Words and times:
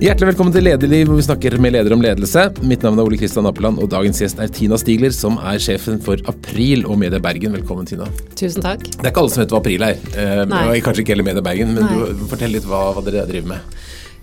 Hjertelig 0.00 0.30
velkommen 0.30 0.52
til 0.54 0.64
Lederliv, 0.64 1.10
hvor 1.10 1.18
vi 1.18 1.22
snakker 1.26 1.54
med 1.60 1.74
ledere 1.74 1.92
om 1.92 2.00
ledelse. 2.00 2.46
Mitt 2.64 2.80
navn 2.86 2.96
er 2.96 3.04
Ole 3.04 3.18
Kristian 3.20 3.44
Appeland, 3.44 3.76
og 3.84 3.90
dagens 3.92 4.22
gjest 4.22 4.38
er 4.40 4.48
Tina 4.48 4.78
Stigler, 4.80 5.12
som 5.12 5.34
er 5.44 5.58
sjefen 5.60 5.98
for 6.00 6.16
April 6.30 6.86
og 6.88 6.96
Media 7.02 7.20
Bergen. 7.20 7.52
Velkommen, 7.52 7.84
Tina. 7.84 8.06
Tusen 8.32 8.64
takk. 8.64 8.86
Det 8.88 9.02
er 9.04 9.10
ikke 9.10 9.20
alle 9.20 9.34
som 9.34 9.42
vet 9.42 9.52
hva 9.52 9.60
April 9.60 9.84
er. 9.84 10.00
Eh, 10.16 10.78
kanskje 10.86 11.04
ikke 11.04 11.12
hele 11.12 11.26
Media 11.26 11.44
Bergen, 11.44 11.74
men 11.76 11.84
Nei. 11.84 11.98
du, 12.16 12.24
fortell 12.32 12.56
litt 12.56 12.64
hva, 12.70 12.80
hva 12.96 13.04
dere 13.04 13.26
driver 13.28 13.52
med. 13.52 13.76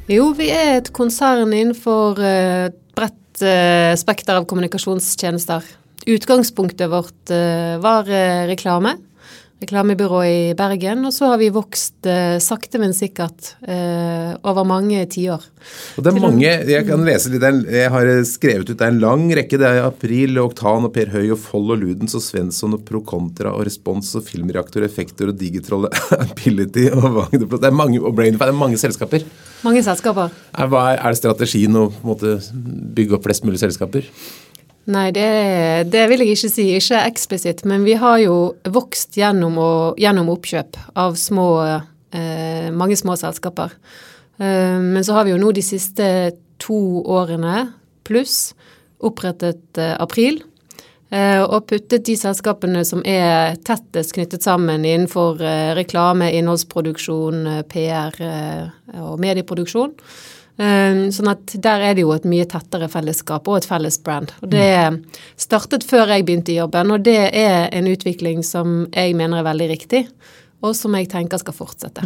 Jo, 0.09 0.31
vi 0.39 0.49
er 0.55 0.79
et 0.79 0.89
konsern 0.97 1.53
innenfor 1.53 2.25
eh, 2.25 2.71
et 2.71 2.81
bredt 2.97 3.45
eh, 3.45 3.93
spekter 4.01 4.41
av 4.41 4.49
kommunikasjonstjenester. 4.49 5.69
Utgangspunktet 6.09 6.89
vårt 6.89 7.35
eh, 7.37 7.77
var 7.85 8.09
eh, 8.09 8.47
reklame. 8.49 8.97
Reklamebyrå 9.57 10.19
i 10.21 10.39
Bergen. 10.57 11.01
Og 11.07 11.13
så 11.15 11.31
har 11.31 11.39
vi 11.41 11.47
vokst 11.53 12.05
eh, 12.05 12.37
sakte, 12.43 12.77
men 12.81 12.93
sikkert 12.93 13.55
eh, 13.65 14.35
over 14.45 14.67
mange 14.69 15.01
tiår. 15.09 15.47
Og 15.97 16.05
det 16.05 16.11
er 16.11 16.19
mange, 16.21 16.51
Jeg 16.69 16.85
kan 16.85 17.05
lese 17.05 17.31
litt, 17.33 17.45
jeg 17.73 17.89
har 17.93 18.11
skrevet 18.29 18.69
ut, 18.69 18.75
det 18.77 18.85
er 18.85 18.93
en 18.93 19.01
lang 19.01 19.25
rekke. 19.39 19.57
Det 19.57 19.71
er 19.71 19.87
April, 19.87 20.37
Oktan, 20.43 20.85
og 20.85 20.93
Per 20.93 21.09
Høy, 21.15 21.31
og 21.33 21.41
Foll 21.41 21.73
og 21.73 21.81
Ludens, 21.81 22.13
og 22.17 22.25
Svensson, 22.25 22.77
og 22.77 22.85
Procontra, 22.85 23.55
og 23.57 23.65
Respons, 23.65 24.13
og 24.19 24.27
Filmreaktor, 24.29 24.85
Effektor, 24.85 25.33
og 25.33 25.41
Digitroll, 25.41 25.89
Ability, 26.27 26.91
og 26.93 27.09
Wagnerplot. 27.23 27.63
Det 27.65 27.71
er 27.71 27.79
mange, 27.81 28.01
og 28.03 28.13
Brainify, 28.13 28.45
det 28.45 28.53
er 28.53 28.61
mange 28.61 28.81
selskaper. 28.81 29.25
Mange 29.65 29.81
selskaper. 29.81 30.33
Er, 30.53 30.69
er, 30.69 31.07
det 31.09 31.17
strategien 31.17 31.81
å 31.81 31.87
måte, 32.05 32.37
bygge 32.93 33.17
opp 33.17 33.25
flest 33.25 33.47
mulig 33.47 33.61
selskaper? 33.63 34.05
Nei, 34.87 35.09
det, 35.11 35.27
det 35.91 36.05
vil 36.07 36.23
jeg 36.23 36.37
ikke 36.37 36.49
si. 36.53 36.65
Ikke 36.77 37.01
eksplisitt. 37.09 37.65
Men 37.67 37.83
vi 37.83 37.97
har 37.99 38.21
jo 38.23 38.37
vokst 38.71 39.17
gjennom, 39.19 39.57
å, 39.59 39.71
gjennom 39.99 40.29
oppkjøp 40.31 40.79
av 40.95 41.17
små, 41.19 41.47
eh, 42.15 42.69
mange 42.71 42.95
små 42.99 43.17
selskaper. 43.19 43.75
Eh, 44.39 44.77
men 44.79 45.03
så 45.03 45.17
har 45.17 45.27
vi 45.27 45.33
jo 45.35 45.41
nå 45.41 45.51
de 45.57 45.63
siste 45.65 46.07
to 46.63 46.79
årene 47.03 47.73
pluss 48.07 48.53
opprettet 49.03 49.77
eh, 49.77 49.97
April. 49.99 50.39
eh, 51.11 51.43
og 51.43 51.67
puttet 51.67 52.07
de 52.07 52.15
selskapene 52.19 52.85
som 52.87 53.03
er 53.05 53.59
tettest 53.67 54.15
knyttet 54.15 54.43
sammen 54.47 54.87
innenfor 54.87 55.43
eh, 55.43 55.75
reklame, 55.77 56.31
innholdsproduksjon, 56.39 57.43
eh, 57.47 57.61
PR 57.67 58.15
og 59.03 59.19
medieproduksjon. 59.19 59.95
Um, 60.57 61.11
sånn 61.13 61.27
at 61.29 61.51
der 61.61 61.83
er 61.85 61.93
det 61.93 62.01
jo 62.01 62.15
et 62.15 62.23
mye 62.25 62.45
tettere 62.49 62.87
fellesskap 62.89 63.45
og 63.47 63.59
et 63.59 63.67
felles 63.69 63.99
brand. 64.01 64.31
Og 64.41 64.49
det 64.49 65.03
startet 65.37 65.85
før 65.85 66.09
jeg 66.15 66.25
begynte 66.25 66.49
i 66.53 66.57
jobben, 66.57 66.89
og 66.95 67.03
det 67.05 67.19
er 67.37 67.67
en 67.77 67.89
utvikling 67.91 68.41
som 68.45 68.87
jeg 68.95 69.13
mener 69.19 69.37
er 69.43 69.45
veldig 69.45 69.67
riktig, 69.69 70.07
og 70.65 70.73
som 70.73 70.95
jeg 70.97 71.11
tenker 71.11 71.37
skal 71.37 71.53
fortsette. 71.53 72.01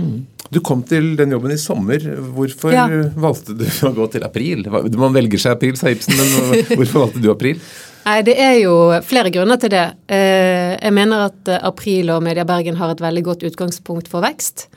Du 0.51 0.59
kom 0.59 0.81
til 0.83 1.13
den 1.15 1.31
jobben 1.31 1.53
i 1.55 1.59
sommer. 1.61 2.03
Hvorfor 2.35 2.73
Ja. 2.75 2.89
valgte 3.15 3.55
du 3.55 3.63
å 3.87 3.93
gå 3.95 4.09
til 4.11 4.25
april? 4.27 4.65
Man 4.99 5.15
velger 5.15 5.39
seg 5.39 5.55
april, 5.55 5.77
sa 5.79 5.87
Ibsen, 5.87 6.17
men 6.19 6.65
hvorfor 6.77 7.05
valgte 7.05 7.21
du 7.23 7.31
april? 7.31 7.61
Nei, 8.03 8.17
det 8.25 8.33
er 8.41 8.55
jo 8.63 8.73
flere 9.05 9.29
grunner 9.31 9.59
til 9.61 9.69
det. 9.69 9.85
Eh, 10.09 10.75
Jeg 10.81 10.91
mener 10.97 11.27
at 11.29 11.47
eh, 11.47 11.59
April 11.63 12.09
og 12.09 12.23
Media 12.25 12.43
Bergen 12.43 12.75
har 12.75 12.91
et 12.91 12.99
veldig 13.03 13.23
godt 13.23 13.43
utgangspunkt 13.47 14.09
for 14.11 14.25
vekst. 14.25 14.67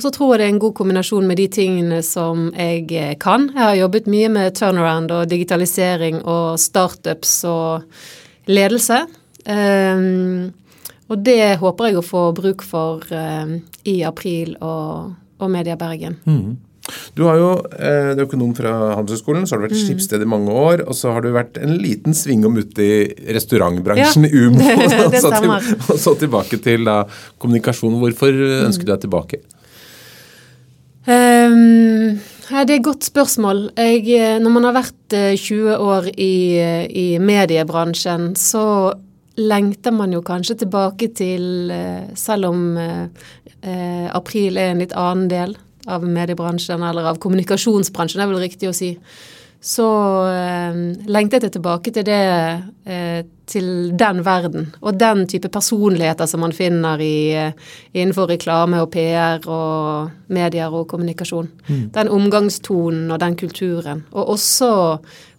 Og 0.00 0.06
så 0.06 0.10
tror 0.16 0.30
jeg 0.32 0.38
det 0.40 0.44
er 0.46 0.52
en 0.54 0.60
god 0.62 0.72
kombinasjon 0.78 1.26
med 1.28 1.36
de 1.36 1.44
tingene 1.52 1.98
som 2.00 2.46
jeg 2.56 2.86
eh, 2.96 3.10
kan. 3.20 3.50
Jeg 3.52 3.60
har 3.60 3.74
jobbet 3.82 4.06
mye 4.08 4.30
med 4.32 4.54
turnaround 4.56 5.12
og 5.12 5.26
digitalisering 5.28 6.22
og 6.24 6.56
startups 6.56 7.34
og 7.44 7.84
ledelse. 8.48 9.02
Um, 9.44 10.54
og 11.12 11.20
det 11.26 11.58
håper 11.60 11.90
jeg 11.90 12.00
å 12.00 12.06
få 12.06 12.24
bruk 12.32 12.64
for 12.64 13.04
um, 13.12 13.52
i 13.84 13.98
April 14.08 14.56
og, 14.64 15.12
og 15.36 15.52
Media 15.52 15.76
Bergen. 15.76 16.16
Du 17.12 17.26
har 17.28 17.36
jo 17.36 17.52
eh, 17.76 18.14
du 18.16 18.22
er 18.22 18.24
økonom 18.24 18.56
fra 18.56 18.72
Handelshøyskolen, 18.96 19.44
så 19.44 19.58
har 19.58 19.60
du 19.60 19.68
vært 19.68 19.76
mm. 19.76 19.84
skipssted 19.84 20.24
i 20.24 20.32
mange 20.32 20.56
år, 20.64 20.86
og 20.88 20.96
så 20.96 21.12
har 21.12 21.28
du 21.28 21.34
vært 21.36 21.60
en 21.60 21.76
liten 21.84 22.16
svingom 22.16 22.56
ute 22.56 22.88
i 22.88 22.98
restaurantbransjen 23.36 24.24
Ja, 24.24 24.32
i 24.32 24.48
Umo. 24.48 24.64
det- 24.64 25.12
det 25.20 25.24
og, 25.28 25.72
og 25.92 26.04
så 26.08 26.16
tilbake 26.24 26.64
til 26.64 26.88
da, 26.88 27.02
kommunikasjon. 27.36 28.00
Hvorfor 28.00 28.44
ønsker 28.64 28.88
du 28.88 28.94
deg 28.96 29.04
tilbake? 29.10 29.44
Ja, 32.50 32.64
det 32.66 32.74
er 32.74 32.78
et 32.80 32.86
godt 32.86 33.06
spørsmål. 33.06 33.68
Jeg, 33.78 34.02
eh, 34.10 34.38
når 34.42 34.50
man 34.50 34.66
har 34.66 34.74
vært 34.74 35.14
eh, 35.14 35.36
20 35.38 35.76
år 35.78 36.08
i, 36.16 36.58
eh, 36.58 36.86
i 36.90 37.06
mediebransjen, 37.22 38.34
så 38.36 38.64
lengter 39.38 39.94
man 39.94 40.12
jo 40.12 40.22
kanskje 40.26 40.58
tilbake 40.64 41.10
til 41.16 41.70
eh, 41.70 42.10
Selv 42.18 42.50
om 42.50 42.76
eh, 42.78 43.06
eh, 43.62 44.08
april 44.12 44.58
er 44.58 44.74
en 44.74 44.82
litt 44.82 44.96
annen 44.98 45.28
del 45.30 45.56
av 45.88 46.04
mediebransjen, 46.04 46.82
eller 46.84 47.06
av 47.08 47.20
kommunikasjonsbransjen, 47.22 48.20
det 48.20 48.26
er 48.26 48.32
vel 48.34 48.42
riktig 48.42 48.68
å 48.68 48.76
si, 48.76 48.90
så 49.60 49.86
eh, 50.30 50.78
lengtet 51.10 51.44
jeg 51.44 51.52
tilbake 51.58 51.92
til 51.92 52.06
det 52.08 52.20
eh, 52.88 53.22
til 53.50 53.90
den 53.98 54.22
verden. 54.24 54.68
Og 54.80 54.98
den 54.98 55.26
type 55.28 55.50
personligheter 55.52 56.28
som 56.30 56.40
man 56.44 56.54
finner 56.56 57.00
i, 57.02 57.32
eh, 57.36 57.52
innenfor 57.92 58.30
reklame 58.30 58.80
og 58.80 58.92
PR 58.94 59.42
og 59.50 60.10
medier 60.32 60.72
og 60.72 60.88
kommunikasjon. 60.88 61.50
Den 61.94 62.08
omgangstonen 62.08 63.10
og 63.10 63.20
den 63.20 63.36
kulturen. 63.36 64.04
Og 64.12 64.36
også 64.36 64.70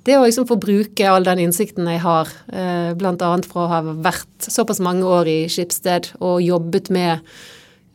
det 0.06 0.18
å 0.18 0.26
liksom 0.26 0.48
få 0.50 0.58
bruke 0.62 1.08
all 1.10 1.26
den 1.26 1.44
innsikten 1.46 1.88
jeg 1.90 2.02
har, 2.02 2.30
eh, 2.52 2.94
bl.a. 2.98 3.32
fra 3.46 3.66
å 3.66 3.70
ha 3.70 3.82
vært 3.82 4.50
såpass 4.50 4.82
mange 4.82 5.06
år 5.06 5.30
i 5.30 5.40
Skipsted 5.48 6.14
og 6.20 6.42
jobbet 6.42 6.90
med 6.90 7.20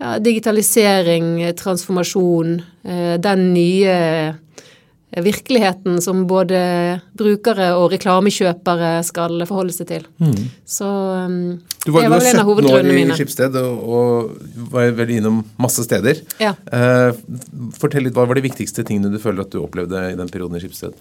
ja, 0.00 0.19
digitalisering, 0.19 1.54
transformasjon, 1.58 2.62
eh, 2.84 3.16
den 3.19 3.53
nye 3.54 4.37
virkeligheten 5.25 6.00
som 6.04 6.25
både 6.28 6.59
brukere 7.16 7.71
og 7.78 7.93
reklamekjøpere 7.94 8.91
skal 9.06 9.47
forholde 9.49 9.72
seg 9.72 9.88
til. 9.88 10.04
Så 10.69 10.84
um, 10.84 11.38
Du 11.87 11.93
var, 11.94 12.04
det 12.04 12.10
du 12.10 12.10
var 12.10 12.19
var 12.19 12.27
vel 12.27 12.28
en 12.32 12.43
17 12.43 12.71
år 12.72 12.91
i 12.91 12.99
mine. 12.99 13.16
Skipsted 13.16 13.56
og, 13.62 13.88
og 13.88 14.69
var 14.75 14.93
vel 14.99 15.15
innom 15.16 15.41
masse 15.62 15.87
steder. 15.87 16.21
Ja. 16.43 16.53
Eh, 16.69 17.16
fortell 17.78 18.09
litt, 18.09 18.16
Hva 18.16 18.26
var 18.28 18.37
de 18.38 18.44
viktigste 18.44 18.84
tingene 18.87 19.12
du 19.15 19.21
føler 19.22 19.47
at 19.47 19.53
du 19.55 19.62
opplevde 19.62 20.10
i 20.12 20.16
den 20.19 20.32
perioden 20.32 20.59
i 20.59 20.65
Skipsted? 20.65 20.97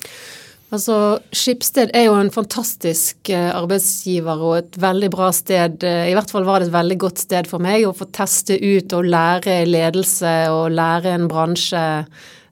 Altså, 0.73 0.95
Skipsted 1.35 1.91
er 1.93 2.07
jo 2.07 2.15
en 2.17 2.31
fantastisk 2.33 3.29
eh, 3.29 3.51
arbeidsgiver 3.53 4.41
og 4.41 4.55
et 4.63 4.79
veldig 4.81 5.11
bra 5.13 5.29
sted. 5.35 5.83
eh, 5.85 6.07
I 6.09 6.15
hvert 6.17 6.31
fall 6.33 6.47
var 6.47 6.59
det 6.59 6.71
et 6.71 6.77
veldig 6.77 6.97
godt 7.03 7.21
sted 7.21 7.47
for 7.51 7.61
meg 7.63 7.85
å 7.85 7.93
få 7.95 8.07
teste 8.15 8.57
ut 8.57 8.95
og 8.97 9.05
lære 9.11 9.59
ledelse 9.69 10.33
og 10.51 10.73
lære 10.73 11.13
en 11.19 11.29
bransje 11.31 11.83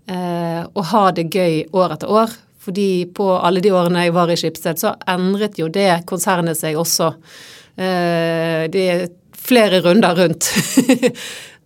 og 0.07 0.83
ha 0.89 1.03
det 1.15 1.29
gøy 1.31 1.61
år 1.71 1.93
etter 1.95 2.11
år. 2.11 2.33
Fordi 2.63 3.05
på 3.15 3.27
alle 3.43 3.61
de 3.63 3.73
årene 3.75 4.05
jeg 4.05 4.15
var 4.15 4.31
i 4.31 4.37
Skipsted, 4.39 4.79
så 4.79 4.93
endret 5.11 5.59
jo 5.59 5.67
det 5.71 6.05
konsernet 6.09 6.59
seg 6.59 6.77
også. 6.79 7.11
Eh, 7.75 8.69
det 8.71 8.83
er 8.93 9.09
flere 9.47 9.83
runder 9.85 10.23
rundt. 10.23 10.51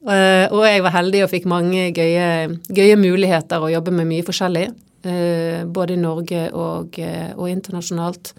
Eh, 0.07 0.45
og 0.55 0.61
jeg 0.63 0.83
var 0.85 0.93
heldig 0.93 1.19
og 1.25 1.31
fikk 1.33 1.47
mange 1.51 1.89
gøye, 1.91 2.27
gøye 2.71 2.95
muligheter 2.95 3.59
å 3.59 3.67
jobbe 3.73 3.91
med 3.91 4.07
mye 4.07 4.23
forskjellig. 4.23 4.69
eh, 5.03 5.65
både 5.65 5.97
i 5.97 5.99
Norge 5.99 6.45
og, 6.53 6.95
eh, 6.95 7.33
og 7.35 7.49
internasjonalt. 7.49 8.31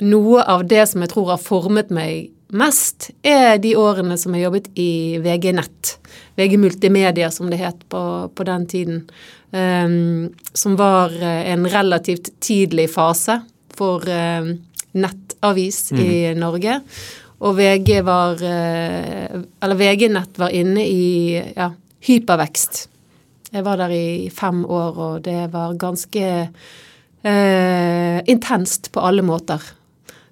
Noe 0.00 0.46
av 0.54 0.64
det 0.70 0.86
som 0.88 1.04
jeg 1.04 1.12
tror 1.12 1.34
har 1.34 1.42
formet 1.44 1.92
meg 1.92 2.30
mest, 2.54 3.10
er 3.26 3.58
de 3.62 3.74
årene 3.78 4.16
som 4.20 4.34
jeg 4.36 4.46
jobbet 4.46 4.70
i 4.78 5.18
VG 5.22 5.52
Nett. 5.56 5.96
VG 6.36 6.56
Multimedia, 6.60 7.30
som 7.30 7.50
det 7.50 7.60
het 7.62 7.82
på, 7.90 8.02
på 8.34 8.46
den 8.46 8.66
tiden. 8.70 9.02
Um, 9.50 10.34
som 10.52 10.74
var 10.76 11.14
eh, 11.16 11.52
en 11.52 11.68
relativt 11.70 12.32
tidlig 12.42 12.90
fase 12.92 13.38
for 13.76 14.02
um, 14.10 14.50
nettavis 14.98 15.92
i 15.92 16.34
Norge. 16.36 16.80
Og 17.44 17.56
VG 17.58 18.00
var 18.04 18.40
eh, 18.42 19.36
Eller 19.60 19.78
VG 19.78 20.08
Nett 20.12 20.38
var 20.40 20.54
inne 20.56 20.84
i 20.88 21.36
ja, 21.36 21.70
hypervekst. 22.08 22.86
Jeg 23.52 23.64
var 23.64 23.78
der 23.80 23.92
i 23.94 24.28
fem 24.34 24.64
år, 24.64 24.98
og 24.98 25.24
det 25.24 25.46
var 25.52 25.76
ganske 25.78 26.24
eh, 27.22 28.18
intenst 28.26 28.90
på 28.92 29.04
alle 29.04 29.24
måter. 29.24 29.62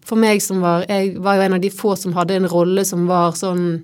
For 0.05 0.21
meg 0.21 0.43
som 0.45 0.61
var 0.65 0.85
Jeg 0.89 1.17
var 1.23 1.39
jo 1.39 1.47
en 1.47 1.57
av 1.57 1.65
de 1.65 1.73
få 1.73 1.95
som 1.97 2.15
hadde 2.17 2.37
en 2.37 2.51
rolle 2.51 2.85
som 2.85 3.09
var 3.09 3.37
sånn 3.39 3.83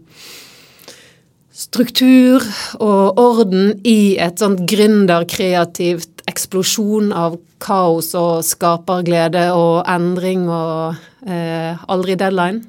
struktur 1.61 2.45
og 2.81 3.19
orden 3.21 3.75
i 3.85 4.17
et 4.23 4.41
sånt 4.41 4.63
gründerkreativt 4.71 6.23
eksplosjon 6.31 7.11
av 7.13 7.37
kaos 7.61 8.15
og 8.17 8.45
skaperglede 8.47 9.51
og 9.53 9.83
endring 9.91 10.47
og 10.49 10.97
eh, 11.29 11.77
aldri 11.91 12.17
deadline. 12.21 12.63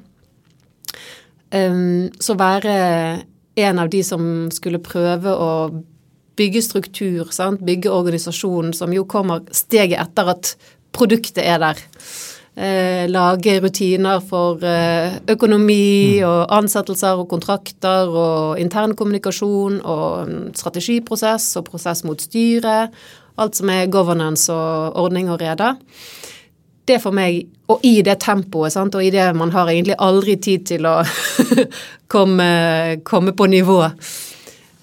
Um, 1.52 2.08
så 2.20 2.36
være 2.40 2.74
en 3.60 3.80
av 3.80 3.88
de 3.92 4.02
som 4.04 4.22
skulle 4.52 4.80
prøve 4.80 5.32
å 5.32 5.50
bygge 6.36 6.62
struktur, 6.64 7.32
sant? 7.32 7.60
bygge 7.64 7.92
organisasjonen, 7.92 8.72
som 8.76 8.92
jo 8.92 9.04
kommer 9.08 9.44
steget 9.52 10.00
etter 10.00 10.32
at 10.32 10.54
produktet 10.96 11.44
er 11.44 11.60
der. 11.60 11.82
Eh, 12.52 13.08
lage 13.08 13.60
rutiner 13.62 14.20
for 14.20 14.60
eh, 14.64 15.14
økonomi 15.32 16.20
Mm. 16.20 16.26
og 16.28 16.52
ansettelser 16.52 17.16
og 17.16 17.28
kontrakter 17.30 18.08
og 18.12 18.60
intern 18.60 18.92
kommunikasjon 18.94 19.80
og 19.80 20.28
strategiprosess 20.54 21.56
og 21.56 21.64
prosess 21.64 22.04
mot 22.04 22.20
styret. 22.20 22.90
Alt 23.38 23.56
som 23.56 23.70
er 23.70 23.86
governance 23.86 24.52
og 24.52 24.96
ordning 24.96 25.30
og 25.30 25.40
rede. 25.40 25.76
Det 26.84 27.00
for 27.00 27.10
meg, 27.10 27.46
og 27.68 27.80
i 27.82 28.02
det 28.02 28.18
tempoet, 28.20 28.72
sant, 28.72 28.94
og 28.94 29.04
i 29.04 29.10
det 29.10 29.34
man 29.34 29.50
har 29.50 29.68
egentlig 29.68 29.96
aldri 29.98 30.36
tid 30.36 30.66
til 30.66 30.84
å 30.84 30.98
komme, 32.12 33.00
komme 33.04 33.32
på 33.32 33.46
nivå. 33.46 33.78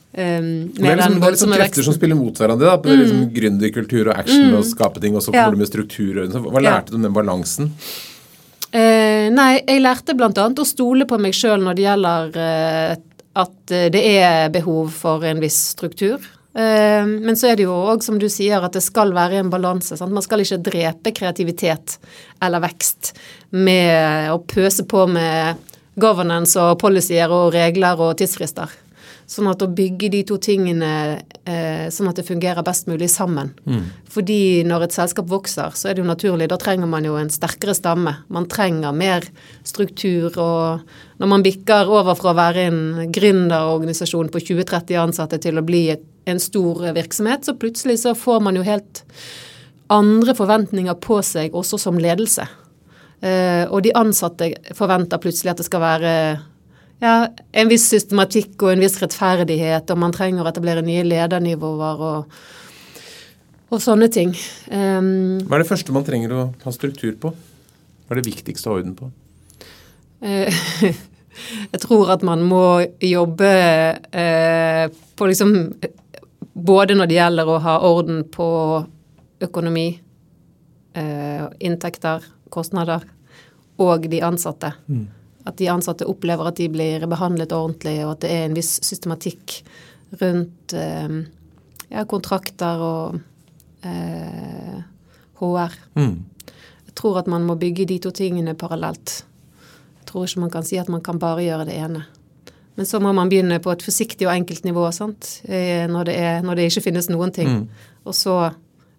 Um, 0.09 0.71
Det 0.73 0.89
er, 0.89 0.95
liksom, 0.97 1.19
det 1.19 1.27
er 1.27 1.33
liksom 1.35 1.51
krefter 1.53 1.85
som 1.85 1.93
spiller 1.93 2.17
mot 2.17 2.33
hverandre. 2.33 2.65
da, 2.65 2.77
Det 2.81 2.89
mm. 2.95 3.01
liksom 3.03 3.25
Gründerkultur 3.35 4.07
og 4.09 4.15
action 4.17 4.55
og 4.57 4.65
skape 4.65 4.99
ting, 4.99 5.15
og 5.15 5.21
så 5.21 5.29
Mm. 5.29 5.35
Ja. 5.37 5.49
du 5.51 5.57
med 5.57 5.67
struktur. 5.67 6.15
Hva 6.27 6.59
lærte 6.59 6.63
Ja. 6.65 6.81
du 6.89 6.95
om 6.95 7.01
den 7.03 7.13
balansen? 7.13 7.71
Uh, 8.73 9.29
nei, 9.33 9.61
jeg 9.67 9.81
lærte 9.81 10.15
bl.a. 10.17 10.29
å 10.29 10.65
stole 10.65 11.05
på 11.05 11.19
meg 11.19 11.33
sjøl 11.33 11.61
når 11.61 11.75
det 11.75 11.85
gjelder 11.85 12.35
uh, 12.37 12.95
at 13.35 13.71
eh, 13.71 13.89
det 13.89 14.01
er 14.19 14.49
behov 14.49 14.89
for 14.91 15.23
en 15.23 15.39
viss 15.39 15.75
struktur. 15.75 16.19
Men 16.51 17.37
så 17.37 17.51
er 17.51 17.55
det 17.55 17.63
jo 17.63 17.71
òg, 17.71 18.01
som 18.03 18.17
du 18.19 18.25
sier, 18.27 18.59
at 18.59 18.73
det 18.73 18.81
skal 18.83 19.13
være 19.13 19.37
en 19.39 19.51
balanse. 19.53 19.95
sant? 19.95 20.11
Man 20.11 20.23
skal 20.25 20.41
ikke 20.41 20.57
drepe 20.65 21.13
kreativitet 21.15 21.99
eller 22.41 22.59
vekst 22.59 23.13
med 23.51 24.31
å 24.33 24.41
pøse 24.43 24.83
på 24.83 25.05
med 25.07 25.55
governance 25.95 26.59
og 26.59 26.79
policyer 26.81 27.29
og 27.31 27.53
regler 27.53 28.01
og 28.01 28.17
tidsfrister. 28.17 28.67
Sånn 29.29 29.45
at 29.51 29.61
å 29.61 29.69
bygge 29.69 30.07
de 30.09 30.23
to 30.25 30.39
tingene 30.41 30.91
eh, 31.45 31.85
sånn 31.93 32.09
at 32.09 32.17
det 32.17 32.25
fungerer 32.25 32.65
best 32.65 32.87
mulig 32.89 33.11
sammen. 33.13 33.51
Fordi 34.09 34.63
når 34.65 34.87
et 34.87 34.95
selskap 34.97 35.27
vokser, 35.29 35.75
så 35.77 35.89
er 35.89 35.95
det 35.95 36.01
jo 36.01 36.09
naturlig, 36.09 36.47
da 36.49 36.57
trenger 36.57 36.89
man 36.89 37.05
jo 37.05 37.13
en 37.19 37.29
sterkere 37.29 37.75
stamme. 37.77 38.15
Man 38.33 38.47
trenger 38.49 38.95
mer 38.95 39.27
struktur, 39.67 40.33
og 40.33 41.21
når 41.21 41.31
man 41.35 41.45
bikker 41.45 41.93
over 41.93 42.17
fra 42.17 42.33
å 42.33 42.39
være 42.39 42.65
en 42.71 42.81
gründerorganisasjon 43.13 44.33
på 44.33 44.41
20-30 44.49 44.97
ansatte 45.03 45.37
til 45.45 45.61
å 45.61 45.65
bli 45.67 45.85
et, 45.93 46.01
en 46.29 46.41
stor 46.41 46.89
virksomhet, 46.97 47.45
så 47.45 47.53
plutselig 47.57 47.99
så 48.01 48.15
får 48.17 48.41
man 48.45 48.57
jo 48.57 48.65
helt 48.65 49.03
andre 49.93 50.35
forventninger 50.37 50.97
på 51.01 51.21
seg 51.25 51.55
også 51.57 51.79
som 51.81 52.01
ledelse. 52.01 52.45
Eh, 53.21 53.65
og 53.67 53.83
de 53.83 53.93
ansatte 53.97 54.53
forventer 54.77 55.21
plutselig 55.21 55.53
at 55.53 55.61
det 55.61 55.67
skal 55.67 55.83
være 55.83 56.13
ja, 56.99 57.13
en 57.51 57.71
viss 57.71 57.87
systematikk 57.91 58.57
og 58.63 58.73
en 58.73 58.83
viss 58.83 58.97
rettferdighet, 59.01 59.91
og 59.91 60.01
man 60.01 60.15
trenger 60.15 60.43
å 60.43 60.51
etablere 60.51 60.83
nye 60.85 61.05
ledernivåer 61.07 62.03
og, 62.09 62.39
og 63.69 63.83
sånne 63.83 64.09
ting. 64.11 64.33
Um, 64.71 65.39
Hva 65.45 65.59
er 65.59 65.63
det 65.63 65.69
første 65.71 65.95
man 65.95 66.07
trenger 66.07 66.35
å 66.35 66.49
ha 66.65 66.75
struktur 66.75 67.15
på? 67.21 67.31
Hva 67.31 68.15
er 68.15 68.21
det 68.21 68.31
viktigste 68.31 68.69
å 68.69 68.73
ha 68.73 68.81
orden 68.81 68.97
på? 68.97 69.11
eh, 70.21 70.51
jeg 71.73 71.81
tror 71.85 72.11
at 72.15 72.25
man 72.27 72.43
må 72.47 72.81
jobbe 73.03 73.49
eh, 74.11 74.85
på 75.15 75.31
liksom 75.31 75.55
Både 76.59 76.91
når 76.97 77.07
det 77.07 77.15
gjelder 77.15 77.47
å 77.47 77.59
ha 77.63 77.73
orden 77.87 78.17
på 78.27 78.45
økonomi, 79.45 79.85
eh, 80.91 81.45
inntekter, 81.63 82.25
kostnader, 82.51 83.05
og 83.79 84.09
de 84.11 84.19
ansatte. 84.27 84.73
At 85.49 85.57
de 85.57 85.69
ansatte 85.71 86.07
opplever 86.09 86.49
at 86.49 86.59
de 86.59 86.67
blir 86.71 87.05
behandlet 87.09 87.55
ordentlig, 87.55 87.97
og 88.05 88.17
at 88.17 88.25
det 88.25 88.33
er 88.35 88.45
en 88.47 88.57
viss 88.57 88.77
systematikk 88.85 89.59
rundt 90.19 90.75
eh, 90.77 91.15
ja, 91.89 92.05
kontrakter 92.09 92.83
og 92.83 93.17
eh, 93.85 94.77
HR. 95.41 95.79
Mm. 95.97 96.13
Jeg 96.89 96.95
tror 96.99 97.21
at 97.21 97.31
man 97.31 97.47
må 97.47 97.57
bygge 97.59 97.87
de 97.89 97.99
to 98.03 98.13
tingene 98.15 98.57
parallelt. 98.59 99.21
Jeg 99.99 100.09
tror 100.09 100.25
ikke 100.25 100.45
man 100.45 100.53
kan 100.53 100.65
si 100.65 100.79
at 100.81 100.89
man 100.91 101.03
kan 101.05 101.21
bare 101.21 101.45
gjøre 101.45 101.67
det 101.69 101.77
ene. 101.79 102.05
Men 102.79 102.87
så 102.87 103.01
må 103.03 103.11
man 103.11 103.29
begynne 103.31 103.57
på 103.59 103.73
et 103.73 103.83
forsiktig 103.83 104.27
og 104.27 104.33
enkelt 104.33 104.63
nivå 104.63 104.85
sant? 104.95 105.41
Eh, 105.43 105.83
Når, 105.89 106.07
det 106.07 106.15
er, 106.15 106.41
når 106.45 106.55
det 106.55 106.69
ikke 106.69 106.85
finnes 106.87 107.09
noen 107.11 107.33
ting. 107.35 107.65
Og 108.07 108.15
så 108.15 108.53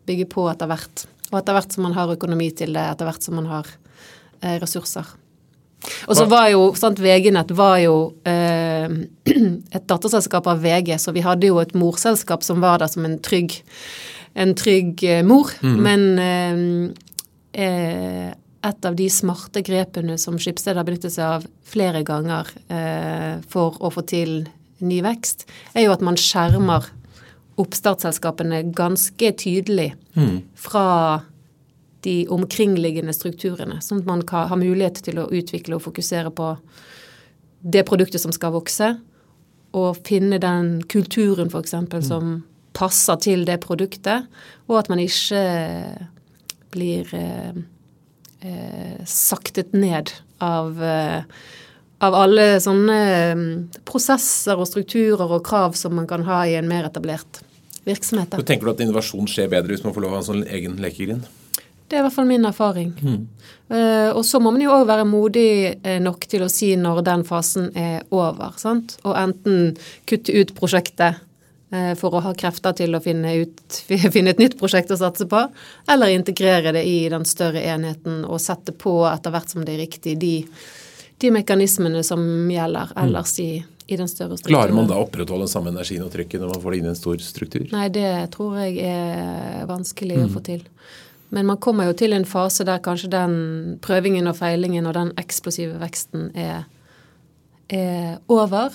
bygge 0.06 0.26
på 0.29 0.44
etter 0.50 0.69
hvert. 0.69 1.06
Og 1.31 1.38
etter 1.38 1.56
hvert 1.56 1.73
som 1.73 1.87
man 1.87 1.97
har 1.97 2.12
økonomi 2.12 2.50
til 2.56 2.75
det, 2.76 2.82
etter 2.93 3.08
hvert 3.08 3.25
som 3.25 3.38
man 3.38 3.49
har 3.49 3.70
eh, 4.43 4.58
ressurser. 4.61 5.08
Og 6.08 6.16
så 6.16 6.26
var 6.28 6.50
jo, 6.52 6.70
sant, 6.78 7.00
VG-nett 7.00 7.52
var 7.56 7.78
jo 7.82 7.96
eh, 8.28 8.90
et 9.76 9.86
datterselskap 9.88 10.48
av 10.50 10.60
VG, 10.62 10.92
så 11.00 11.14
vi 11.16 11.24
hadde 11.24 11.48
jo 11.50 11.60
et 11.62 11.74
morselskap 11.78 12.44
som 12.46 12.60
var 12.64 12.82
der 12.82 12.92
som 12.92 13.06
en 13.08 13.18
trygg, 13.24 13.56
en 14.34 14.54
trygg 14.58 15.04
eh, 15.06 15.24
mor. 15.26 15.52
Men 15.62 16.06
eh, 16.20 16.62
eh, 17.64 18.30
et 18.60 18.86
av 18.86 18.96
de 18.96 19.08
smarte 19.08 19.62
grepene 19.64 20.18
som 20.20 20.36
Skipsted 20.40 20.76
har 20.76 20.84
benyttet 20.84 21.16
seg 21.16 21.38
av 21.40 21.48
flere 21.64 22.04
ganger 22.04 22.50
eh, 22.68 23.40
for 23.48 23.80
å 23.80 23.92
få 23.94 24.04
til 24.10 24.42
ny 24.84 25.00
vekst, 25.04 25.46
er 25.76 25.86
jo 25.86 25.94
at 25.94 26.04
man 26.04 26.18
skjermer 26.20 26.88
oppstartsselskapene 27.60 28.62
ganske 28.76 29.32
tydelig 29.36 29.90
fra 30.56 30.84
de 32.06 32.25
omkringliggende 32.32 33.12
strukturene, 33.17 33.81
sånn 33.85 34.02
at 34.02 34.08
man 34.08 34.25
kan 34.26 34.49
ha 34.50 34.58
mulighet 34.58 35.02
til 35.05 35.20
å 35.20 35.29
utvikle 35.29 35.76
og 35.76 35.85
fokusere 35.85 36.32
på 36.32 36.55
det 37.61 37.85
produktet 37.88 38.23
som 38.23 38.32
skal 38.32 38.55
vokse, 38.56 38.94
og 39.76 40.00
finne 40.06 40.41
den 40.43 40.81
kulturen 40.91 41.50
f.eks. 41.50 41.69
eksempel 41.69 42.02
som 42.02 42.38
passer 42.76 43.20
til 43.23 43.44
det 43.47 43.61
produktet, 43.62 44.26
og 44.70 44.81
at 44.81 44.91
man 44.91 45.02
ikke 45.02 45.43
blir 46.70 47.11
eh, 47.14 47.61
eh, 48.41 49.00
saktet 49.06 49.75
ned 49.76 50.12
av, 50.38 50.82
eh, 50.82 51.23
av 51.99 52.17
alle 52.17 52.47
sånne 52.62 52.99
eh, 53.11 53.44
prosesser 53.88 54.58
og 54.58 54.69
strukturer 54.70 55.26
og 55.26 55.44
krav 55.47 55.76
som 55.79 55.97
man 55.99 56.08
kan 56.11 56.25
ha 56.29 56.44
i 56.47 56.56
en 56.58 56.70
mer 56.70 56.88
etablert 56.88 57.43
virksomhet. 57.87 58.35
Så 58.38 58.47
tenker 58.47 58.69
du 58.69 58.75
at 58.75 58.82
innovasjon 58.85 59.29
skjer 59.31 59.50
bedre 59.52 59.75
hvis 59.75 59.85
man 59.87 59.97
får 59.97 60.06
lov 60.06 60.17
ha 60.17 60.23
en 60.23 60.31
sånn 60.31 60.47
egen 60.49 60.81
lekegrind? 60.82 61.29
Det 61.90 61.98
er 61.98 62.04
i 62.04 62.06
hvert 62.06 62.14
fall 62.14 62.28
min 62.28 62.46
erfaring. 62.46 62.92
Eh, 63.70 64.10
og 64.14 64.22
så 64.26 64.38
må 64.38 64.52
man 64.54 64.62
jo 64.62 64.70
òg 64.76 64.84
være 64.87 65.06
modig 65.10 65.48
eh, 65.82 65.98
nok 66.02 66.22
til 66.31 66.44
å 66.46 66.50
si 66.50 66.69
når 66.78 67.00
den 67.08 67.25
fasen 67.26 67.72
er 67.75 68.04
over. 68.14 68.54
sant? 68.62 68.94
Og 69.02 69.16
enten 69.19 69.75
kutte 70.06 70.37
ut 70.37 70.52
prosjektet 70.54 71.19
uh, 71.75 71.94
for 71.98 72.14
å 72.14 72.22
ha 72.22 72.34
krefter 72.38 72.76
til 72.78 72.94
å 72.94 73.02
finne, 73.02 73.34
ut, 73.42 73.81
finne 74.14 74.34
et 74.34 74.42
nytt 74.42 74.54
prosjekt 74.60 74.94
å 74.94 75.00
satse 75.00 75.26
på, 75.31 75.42
eller 75.90 76.14
integrere 76.14 76.76
det 76.78 76.84
i 76.87 77.08
den 77.10 77.26
større 77.26 77.64
enheten 77.75 78.22
og 78.22 78.38
sette 78.42 78.70
på 78.70 79.00
etter 79.10 79.34
hvert 79.34 79.50
som 79.50 79.66
det 79.66 79.75
er 79.75 79.84
riktig 79.84 80.14
de, 80.22 80.34
de 81.19 81.34
mekanismene 81.34 82.06
som 82.06 82.22
gjelder 82.54 82.94
ellers 83.02 83.37
i, 83.42 83.50
i 83.90 83.98
den 83.98 84.10
større 84.10 84.38
strukturen. 84.38 84.60
Klarer 84.60 84.78
man 84.78 84.90
da 84.90 85.02
å 85.02 85.08
opprettholde 85.08 85.48
den 85.48 85.54
samme 85.58 85.75
energien 85.75 86.06
og 86.06 86.14
trykket 86.14 86.38
når 86.38 86.54
man 86.54 86.62
får 86.62 86.75
det 86.75 86.82
inn 86.84 86.90
i 86.90 86.94
en 86.94 87.02
stor 87.02 87.22
struktur? 87.26 87.70
Nei, 87.75 87.87
det 87.99 88.11
tror 88.38 88.59
jeg 88.62 88.78
er 88.94 89.70
vanskelig 89.70 90.23
å 90.28 90.35
få 90.38 90.47
til. 90.54 90.68
Men 91.30 91.46
man 91.46 91.60
kommer 91.62 91.87
jo 91.88 91.96
til 91.99 92.14
en 92.14 92.26
fase 92.26 92.66
der 92.66 92.82
kanskje 92.82 93.12
den 93.12 93.34
prøvingen 93.82 94.26
og 94.30 94.38
feilingen 94.40 94.88
og 94.90 94.96
den 94.96 95.12
eksplosive 95.20 95.78
veksten 95.80 96.30
er, 96.34 96.64
er 97.70 98.18
over. 98.30 98.75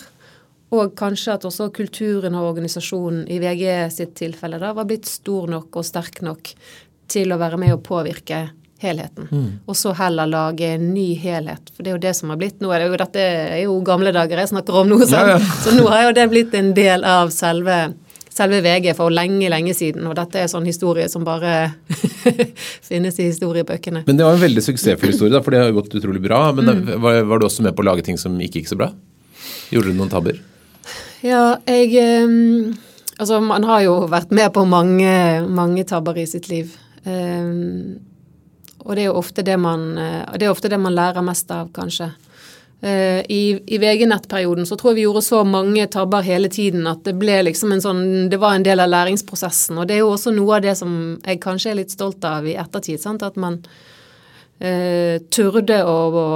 Og 0.75 0.95
kanskje 0.97 1.35
at 1.35 1.47
også 1.47 1.69
kulturen 1.75 2.35
og 2.35 2.49
organisasjonen 2.53 3.25
i 3.31 3.39
VG 3.43 3.65
sitt 3.93 4.15
tilfelle 4.17 4.59
da 4.61 4.73
var 4.75 4.87
blitt 4.89 5.07
stor 5.09 5.51
nok 5.51 5.75
og 5.75 5.87
sterk 5.87 6.23
nok 6.25 6.55
til 7.11 7.31
å 7.31 7.39
være 7.39 7.59
med 7.61 7.75
å 7.75 7.81
påvirke 7.83 8.47
helheten. 8.81 9.27
Og 9.65 9.77
så 9.77 9.93
heller 9.95 10.27
lage 10.29 10.67
en 10.75 10.89
ny 10.93 11.13
helhet. 11.19 11.69
For 11.73 11.83
det 11.83 11.91
er 11.91 11.95
jo 11.95 12.03
det 12.03 12.15
som 12.17 12.31
har 12.31 12.39
blitt 12.39 12.59
Nå 12.63 12.71
er 12.73 12.83
det 12.83 12.89
jo 12.89 12.99
dette 12.99 13.21
er 13.21 13.61
jo 13.63 13.77
gamle 13.87 14.11
dager 14.15 14.41
jeg 14.41 14.51
snakker 14.51 14.81
om 14.81 14.91
nå? 14.91 14.99
Ja, 15.09 15.35
ja. 15.35 15.37
så 15.63 15.75
nå 15.75 15.87
har 15.91 16.07
jo 16.07 16.15
det 16.17 16.27
blitt 16.31 16.55
en 16.57 16.73
del 16.77 17.05
av 17.07 17.31
selve 17.35 17.77
selve 18.35 18.61
VG 18.65 18.91
for 18.97 19.13
lenge, 19.13 19.47
lenge 19.51 19.73
siden. 19.77 20.05
Og 20.09 20.15
dette 20.17 20.41
er 20.41 20.49
sånn 20.51 20.67
historie 20.67 21.07
som 21.11 21.25
bare 21.27 21.53
finnes 22.89 23.19
i 23.19 23.29
historiebøkene. 23.29 24.03
Men 24.07 24.19
det 24.19 24.27
var 24.27 24.37
en 24.37 24.43
veldig 24.43 24.63
suksessfull 24.65 25.13
historie, 25.13 25.33
da, 25.35 25.43
for 25.45 25.55
det 25.55 25.63
har 25.63 25.75
gått 25.75 25.95
utrolig 25.95 26.23
bra. 26.23 26.47
Men 26.55 26.69
da, 26.69 26.97
var, 27.01 27.21
var 27.29 27.41
du 27.41 27.47
også 27.47 27.65
med 27.65 27.77
på 27.77 27.85
å 27.85 27.89
lage 27.91 28.05
ting 28.07 28.19
som 28.21 28.35
ikke 28.35 28.61
gikk 28.61 28.73
så 28.73 28.79
bra? 28.79 28.91
Gjorde 29.71 29.93
du 29.93 29.99
noen 29.99 30.11
tabber? 30.11 30.41
Ja, 31.25 31.55
jeg 31.65 31.95
um, 32.27 32.75
Altså, 33.15 33.39
man 33.39 33.63
har 33.63 33.79
jo 33.85 33.93
vært 34.11 34.33
med 34.35 34.49
på 34.51 34.65
mange, 34.67 35.07
mange 35.47 35.85
tabber 35.87 36.17
i 36.19 36.25
sitt 36.27 36.49
liv. 36.51 36.73
Um, 37.07 37.95
og 38.83 38.97
det 38.97 39.05
er 39.05 39.07
jo 39.07 39.19
ofte 39.21 39.45
det 39.45 39.55
man, 39.57 39.85
eh, 39.97 40.35
det 40.37 40.49
ofte 40.51 40.69
det 40.69 40.77
man 40.77 40.93
lærer 40.93 41.23
mest 41.25 41.49
av, 41.55 41.71
kanskje. 41.73 42.11
Eh, 42.81 43.21
I, 43.31 43.59
i 43.67 43.77
VG-nettperioden 43.77 44.65
så 44.67 44.75
tror 44.77 44.91
jeg 44.91 44.99
vi 44.99 45.05
gjorde 45.05 45.23
så 45.25 45.43
mange 45.47 45.87
tabber 45.87 46.25
hele 46.25 46.49
tiden 46.51 46.85
at 46.89 47.05
det 47.07 47.15
ble 47.17 47.39
liksom 47.47 47.71
en 47.71 47.81
sånn 47.81 48.03
Det 48.29 48.37
var 48.41 48.57
en 48.57 48.65
del 48.67 48.83
av 48.83 48.91
læringsprosessen. 48.91 49.79
Og 49.79 49.87
det 49.87 49.97
er 49.97 50.03
jo 50.03 50.11
også 50.13 50.33
noe 50.35 50.57
av 50.57 50.65
det 50.65 50.75
som 50.79 51.15
jeg 51.23 51.41
kanskje 51.43 51.71
er 51.71 51.79
litt 51.81 51.95
stolt 51.95 52.25
av 52.27 52.47
i 52.47 52.57
ettertid. 52.59 53.01
Sant? 53.01 53.23
At 53.25 53.39
man 53.39 53.61
eh, 54.59 55.21
turde 55.33 55.81
å, 55.87 55.97
å, 56.11 56.27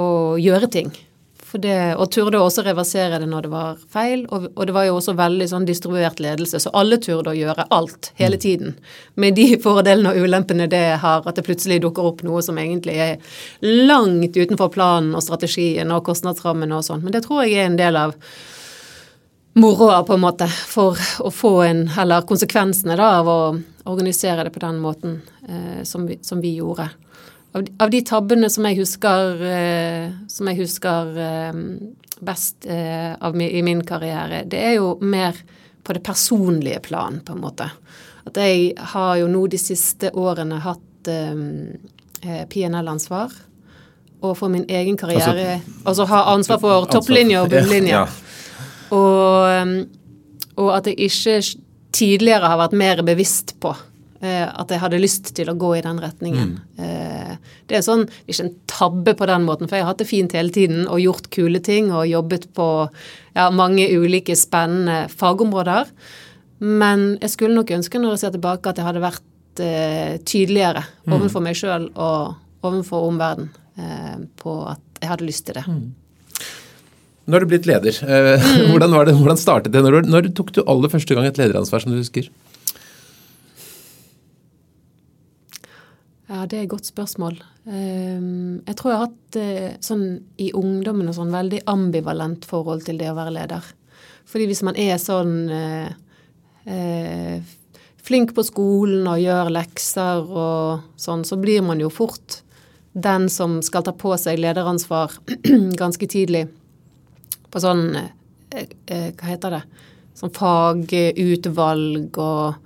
å 0.00 0.08
gjøre 0.40 0.70
ting. 0.72 0.94
Det, 1.62 1.94
og 1.96 2.10
turde 2.12 2.40
også 2.42 2.64
reversere 2.66 3.20
det 3.22 3.28
når 3.30 3.46
det 3.46 3.50
var 3.52 3.78
feil. 3.92 4.24
Og, 4.30 4.48
og, 4.54 4.62
det 4.68 4.74
var 4.76 4.88
jo 4.88 4.96
også 4.98 5.14
veldig 5.18 5.46
sånn 5.50 5.68
distribuert 5.68 6.20
ledelse, 6.22 6.60
så 6.62 6.72
alle 6.76 6.98
turde 7.02 7.32
å 7.32 7.36
gjøre 7.36 7.68
alt 7.74 8.10
hele 8.20 8.38
tiden. 8.40 8.74
Med 9.14 9.38
de 9.38 9.48
fordelene 9.62 10.12
og 10.12 10.26
ulempene 10.26 10.68
det 10.70 10.84
har, 11.02 11.22
at 11.24 11.38
det 11.38 11.46
plutselig 11.46 11.80
dukker 11.84 12.10
opp 12.10 12.24
noe 12.26 12.42
som 12.44 12.58
egentlig 12.60 12.98
er 13.02 13.40
langt 13.62 14.36
utenfor 14.36 14.72
planen 14.74 15.14
og 15.16 15.24
strategien 15.24 15.94
og 15.94 16.04
kostnadsrammene 16.06 16.76
og 16.76 16.84
sånn. 16.86 17.04
Men 17.06 17.16
det 17.16 17.24
tror 17.26 17.44
jeg 17.44 17.56
er 17.60 17.70
en 17.70 17.80
del 17.80 17.98
av 18.00 18.14
moroa, 19.56 20.02
på 20.04 20.14
en 20.14 20.20
måte, 20.20 20.48
for 20.48 20.98
å 21.24 21.30
få 21.32 21.62
en 21.64 21.86
Eller 21.98 22.26
konsekvensene 22.28 22.96
da 22.98 23.14
av 23.22 23.28
å 23.28 23.40
organisere 23.86 24.44
det 24.44 24.52
på 24.52 24.60
den 24.60 24.78
måten 24.82 25.20
eh, 25.48 25.82
som, 25.84 26.06
vi, 26.06 26.18
som, 26.22 26.40
vi, 26.40 26.56
gjorde. 26.58 26.90
Av, 27.56 27.66
av, 27.78 27.90
de 27.90 28.02
tabbene 28.04 28.50
som 28.52 28.66
jeg 28.68 28.76
husker, 28.82 29.38
eh, 29.48 30.10
som 30.28 30.48
jeg 30.50 30.58
husker 30.58 31.14
eh, 31.24 31.54
best 32.20 32.66
eh, 32.68 33.14
av, 33.16 33.32
i 33.40 33.62
min 33.64 33.80
karriere, 33.86 34.42
det 34.44 34.60
er 34.60 34.74
jo 34.76 34.98
mer 35.00 35.32
på 35.86 35.92
det 35.96 36.02
personlige 36.04 36.80
plan, 36.84 37.20
på 37.24 37.32
en 37.32 37.40
måte. 37.40 37.70
At 38.28 38.36
jeg 38.42 38.74
har 38.92 39.16
jo 39.22 39.30
nå 39.32 39.46
de 39.48 39.58
siste 39.60 40.10
årene 40.12 40.58
hatt 40.66 40.82
PNL-ansvar. 41.06 43.30
Og 44.26 44.32
for 44.34 44.50
min 44.50 44.66
egen 44.66 44.98
karriere 44.98 45.62
Altså, 45.62 45.86
altså 45.86 46.02
ha 46.10 46.26
ansvar 46.32 46.58
for 46.58 46.90
topplinje 46.90 47.38
og 47.44 47.50
bunnlinje. 47.52 47.94
Ja, 47.94 48.02
ja. 48.02 48.08
Og, 48.96 49.86
og, 50.56 50.70
at 50.74 50.86
jeg 50.90 50.98
ikke 51.06 51.38
tidligere 51.94 52.50
har 52.50 52.58
vært 52.58 52.74
mer 52.74 53.06
bevisst 53.06 53.54
på 53.62 53.70
at 54.22 54.72
jeg 54.72 54.80
hadde 54.80 55.00
lyst 55.02 55.32
til 55.36 55.50
å 55.50 55.56
gå 55.58 55.74
i 55.76 55.82
den 55.84 55.98
retningen. 56.02 56.54
Mm. 56.56 56.84
Eh, 56.84 57.56
det 57.68 57.78
er 57.78 57.84
sånn, 57.84 58.06
ikke 58.26 58.46
en 58.46 58.54
tabbe 58.70 59.16
på 59.18 59.28
den 59.28 59.44
måten, 59.46 59.68
for 59.68 59.78
jeg 59.78 59.86
har 59.86 59.92
hatt 59.92 60.02
det 60.02 60.08
fint 60.10 60.36
hele 60.36 60.54
tiden 60.54 60.86
og 60.86 61.02
gjort 61.02 61.28
kule 61.34 61.60
ting 61.64 61.90
og 61.92 62.06
jobbet 62.08 62.48
på 62.56 62.68
ja, 63.36 63.50
mange 63.54 63.88
ulike 63.92 64.36
spennende 64.38 65.06
fagområder. 65.12 65.90
Men 66.64 67.08
jeg 67.20 67.34
skulle 67.34 67.58
nok 67.58 67.74
ønske 67.76 68.00
når 68.00 68.16
jeg 68.16 68.24
ser 68.24 68.36
tilbake 68.38 68.70
at 68.70 68.80
jeg 68.80 68.88
hadde 68.88 69.04
vært 69.04 69.62
eh, 69.62 70.16
tydeligere 70.24 70.86
mm. 71.04 71.12
overfor 71.18 71.44
meg 71.44 71.58
sjøl 71.58 71.90
og 71.92 72.66
overfor 72.66 73.10
omverdenen 73.10 73.52
eh, 73.76 74.18
på 74.40 74.58
at 74.70 74.82
jeg 75.02 75.12
hadde 75.12 75.28
lyst 75.28 75.46
til 75.48 75.58
det. 75.58 75.66
Mm. 75.68 75.86
Nå 77.26 77.34
har 77.34 77.42
du 77.42 77.50
blitt 77.50 77.66
leder. 77.68 77.96
Eh, 78.06 78.46
mm. 78.46 78.70
Hvordan, 78.72 78.96
det, 79.08 79.16
hvordan, 79.18 79.40
startet 79.40 79.74
det? 79.74 79.82
Når, 79.84 80.06
når, 80.08 80.30
tok 80.36 80.54
du 80.54 80.62
aller 80.64 80.92
første 80.92 81.16
gang 81.16 81.28
et 81.28 81.40
lederansvar, 81.40 81.82
som 81.82 81.92
du 81.92 81.98
husker? 82.00 82.30
Ja, 86.26 86.42
det 86.46 86.58
er 86.58 86.64
et 86.64 86.72
godt 86.72 86.88
spørsmål. 86.88 87.36
Ehm, 87.70 88.62
jeg 88.66 88.76
tror 88.78 88.90
jeg 88.90 88.98
har 88.98 89.06
hatt 89.06 89.36
eh, 89.38 89.76
sånn 89.84 90.06
i 90.42 90.48
ungdommen 90.58 91.06
og 91.06 91.14
sånn 91.14 91.34
veldig 91.34 91.60
ambivalent 91.70 92.48
forhold 92.50 92.82
til 92.86 92.98
det 92.98 93.12
å 93.12 93.18
være 93.18 93.34
leder. 93.36 93.68
Fordi 94.26 94.48
hvis 94.50 94.64
man 94.66 94.78
er 94.80 94.98
sånn 94.98 95.36
eh, 95.54 95.92
eh, 96.66 97.54
flink 98.06 98.34
på 98.34 98.42
skolen 98.46 99.06
og 99.10 99.22
gjør 99.22 99.52
lekser 99.54 100.26
og 100.26 100.98
sånn, 100.98 101.22
så 101.26 101.38
blir 101.38 101.62
man 101.66 101.82
jo 101.82 101.92
fort 101.94 102.40
den 102.96 103.28
som 103.30 103.60
skal 103.62 103.84
ta 103.86 103.94
på 103.94 104.14
seg 104.18 104.40
lederansvar 104.40 105.18
ganske 105.82 106.10
tidlig 106.10 106.46
på 107.52 107.62
sånn 107.62 107.90
eh, 107.96 108.66
eh, 108.90 109.10
Hva 109.14 109.30
heter 109.30 109.58
det? 109.58 109.64
Sånn 110.16 110.32
fagutvalg 110.34 112.18
og 112.18 112.65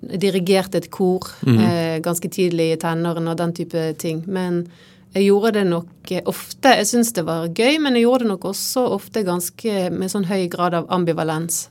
dirigerte 0.00 0.82
et 0.82 0.90
kor 0.92 1.24
mm. 1.46 1.62
eh, 1.62 1.94
ganske 2.04 2.28
tidlig 2.32 2.72
i 2.72 2.80
tenårene 2.80 3.32
og 3.32 3.40
den 3.40 3.54
type 3.56 3.86
ting. 4.00 4.22
Men 4.26 4.64
jeg 5.16 5.30
gjorde 5.30 5.54
det 5.56 5.64
nok 5.70 6.12
ofte 6.28 6.74
Jeg 6.76 6.86
syns 6.90 7.14
det 7.16 7.24
var 7.26 7.48
gøy, 7.48 7.78
men 7.82 7.96
jeg 7.96 8.04
gjorde 8.04 8.26
det 8.26 8.32
nok 8.34 8.44
også 8.52 8.84
ofte 8.98 9.24
ganske 9.26 9.88
med 9.94 10.12
sånn 10.12 10.28
høy 10.28 10.44
grad 10.52 10.76
av 10.76 10.90
ambivalens. 10.92 11.66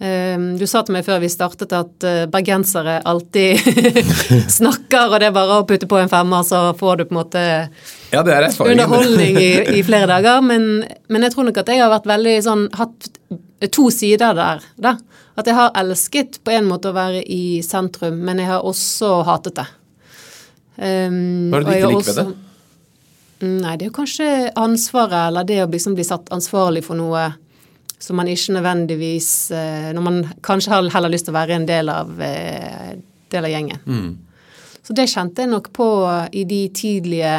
Um, 0.00 0.54
du 0.56 0.64
sa 0.64 0.80
til 0.80 0.94
meg 0.96 1.04
før 1.04 1.18
vi 1.20 1.28
startet 1.28 1.74
at 1.76 2.04
uh, 2.08 2.22
bergensere 2.32 3.02
alltid 3.04 3.60
snakker, 4.58 5.10
og 5.10 5.18
det 5.20 5.28
er 5.28 5.34
bare 5.36 5.58
å 5.60 5.66
putte 5.68 5.84
på 5.90 5.98
en 6.00 6.08
femmer, 6.08 6.40
så 6.48 6.70
får 6.78 7.02
du 7.02 7.04
på 7.04 7.12
en 7.12 7.18
måte 7.18 7.42
ja, 8.08 8.22
underholdning 8.24 9.36
i, 9.36 9.50
i, 9.76 9.82
flere 9.88 10.08
dager. 10.08 10.40
Men, 10.40 10.70
men, 11.12 11.26
jeg 11.26 11.34
tror 11.34 11.50
nok 11.50 11.60
at 11.60 11.68
jeg 11.68 11.82
har 11.84 11.92
vært 11.92 12.08
veldig 12.08 12.34
sånn 12.48 12.64
hatt 12.80 13.10
to 13.76 13.90
sider 13.92 14.32
der. 14.40 14.64
Da. 14.80 14.94
At 15.40 15.48
jeg 15.48 15.56
har 15.56 15.74
elsket 15.80 16.40
på 16.44 16.52
en 16.52 16.68
måte 16.68 16.90
å 16.90 16.96
være 16.96 17.22
i 17.24 17.60
sentrum, 17.64 18.18
men 18.26 18.42
jeg 18.42 18.50
har 18.50 18.66
også 18.66 19.20
hatet 19.28 19.56
det. 19.60 19.68
Um, 20.80 21.50
Hva 21.52 21.60
er 21.60 21.64
det 21.64 21.70
du 21.70 21.76
ikke 21.76 21.92
liker 21.96 22.16
ved 22.16 22.18
det? 22.20 22.38
Nei, 23.40 23.76
det 23.80 23.86
er 23.86 23.88
jo 23.88 23.96
kanskje 23.96 24.26
ansvaret, 24.60 25.30
eller 25.30 25.46
det 25.48 25.62
å 25.64 25.68
liksom 25.70 25.94
bli 25.96 26.04
satt 26.04 26.28
ansvarlig 26.34 26.82
for 26.84 26.98
noe 26.98 27.30
som 28.00 28.16
man 28.16 28.28
ikke 28.32 28.54
nødvendigvis 28.56 29.50
eh, 29.52 29.90
Når 29.96 30.04
man 30.04 30.20
kanskje 30.44 30.72
har 30.72 30.88
heller 30.94 31.12
lyst 31.12 31.26
til 31.28 31.34
å 31.34 31.36
være 31.36 31.56
en 31.58 31.66
del 31.68 31.88
av, 31.92 32.12
eh, 32.24 32.94
del 33.32 33.46
av 33.48 33.52
gjengen. 33.52 33.80
Mm. 33.84 34.10
Så 34.80 34.96
det 34.96 35.08
kjente 35.12 35.44
jeg 35.44 35.52
nok 35.52 35.68
på 35.76 35.88
i 36.32 36.44
de 36.48 36.60
tidlige, 36.74 37.34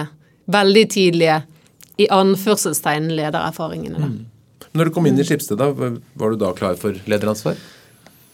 veldig 0.53 0.85
tidlige, 0.93 1.41
i 2.01 2.07
anførselstegn 2.13 3.09
ledererfaringene. 3.17 4.01
Mm. 4.01 4.19
Når 4.77 4.87
du 4.87 4.93
kom 4.95 5.09
inn 5.09 5.19
i 5.19 5.25
Skipsted, 5.27 5.59
da, 5.59 5.71
var 5.73 6.33
du 6.33 6.39
da 6.39 6.53
klar 6.57 6.77
for 6.79 6.95
lederansvar? 7.09 7.57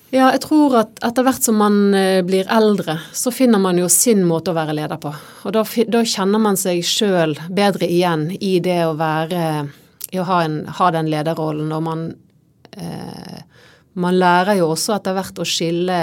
Ja, 0.09 0.29
jeg 0.31 0.39
tror 0.45 0.75
at 0.79 1.01
etter 1.03 1.25
hvert 1.27 1.43
som 1.43 1.57
man 1.59 1.91
eh, 1.97 2.21
blir 2.23 2.47
eldre, 2.53 2.95
så 3.11 3.31
finner 3.35 3.59
man 3.59 3.79
jo 3.79 3.89
sin 3.91 4.23
måte 4.27 4.53
å 4.53 4.55
være 4.55 4.75
leder 4.77 4.99
på. 5.03 5.11
Og 5.43 5.55
da, 5.55 5.65
da 5.91 6.03
kjenner 6.07 6.39
man 6.39 6.59
seg 6.59 6.79
sjøl 6.87 7.35
bedre 7.51 7.89
igjen 7.91 8.29
i 8.39 8.57
det 8.63 8.79
å 8.87 8.95
være 8.99 9.41
i 10.15 10.21
å 10.21 10.27
ha, 10.29 10.39
en, 10.45 10.61
ha 10.77 10.89
den 10.95 11.11
lederrollen. 11.11 11.73
Og 11.75 11.83
man, 11.83 12.07
eh, 12.71 13.43
man 13.99 14.19
lærer 14.19 14.61
jo 14.61 14.71
også 14.77 14.95
etter 14.95 15.17
hvert 15.17 15.43
å 15.43 15.47
skille 15.47 16.01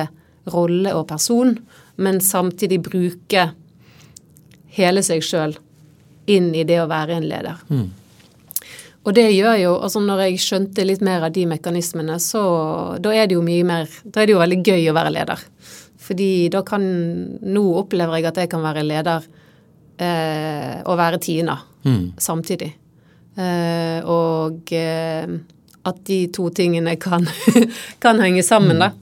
rolle 0.52 0.92
og 0.92 1.06
person, 1.08 1.56
men 1.96 2.20
samtidig 2.20 2.82
bruke 2.84 3.49
hele 4.76 5.04
seg 5.06 5.25
sjøl 5.25 5.56
inn 6.28 6.52
i 6.52 6.66
det 6.68 6.82
å 6.82 6.90
være 6.90 7.16
en 7.16 7.28
leder. 7.30 7.61
Mm. 7.70 7.87
Og 9.04 9.12
det 9.12 9.26
gjør 9.34 9.56
jo 9.61 9.73
altså 9.84 10.00
Når 10.00 10.23
jeg 10.25 10.42
skjønte 10.42 10.84
litt 10.87 11.02
mer 11.04 11.26
av 11.26 11.32
de 11.34 11.44
mekanismene, 11.49 12.16
så 12.23 12.42
da 13.02 13.12
er 13.12 13.28
det 13.28 13.37
jo 13.37 13.44
mye 13.44 13.64
mer 13.68 13.90
Da 14.04 14.23
er 14.23 14.28
det 14.28 14.37
jo 14.37 14.42
veldig 14.42 14.61
gøy 14.64 14.88
å 14.90 14.96
være 14.96 15.12
leder. 15.12 15.42
Fordi 16.04 16.30
da 16.52 16.62
kan 16.66 16.84
Nå 17.44 17.64
opplever 17.82 18.20
jeg 18.20 18.30
at 18.30 18.40
jeg 18.44 18.52
kan 18.52 18.64
være 18.64 18.87
leder 18.87 19.26
eh, 19.99 20.80
og 20.84 20.96
være 20.99 21.20
Tina 21.23 21.58
mm. 21.84 22.16
samtidig. 22.20 22.70
Eh, 23.34 24.00
og 24.08 24.73
eh, 24.75 25.37
at 25.84 26.00
de 26.08 26.18
to 26.32 26.49
tingene 26.54 26.96
kan, 27.00 27.26
kan 28.04 28.20
henge 28.23 28.44
sammen, 28.46 28.80
da. 28.80 28.92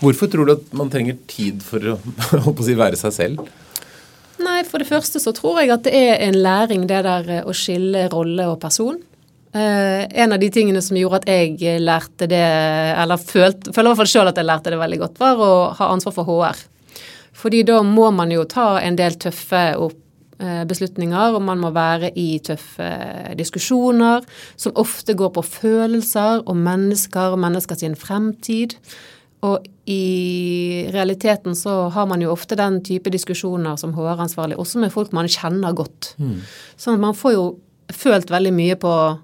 Hvorfor 0.00 0.28
tror 0.28 0.48
du 0.48 0.56
at 0.56 0.74
man 0.76 0.90
trenger 0.92 1.16
tid 1.30 1.62
for 1.64 1.94
å, 1.94 1.96
å 2.52 2.56
si, 2.64 2.76
være 2.76 2.98
seg 3.00 3.14
selv? 3.14 3.46
Nei, 4.42 4.60
For 4.68 4.82
det 4.82 4.88
første 4.90 5.20
så 5.22 5.32
tror 5.36 5.62
jeg 5.62 5.72
at 5.72 5.86
det 5.86 5.94
er 5.96 6.20
en 6.26 6.36
læring, 6.42 6.84
det 6.90 7.02
der 7.06 7.30
eh, 7.38 7.46
å 7.46 7.54
skille 7.56 8.08
rolle 8.12 8.50
og 8.52 8.60
person. 8.62 8.98
Eh, 9.56 10.06
en 10.22 10.36
av 10.36 10.40
de 10.42 10.50
tingene 10.52 10.82
som 10.84 10.98
gjorde 11.00 11.22
at 11.24 11.28
jeg 11.32 11.82
lærte 11.82 12.28
det, 12.30 12.46
eller 13.02 13.20
følte, 13.20 13.72
føler 13.72 13.88
i 13.88 13.94
hvert 13.94 14.02
fall 14.04 14.14
sjøl 14.14 14.32
at 14.32 14.40
jeg 14.40 14.48
lærte 14.48 14.72
det 14.74 14.80
veldig 14.80 15.02
godt, 15.04 15.20
var 15.22 15.44
å 15.44 15.52
ha 15.78 15.92
ansvar 15.94 16.16
for 16.16 16.28
HR. 16.28 16.64
Fordi 17.36 17.62
da 17.68 17.82
må 17.84 18.10
man 18.16 18.32
jo 18.32 18.44
ta 18.48 18.74
en 18.80 18.96
del 18.98 19.16
tøffe 19.20 19.62
Eh, 20.36 20.64
beslutninger, 20.68 21.32
og 21.32 21.40
man 21.40 21.62
må 21.62 21.70
være 21.72 22.10
i 22.20 22.36
tøffe 22.44 22.86
diskusjoner 23.38 24.20
som 24.60 24.74
ofte 24.76 25.14
går 25.16 25.30
på 25.32 25.40
følelser 25.40 26.42
og 26.42 26.58
mennesker 26.60 27.32
og 27.32 27.40
mennesker 27.40 27.78
sin 27.80 27.94
fremtid. 27.96 28.74
Og 29.48 29.64
i 29.88 30.90
realiteten 30.92 31.56
så 31.56 31.86
har 31.94 32.08
man 32.10 32.20
jo 32.20 32.34
ofte 32.34 32.58
den 32.60 32.82
type 32.84 33.08
diskusjoner 33.14 33.80
som 33.80 33.94
HR-ansvarlig, 33.96 34.58
også 34.60 34.82
med 34.82 34.92
folk 34.92 35.16
man 35.16 35.30
kjenner 35.30 35.72
godt. 35.72 36.12
Mm. 36.20 36.42
Sånn 36.76 36.98
at 36.98 37.04
man 37.06 37.16
får 37.16 37.32
jo 37.32 37.46
følt 37.96 38.28
veldig 38.28 38.52
mye 38.52 38.76
på, 38.76 38.92
eh, 38.92 39.16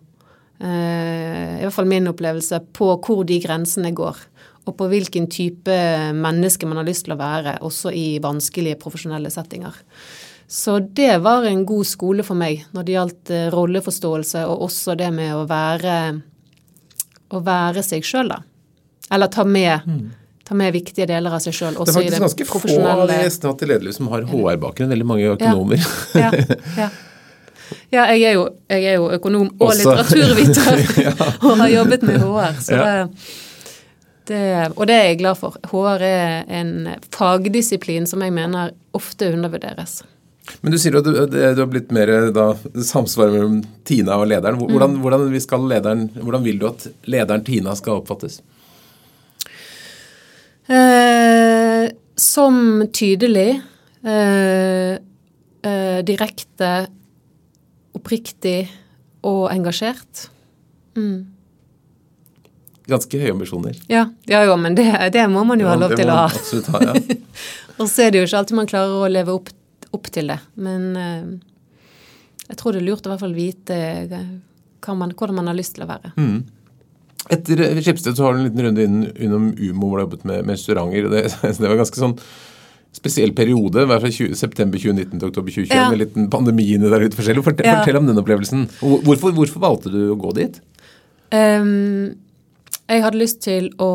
i 0.62 1.62
hvert 1.64 1.74
fall 1.74 1.88
min 1.90 2.06
opplevelse, 2.06 2.60
på 2.76 2.92
hvor 3.02 3.24
de 3.26 3.40
grensene 3.42 3.90
går. 3.96 4.20
Og 4.70 4.76
på 4.78 4.86
hvilken 4.92 5.26
type 5.32 5.74
menneske 6.14 6.68
man 6.70 6.78
har 6.78 6.86
lyst 6.86 7.08
til 7.08 7.16
å 7.16 7.18
være, 7.18 7.56
også 7.66 7.90
i 7.98 8.20
vanskelige 8.22 8.78
profesjonelle 8.82 9.32
settinger. 9.34 9.74
Så 10.52 10.78
det 10.78 11.16
var 11.24 11.46
en 11.48 11.64
god 11.66 11.86
skole 11.88 12.24
for 12.26 12.38
meg 12.38 12.66
når 12.76 12.86
det 12.86 12.94
gjaldt 12.94 13.30
eh, 13.32 13.46
rolleforståelse, 13.54 14.44
og 14.46 14.66
også 14.68 14.94
det 15.00 15.08
med 15.14 15.34
å 15.34 15.46
være, 15.48 15.94
å 17.32 17.40
være 17.42 17.82
seg 17.86 18.04
sjøl, 18.06 18.34
da. 18.34 18.42
Eller 19.12 19.30
ta 19.32 19.46
med, 19.48 19.86
mm. 19.88 20.02
ta 20.46 20.56
med 20.58 20.74
viktige 20.76 21.08
deler 21.08 21.34
av 21.34 21.42
seg 21.42 21.56
sjøl. 21.56 21.78
Det 21.80 21.88
er 21.88 21.96
faktisk 21.96 22.26
ganske 22.26 22.50
få 22.52 22.76
av 22.84 23.10
gjestene 23.10 23.54
hatt 23.54 23.64
i 23.64 23.70
lederliv 23.72 23.96
som 23.96 24.12
har 24.12 24.28
HR-bakgrunn. 24.28 24.92
Veldig 24.92 25.08
mange 25.08 25.32
økonomer. 25.32 25.88
Ja, 26.14 26.28
ja, 26.36 26.60
ja. 26.84 26.92
ja 27.94 28.06
jeg, 28.12 28.22
er 28.30 28.36
jo, 28.38 28.44
jeg, 28.70 28.84
er 28.84 28.98
jo, 29.00 29.08
økonom 29.18 29.50
og 29.58 29.68
også. 29.70 29.82
litteraturviter 29.82 30.84
og 31.46 31.58
har 31.64 31.72
jobbet 31.72 32.06
med 32.08 32.22
HR. 32.22 32.60
så 32.62 32.78
ja. 32.78 32.94
det, 34.30 34.44
og 34.76 34.86
det 34.90 34.96
er 34.96 35.10
jeg 35.10 35.20
glad 35.24 35.40
for. 35.40 35.58
HR 35.72 36.06
er 36.08 36.56
en 36.60 36.74
fagdisiplin 37.14 38.08
som 38.08 38.24
jeg 38.24 38.34
mener 38.34 38.74
ofte 38.96 39.32
undervurderes. 39.32 40.02
Men 40.60 40.74
du 40.74 40.78
sier 40.80 40.96
at 40.98 41.06
du, 41.06 41.14
du 41.30 41.60
har 41.62 41.68
blitt 41.70 41.92
mer 41.94 42.10
da, 42.34 42.48
samsvar 42.84 43.30
mellom 43.32 43.60
Tina 43.86 44.18
og 44.18 44.26
lederen. 44.30 44.58
Hvordan, 44.58 44.96
mm. 44.96 45.02
hvordan, 45.04 45.68
lederen. 45.70 46.08
hvordan, 46.18 46.42
vil 46.44 46.58
du 46.58 46.66
at 46.68 46.86
lederen 47.06 47.44
Tina 47.46 47.76
skal 47.78 48.00
oppfattes? 48.00 48.40
Eh, 50.66 51.86
som 52.18 52.88
tydelig, 52.94 53.60
eh, 54.04 54.92
eh, 55.62 56.00
direkte, 56.06 56.72
oppriktig 58.02 58.66
og 59.22 59.46
engasjert. 59.52 60.26
Mm. 60.98 61.30
Ganske 62.90 63.20
høye 63.22 63.32
ambisjoner. 63.32 63.78
Ja, 63.88 64.08
ja 64.26 64.42
jo, 64.48 64.56
men 64.58 64.74
det, 64.74 64.88
det, 65.14 65.22
må 65.30 65.44
man 65.46 65.62
jo 65.62 65.68
ja, 65.68 65.76
ha 65.76 65.78
lov 65.78 65.94
til 65.94 66.10
å 66.10 66.18
ha. 66.24 66.28
ha 66.74 66.80
ja. 66.88 67.18
og 67.78 67.86
så 67.86 68.08
er 68.08 68.12
det 68.12 68.22
jo 68.22 68.26
ikke 68.26 68.42
alltid 68.42 68.58
man 68.58 68.70
klarer 68.70 69.04
å 69.06 69.10
leve 69.10 69.36
opp, 69.38 69.52
opp 69.94 70.10
til 70.12 70.32
det. 70.34 70.40
Men 70.58 70.88
eh, 70.98 71.28
jeg 72.48 72.58
tror 72.58 72.74
det 72.74 72.82
er 72.82 72.88
lurt 72.90 73.06
å 73.06 73.12
i 73.12 73.14
hvert 73.14 73.22
fall 73.22 73.38
vite 73.38 73.78
man, 74.98 75.14
hvordan 75.14 75.38
man 75.38 75.52
har 75.52 75.56
lyst 75.56 75.76
til 75.78 75.86
å 75.86 75.92
være. 75.92 76.12
Mm. 76.18 76.42
Etter 77.30 77.62
Skipsted 77.78 78.18
så 78.18 78.26
har 78.26 78.34
du 78.34 78.42
en 78.42 78.48
liten 78.48 78.66
runde 78.66 78.86
innom 79.22 79.52
Umo 79.54 79.86
hvor 79.86 79.94
du 79.94 80.00
har 80.00 80.08
jobbet 80.08 80.24
med, 80.26 80.42
med 80.48 80.58
restauranter. 80.58 81.06
Det, 81.12 81.22
det 81.62 81.70
var 81.70 81.78
ganske 81.78 82.02
sånn 82.02 82.18
spesiell 82.92 83.32
periode, 83.36 83.86
fra 83.88 84.10
20, 84.10 84.34
september 84.38 84.80
2019 84.80 85.16
til 85.18 85.28
oktober 85.30 85.54
2021, 85.54 85.78
ja. 85.78 85.86
med 85.90 86.02
liten 86.02 86.28
pandemi 86.32 86.66
der 86.76 87.06
ute 87.06 87.18
forskjellig. 87.18 87.44
Fortell, 87.46 87.68
ja. 87.68 87.78
fortell, 87.80 88.00
om 88.02 88.10
den 88.10 88.20
opplevelsen. 88.20 88.66
Hvorfor, 88.82 89.32
hvorfor, 89.36 89.62
valgte 89.64 89.92
du 89.94 90.02
å 90.12 90.18
gå 90.20 90.34
dit? 90.38 90.60
Um, 91.32 92.12
jeg 92.90 93.04
hadde 93.04 93.20
lyst 93.22 93.40
til 93.46 93.70
å 93.80 93.92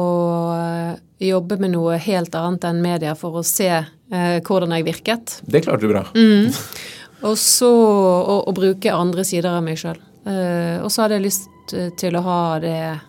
eh, 0.55 0.93
jobbe 1.27 1.59
med 1.61 1.75
noe 1.75 1.99
helt 2.01 2.33
annet 2.37 2.65
enn 2.65 2.81
media 2.81 3.13
for 3.19 3.37
å 3.37 3.43
se 3.45 3.69
uh, 3.69 4.37
hvordan 4.41 4.73
jeg 4.73 4.87
virket. 4.87 5.39
Det 5.45 5.61
klarte 5.67 5.85
du 5.85 5.93
bra. 5.93 6.07
Mm. 6.17 6.49
Og 7.27 7.37
så 7.41 7.69
å, 7.69 8.41
å, 8.45 8.53
bruke 8.53 8.93
andre 8.93 9.25
sider 9.25 9.55
av 9.57 9.63
meg 9.65 9.79
sjøl. 9.81 9.97
Uh, 10.27 10.83
og 10.83 10.91
så 10.91 11.05
hadde 11.05 11.17
jeg 11.17 11.23
lyst 11.29 11.73
eh, 11.73 11.87
til 11.97 12.17
å 12.19 12.21
ha 12.25 12.39
det 12.59 12.73
eh, 12.75 13.05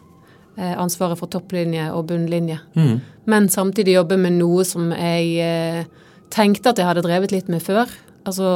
ansvaret 0.59 1.19
for 1.21 1.31
topplinje 1.31 1.89
og 1.95 2.09
bunnlinje. 2.11 2.59
Mm. 2.75 3.01
Men 3.31 3.49
samtidig 3.53 3.95
jobbe 3.95 4.17
med 4.19 4.39
noe 4.41 4.65
som 4.67 4.91
jeg 4.91 5.37
eh, 5.45 5.85
tenkte 6.35 6.73
at 6.73 6.81
jeg 6.81 6.89
hadde 6.89 7.05
drevet 7.07 7.35
litt 7.35 7.51
med 7.53 7.63
før. 7.65 7.91
Altså 8.29 8.49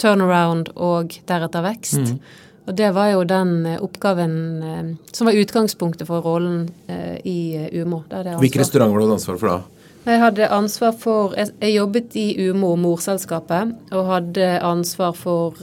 turnaround 0.00 0.72
og 0.74 1.16
deretter 1.28 1.64
vekst. 1.64 2.02
Mm. 2.02 2.42
Og 2.66 2.74
det 2.74 2.90
var 2.96 3.12
jo 3.12 3.22
den 3.28 3.54
eh, 3.66 3.82
oppgaven 3.82 4.36
eh, 4.62 4.88
som 5.14 5.28
var 5.28 5.38
utgangspunktet 5.38 6.08
for 6.08 6.24
rollen 6.24 6.66
eh, 6.90 7.16
i 7.22 7.38
UMO. 7.82 8.02
Hvilke 8.40 8.62
restauranter 8.62 8.98
hadde 8.98 9.12
du 9.12 9.16
ansvar 9.16 9.40
for 9.40 9.52
da? 9.52 9.58
Jeg 10.06 10.22
hadde 10.22 10.48
ansvar 10.54 10.92
for 11.02 11.34
Jeg, 11.34 11.50
jeg 11.60 11.76
jobbet 11.76 12.16
i 12.18 12.26
UMO, 12.46 12.76
morselskapet, 12.78 13.72
og 13.90 14.10
hadde 14.10 14.50
ansvar 14.62 15.16
for 15.18 15.58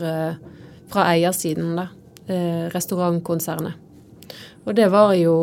fra 0.93 1.05
eiersiden, 1.13 1.77
da. 1.79 1.87
Restaurantkonsernet. 2.73 3.79
Og 4.63 4.75
det 4.77 4.87
var 4.93 5.13
jo 5.19 5.35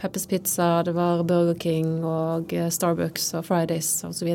Peppers 0.00 0.26
Pizza, 0.26 0.82
det 0.82 0.94
var 0.96 1.22
Burger 1.22 1.54
King 1.54 2.00
og 2.02 2.50
Starbucks 2.50 3.28
og 3.38 3.46
Fridays 3.46 4.00
osv. 4.08 4.32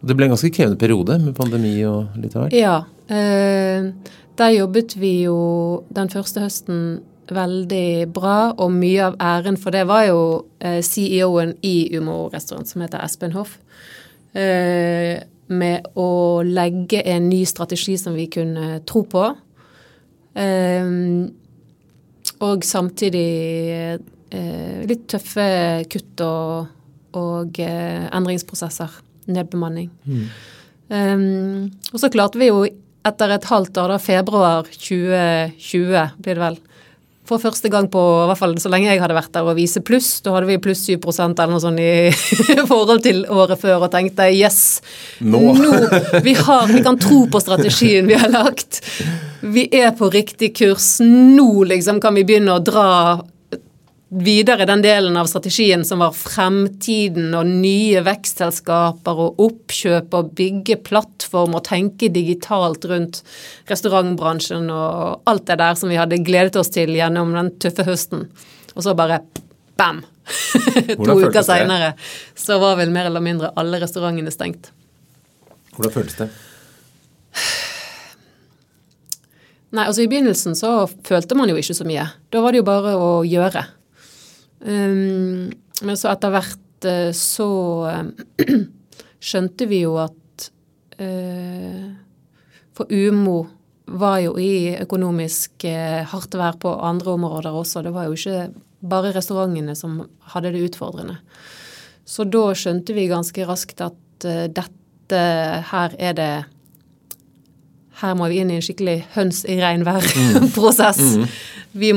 Det 0.00 0.16
ble 0.16 0.26
en 0.26 0.34
ganske 0.34 0.50
krevende 0.54 0.80
periode 0.80 1.18
med 1.22 1.36
pandemi 1.36 1.76
og 1.86 2.16
litt 2.18 2.34
av 2.34 2.46
hvert? 2.48 2.56
Ja. 2.56 2.76
Eh, 3.10 3.90
der 4.40 4.54
jobbet 4.54 4.96
vi 4.96 5.12
jo 5.26 5.38
den 5.92 6.10
første 6.12 6.42
høsten 6.44 7.00
veldig 7.30 8.10
bra, 8.10 8.52
og 8.58 8.72
mye 8.74 9.10
av 9.10 9.18
æren 9.22 9.58
for 9.60 9.74
det 9.74 9.84
var 9.90 10.06
jo 10.08 10.22
eh, 10.58 10.80
CEO-en 10.82 11.54
i 11.66 11.90
Umo 11.98 12.24
restaurant, 12.32 12.66
som 12.66 12.82
heter 12.82 13.02
Espen 13.04 13.36
Hoff, 13.36 13.58
eh, 14.34 15.20
med 15.50 15.86
å 15.98 16.10
legge 16.46 17.02
en 17.04 17.28
ny 17.30 17.44
strategi 17.46 17.96
som 18.00 18.16
vi 18.18 18.26
kunne 18.32 18.80
tro 18.88 19.04
på. 19.10 19.28
Eh, 20.34 20.90
og 22.40 22.64
samtidig 22.64 23.28
eh, 23.76 24.80
litt 24.88 25.06
tøffe 25.12 25.46
kutt 25.92 26.22
og, 26.24 26.70
og 27.18 27.60
eh, 27.62 28.06
endringsprosesser. 28.08 29.00
Nedbemanning. 29.30 29.90
Mm. 30.08 30.22
Um, 30.90 31.66
og 31.92 32.00
så 32.02 32.08
klarte 32.10 32.40
vi 32.40 32.48
jo 32.48 32.64
etter 33.06 33.30
et 33.30 33.46
halvt 33.46 33.78
år, 33.78 33.92
da, 33.92 33.98
februar 34.02 34.66
2020 34.72 36.16
blir 36.24 36.38
det 36.38 36.42
vel, 36.42 36.58
for 37.30 37.42
første 37.42 37.70
gang 37.72 37.86
på 37.90 38.00
i 38.00 38.26
hvert 38.30 38.40
fall 38.40 38.56
så 38.60 38.72
lenge 38.72 38.90
jeg 38.90 39.02
hadde 39.02 39.16
vært 39.16 39.32
der, 39.36 39.46
og 39.46 39.58
vise 39.58 39.82
pluss. 39.86 40.10
Da 40.24 40.34
hadde 40.34 40.50
vi 40.50 40.58
pluss 40.62 40.82
7% 40.88 41.38
eller 41.38 41.54
noe 41.54 41.62
sånt 41.62 41.82
i 41.82 42.10
forhold 42.72 43.04
til 43.06 43.22
året 43.30 43.60
før 43.60 43.86
og 43.86 43.92
tenkte 43.94 44.28
yes, 44.34 44.80
nå, 45.22 45.40
nå 45.62 45.72
vi, 46.24 46.34
har, 46.36 46.70
vi 46.70 46.82
kan 46.86 46.98
tro 47.00 47.24
på 47.30 47.42
strategien 47.42 48.08
vi 48.10 48.18
har 48.18 48.32
lagt. 48.32 48.82
Vi 49.40 49.68
er 49.72 49.94
på 49.96 50.10
riktig 50.12 50.52
kurs. 50.58 50.98
Nå 51.00 51.64
liksom 51.70 52.00
kan 52.02 52.16
vi 52.18 52.26
begynne 52.28 52.58
å 52.58 52.64
dra 52.64 52.88
videre 54.10 54.66
den 54.66 54.82
delen 54.82 55.16
av 55.16 55.28
strategien 55.30 55.84
som 55.86 56.02
var 56.02 56.14
fremtiden 56.16 57.30
og 57.38 57.46
nye 57.46 58.02
vekstselskaper 58.02 59.20
og 59.22 59.38
oppkjøp 59.44 60.16
og 60.18 60.32
bygge 60.38 60.80
plattform 60.82 61.54
og 61.54 61.64
tenke 61.68 62.10
digitalt 62.10 62.88
rundt 62.90 63.22
restaurantbransjen 63.70 64.66
og 64.74 65.22
alt 65.30 65.46
det 65.46 65.60
der 65.62 65.78
som 65.78 65.92
vi 65.92 66.00
hadde 66.00 66.22
gledet 66.26 66.58
oss 66.58 66.74
til 66.74 66.90
gjennom 66.98 67.36
den 67.38 67.52
tøffe 67.62 67.86
høsten. 67.86 68.26
Og 68.74 68.82
så 68.86 68.96
bare 68.98 69.22
bam! 69.78 70.02
to 71.06 71.16
uker 71.22 71.42
seinere 71.42 71.94
så 72.38 72.58
var 72.62 72.76
vel 72.78 72.92
mer 72.94 73.08
eller 73.10 73.22
mindre 73.22 73.54
alle 73.58 73.80
restaurantene 73.82 74.30
stengt. 74.34 74.72
Hvordan 75.76 75.94
føltes 75.94 76.18
det? 76.18 76.32
Nei, 79.70 79.84
altså 79.86 80.02
I 80.02 80.10
begynnelsen 80.10 80.56
så 80.58 80.88
følte 81.06 81.36
man 81.38 81.50
jo 81.50 81.58
ikke 81.58 81.78
så 81.78 81.86
mye. 81.86 82.08
Da 82.34 82.42
var 82.42 82.50
det 82.50 82.64
jo 82.64 82.66
bare 82.66 82.96
å 82.98 83.10
gjøre. 83.22 83.68
Um, 84.60 85.50
men 85.82 85.96
så 85.96 86.10
etter 86.12 86.34
hvert 86.34 86.88
uh, 86.88 87.12
så 87.16 87.48
uh, 87.88 88.50
skjønte 89.30 89.68
vi 89.70 89.82
jo 89.86 89.94
at 90.02 90.50
uh, 91.00 91.86
For 92.76 92.92
Umo 92.92 93.38
var 93.90 94.20
jo 94.22 94.36
i 94.38 94.76
økonomisk 94.78 95.64
hardt 96.12 96.36
vær 96.38 96.54
på 96.62 96.70
andre 96.86 97.16
områder 97.16 97.56
også. 97.58 97.80
Det 97.82 97.90
var 97.90 98.06
jo 98.06 98.14
ikke 98.14 98.52
bare 98.86 99.10
restaurantene 99.16 99.74
som 99.74 99.96
hadde 100.30 100.52
det 100.54 100.62
utfordrende. 100.68 101.16
Så 102.06 102.22
da 102.30 102.44
skjønte 102.54 102.94
vi 102.94 103.08
ganske 103.10 103.48
raskt 103.48 103.82
at 103.82 104.28
dette 104.54 105.24
her 105.72 105.96
er 105.98 106.14
det 106.14 106.30
her 108.00 108.16
må 108.16 108.30
vi 108.30 108.40
inn 108.40 108.52
i 108.52 108.58
en 108.58 108.64
skikkelig 108.64 108.96
høns 109.14 109.42
i 109.44 109.58
regnvær-prosess. 109.60 111.00
Mm. 111.00 111.24
Mm. 111.24 111.34
Vi, 111.80 111.90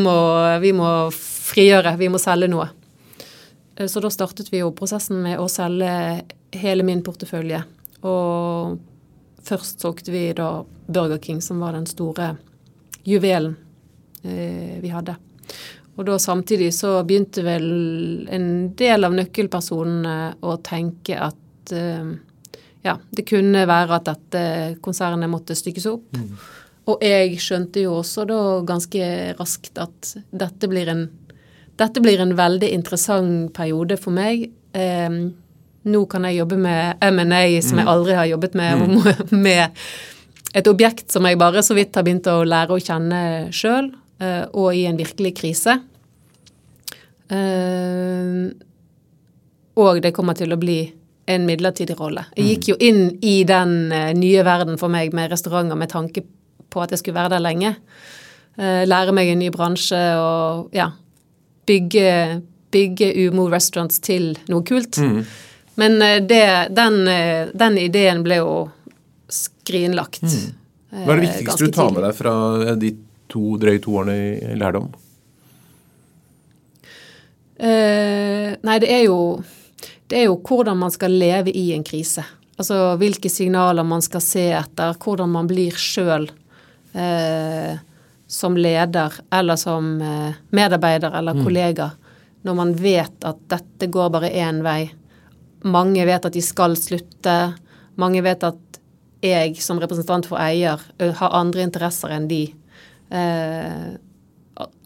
vi, 0.66 0.74
må 0.76 0.90
frigjøre, 1.44 1.96
vi 2.00 2.10
må 2.12 2.22
selge 2.22 2.50
noe. 2.52 2.70
Eh, 3.76 3.88
så 3.88 4.04
da 4.04 4.12
startet 4.14 4.52
vi 4.54 4.64
jo 4.64 4.72
prosessen 4.76 5.22
med 5.26 5.42
å 5.42 5.50
selge 5.52 6.24
hele 6.54 6.86
min 6.88 7.04
portefølje. 7.06 7.64
Og 8.08 8.80
først 9.44 9.84
solgte 9.84 10.14
vi 10.14 10.30
da 10.38 10.64
Burger 10.88 11.22
King, 11.24 11.42
som 11.42 11.62
var 11.64 11.76
den 11.78 11.88
store 11.90 12.34
juvelen 13.04 13.56
eh, 14.24 14.80
vi 14.84 14.92
hadde. 14.94 15.16
Og 15.94 16.08
da 16.08 16.18
samtidig 16.18 16.72
så 16.74 16.96
begynte 17.06 17.44
vel 17.46 18.28
en 18.34 18.48
del 18.78 19.06
av 19.06 19.14
nøkkelpersonene 19.14 20.16
å 20.42 20.56
tenke 20.66 21.20
at 21.22 21.74
eh, 21.76 22.14
ja, 22.84 22.98
det 23.12 23.28
kunne 23.30 23.68
være 23.70 24.00
at 24.00 24.10
dette 24.10 24.44
konsernet 24.84 25.32
måtte 25.32 25.56
stykkes 25.56 25.86
opp. 25.92 26.18
Mm. 26.18 26.32
Og 26.92 27.04
jeg 27.06 27.38
skjønte 27.40 27.86
jo 27.86 27.94
også 28.02 28.26
da 28.28 28.40
ganske 28.68 29.06
raskt 29.38 29.80
at 29.80 30.16
dette 30.36 30.68
blir 30.68 30.90
en 30.92 31.06
dette 31.80 32.02
blir 32.04 32.22
en 32.22 32.36
veldig 32.38 32.70
interessant 32.76 33.54
periode 33.56 33.98
for 34.02 34.16
meg. 34.16 34.48
Eh, 34.74 35.20
nå 35.84 36.02
kan 36.08 36.28
jeg 36.28 36.40
jobbe 36.40 36.58
med 36.64 37.04
M&A 37.04 37.44
som 37.66 37.82
jeg 37.82 37.88
mm. 37.88 37.94
aldri 37.94 38.18
har 38.18 38.30
jobbet 38.32 38.58
med, 38.60 38.84
mm. 38.84 39.40
med 39.44 39.84
et 40.54 40.70
objekt 40.70 41.12
som 41.12 41.26
jeg 41.28 41.40
bare 41.42 41.64
så 41.66 41.76
vidt 41.78 41.96
har 41.98 42.06
begynt 42.06 42.30
å 42.30 42.44
lære 42.48 42.76
å 42.76 42.84
kjenne 42.84 43.24
sjøl, 43.56 43.90
eh, 44.22 44.44
og 44.54 44.78
i 44.78 44.86
en 44.90 45.00
virkelig 45.00 45.34
krise. 45.42 45.80
Eh, 47.34 48.52
og 49.82 50.04
det 50.06 50.14
kommer 50.14 50.38
til 50.38 50.54
å 50.54 50.60
bli 50.62 50.82
en 51.34 51.46
midlertidig 51.48 51.96
rolle. 52.00 52.26
Jeg 52.38 52.58
gikk 52.58 52.74
jo 52.74 52.80
inn 52.84 53.06
i 53.24 53.42
den 53.48 53.92
eh, 53.96 54.12
nye 54.18 54.44
verden 54.46 54.80
for 54.80 54.92
meg 54.94 55.16
med 55.16 55.32
restauranter 55.32 55.80
med 55.80 55.92
tanke 55.92 56.26
på 56.74 56.84
at 56.84 56.94
jeg 56.94 57.02
skulle 57.02 57.20
være 57.22 57.36
der 57.36 57.44
lenge. 57.44 57.76
Eh, 58.60 58.84
lære 58.86 59.16
meg 59.16 59.32
en 59.32 59.42
ny 59.42 59.50
bransje 59.54 60.02
og 60.20 60.76
ja, 60.76 60.92
bygge, 61.70 62.42
bygge 62.74 63.10
Umo 63.28 63.48
Restaurants 63.52 64.02
til 64.04 64.34
noe 64.52 64.66
kult. 64.68 65.00
Mm. 65.00 65.24
Men 65.82 66.02
eh, 66.02 66.20
det, 66.22 66.44
den, 66.78 67.00
eh, 67.08 67.54
den, 67.54 67.80
ideen 67.82 68.24
ble 68.26 68.42
jo 68.42 68.58
skrinlagt. 69.32 70.24
Mm. 70.24 70.52
Hva 70.94 71.16
er 71.16 71.24
det 71.24 71.30
viktigste 71.30 71.70
du 71.70 71.74
tar 71.74 71.90
med 71.96 72.06
deg 72.06 72.14
fra 72.18 72.36
de 72.78 72.94
to, 73.32 73.56
drøye 73.62 73.82
to 73.82 73.96
årene 73.98 74.18
i 74.54 74.60
lærdom? 74.60 74.92
Uh, 77.64 78.54
nei, 78.66 78.76
det 78.82 78.90
er 78.92 79.06
jo 79.08 79.18
det 80.14 80.20
er 80.20 80.28
jo 80.28 80.38
hvordan 80.46 80.78
man 80.78 80.92
skal 80.94 81.16
leve 81.18 81.50
i 81.56 81.72
en 81.74 81.84
krise. 81.86 82.22
Altså 82.60 82.94
hvilke 83.02 83.32
signaler 83.34 83.86
man 83.88 84.04
skal 84.06 84.22
se 84.22 84.46
etter, 84.54 84.94
hvordan 85.02 85.32
man 85.34 85.48
blir 85.50 85.74
sjøl 85.80 86.28
eh, 86.94 87.80
som 88.34 88.58
leder 88.58 89.14
eller 89.32 89.56
som 89.56 90.02
eh, 90.02 90.40
medarbeider 90.50 91.14
eller 91.14 91.38
mm. 91.38 91.44
kollega. 91.46 91.92
Når 92.42 92.56
man 92.58 92.74
vet 92.76 93.26
at 93.30 93.44
dette 93.48 93.88
går 93.94 94.10
bare 94.10 94.32
én 94.34 94.64
vei. 94.66 94.88
Mange 95.70 96.06
vet 96.06 96.26
at 96.26 96.34
de 96.34 96.42
skal 96.44 96.74
slutte. 96.80 97.36
Mange 98.02 98.24
vet 98.26 98.44
at 98.44 98.80
jeg 99.24 99.62
som 99.64 99.80
representant 99.80 100.26
for 100.28 100.42
eier 100.42 100.82
har 101.00 101.38
andre 101.38 101.64
interesser 101.64 102.12
enn 102.12 102.26
de. 102.28 102.42
Eh, 103.14 103.94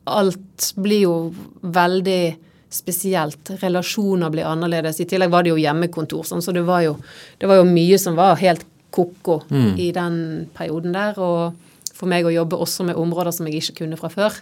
alt 0.07 0.67
blir 0.75 1.05
jo 1.07 1.15
veldig 1.61 2.21
spesielt. 2.69 3.49
Relasjoner 3.63 4.29
blir 4.29 4.45
annerledes. 4.45 4.99
I 4.99 5.07
tillegg 5.07 5.31
var 5.31 5.47
det 5.47 5.53
jo 5.53 5.61
hjemmekontor, 5.61 6.27
sånn, 6.27 6.43
så 6.43 6.51
det 6.55 6.65
var 6.67 6.83
jo, 6.83 6.97
det 7.39 7.47
var 7.49 7.61
jo 7.61 7.69
mye 7.69 7.99
som 8.01 8.19
var 8.19 8.35
helt 8.43 8.65
ko-ko 8.91 9.41
mm. 9.47 9.71
i 9.79 9.89
den 9.95 10.19
perioden 10.55 10.95
der. 10.95 11.17
Og 11.19 11.66
for 11.97 12.09
meg 12.09 12.27
å 12.27 12.33
jobbe 12.33 12.59
også 12.61 12.85
med 12.87 12.99
områder 12.99 13.33
som 13.35 13.47
jeg 13.49 13.61
ikke 13.61 13.81
kunne 13.81 13.99
fra 13.99 14.11
før. 14.13 14.35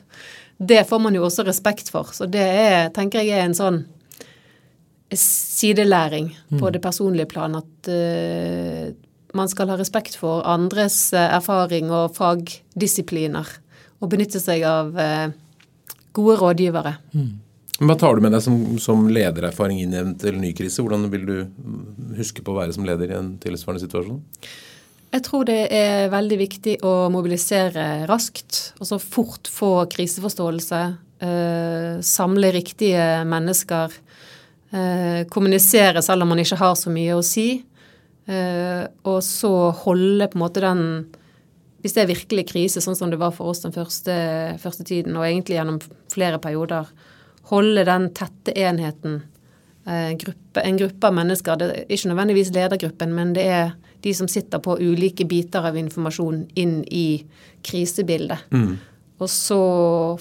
Det 0.58 0.84
får 0.88 1.02
man 1.04 1.16
jo 1.16 1.26
også 1.28 1.46
respekt 1.48 1.92
for. 1.92 2.12
Så 2.16 2.28
det 2.32 2.44
er, 2.44 2.90
tenker 2.96 3.24
jeg 3.24 3.36
er 3.36 3.48
en 3.48 3.58
sånn 3.58 3.84
sidelæring 5.16 6.32
på 6.50 6.64
mm. 6.64 6.72
det 6.76 6.82
personlige 6.84 7.30
plan. 7.32 7.56
At 7.60 7.90
uh, 7.92 8.92
man 9.36 9.52
skal 9.52 9.72
ha 9.72 9.80
respekt 9.80 10.18
for 10.20 10.46
andres 10.48 11.10
uh, 11.16 11.28
erfaring 11.38 11.92
og 11.94 12.16
fagdisipliner. 12.18 13.50
Og 14.04 14.12
benytte 14.12 14.42
seg 14.44 14.66
av 14.68 14.96
uh, 14.96 15.28
gode 16.16 16.38
rådgivere. 16.42 16.96
Mm. 17.16 17.34
Hva 17.76 17.98
tar 18.00 18.16
du 18.16 18.24
med 18.24 18.32
deg 18.32 18.44
som, 18.44 18.56
som 18.80 19.04
ledererfaring 19.12 19.82
inn 19.84 19.96
i 19.96 20.00
en 20.00 20.40
ny 20.40 20.54
krise? 20.56 20.80
Hvordan 20.80 21.10
vil 21.12 21.26
du 21.28 21.36
huske 22.16 22.44
på 22.44 22.54
å 22.54 22.62
være 22.62 22.76
som 22.76 22.88
leder 22.88 23.12
i 23.12 23.18
en 23.18 23.34
tilsvarende 23.44 23.84
situasjon? 23.84 24.22
Jeg 25.16 25.24
tror 25.24 25.46
det 25.48 25.70
er 25.72 26.10
veldig 26.12 26.38
viktig 26.42 26.74
å 26.84 27.08
mobilisere 27.14 28.04
raskt. 28.10 28.74
og 28.82 28.88
så 28.90 28.98
fort 29.00 29.48
få 29.48 29.86
kriseforståelse. 29.88 30.80
Eh, 31.24 32.02
samle 32.04 32.52
riktige 32.52 33.24
mennesker. 33.24 33.94
Eh, 34.76 35.24
kommunisere 35.32 36.02
selv 36.04 36.24
om 36.24 36.34
man 36.34 36.40
ikke 36.44 36.60
har 36.60 36.76
så 36.76 36.92
mye 36.92 37.16
å 37.16 37.24
si. 37.24 37.64
Eh, 38.28 38.84
og 39.06 39.22
så 39.24 39.72
holde 39.86 40.28
på 40.28 40.36
en 40.36 40.44
måte 40.44 40.66
den 40.66 40.84
Hvis 41.82 41.94
det 41.94 42.02
er 42.02 42.16
virkelig 42.16 42.48
krise, 42.50 42.82
sånn 42.82 42.96
som 42.98 43.12
det 43.12 43.20
var 43.22 43.30
for 43.30 43.46
oss 43.46 43.60
den 43.62 43.72
første, 43.72 44.58
første 44.58 44.84
tiden, 44.84 45.16
og 45.16 45.22
egentlig 45.22 45.60
gjennom 45.60 45.80
flere 46.10 46.40
perioder, 46.42 46.88
holde 47.52 47.84
den 47.86 48.10
tette 48.10 48.52
enheten. 48.58 49.22
Eh, 49.86 50.18
gruppe, 50.18 50.64
en 50.66 50.78
gruppe 50.78 51.06
av 51.06 51.14
mennesker, 51.14 51.56
det 51.56 51.68
er 51.70 51.86
ikke 51.86 52.10
nødvendigvis 52.10 52.50
ledergruppen, 52.56 53.14
men 53.14 53.34
det 53.34 53.46
er 53.46 53.76
de 54.06 54.14
som 54.14 54.30
sitter 54.30 54.62
på 54.62 54.78
ulike 54.78 55.26
biter 55.26 55.66
av 55.66 55.78
informasjon 55.80 56.44
inn 56.62 56.84
i 56.94 57.08
krisebildet. 57.66 58.46
Mm. 58.54 58.76
Og 59.24 59.32
så 59.32 59.60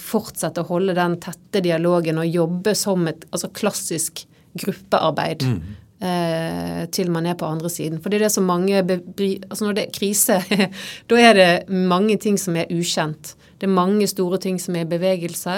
fortsette 0.00 0.62
å 0.62 0.68
holde 0.68 0.94
den 0.96 1.18
tette 1.22 1.60
dialogen 1.64 2.20
og 2.22 2.30
jobbe 2.30 2.76
som 2.78 3.08
et 3.10 3.26
altså 3.30 3.50
klassisk 3.52 4.24
gruppearbeid. 4.60 5.44
Mm. 5.50 5.80
Eh, 6.04 6.82
til 6.92 7.08
man 7.12 7.26
er 7.26 7.36
på 7.38 7.48
andre 7.48 7.70
siden. 7.72 8.00
For 8.02 8.10
det 8.10 8.18
er 8.18 8.26
det 8.26 8.34
som 8.34 8.44
mange 8.44 8.76
altså 8.82 9.64
Når 9.64 9.76
det 9.76 9.84
er 9.86 9.94
krise, 9.94 10.40
da 11.10 11.20
er 11.20 11.34
det 11.38 11.50
mange 11.70 12.18
ting 12.20 12.38
som 12.40 12.56
er 12.56 12.70
ukjent. 12.70 13.34
Det 13.58 13.68
er 13.68 13.72
mange 13.72 14.06
store 14.10 14.38
ting 14.42 14.58
som 14.60 14.76
er 14.76 14.84
i 14.84 14.90
bevegelse. 14.90 15.56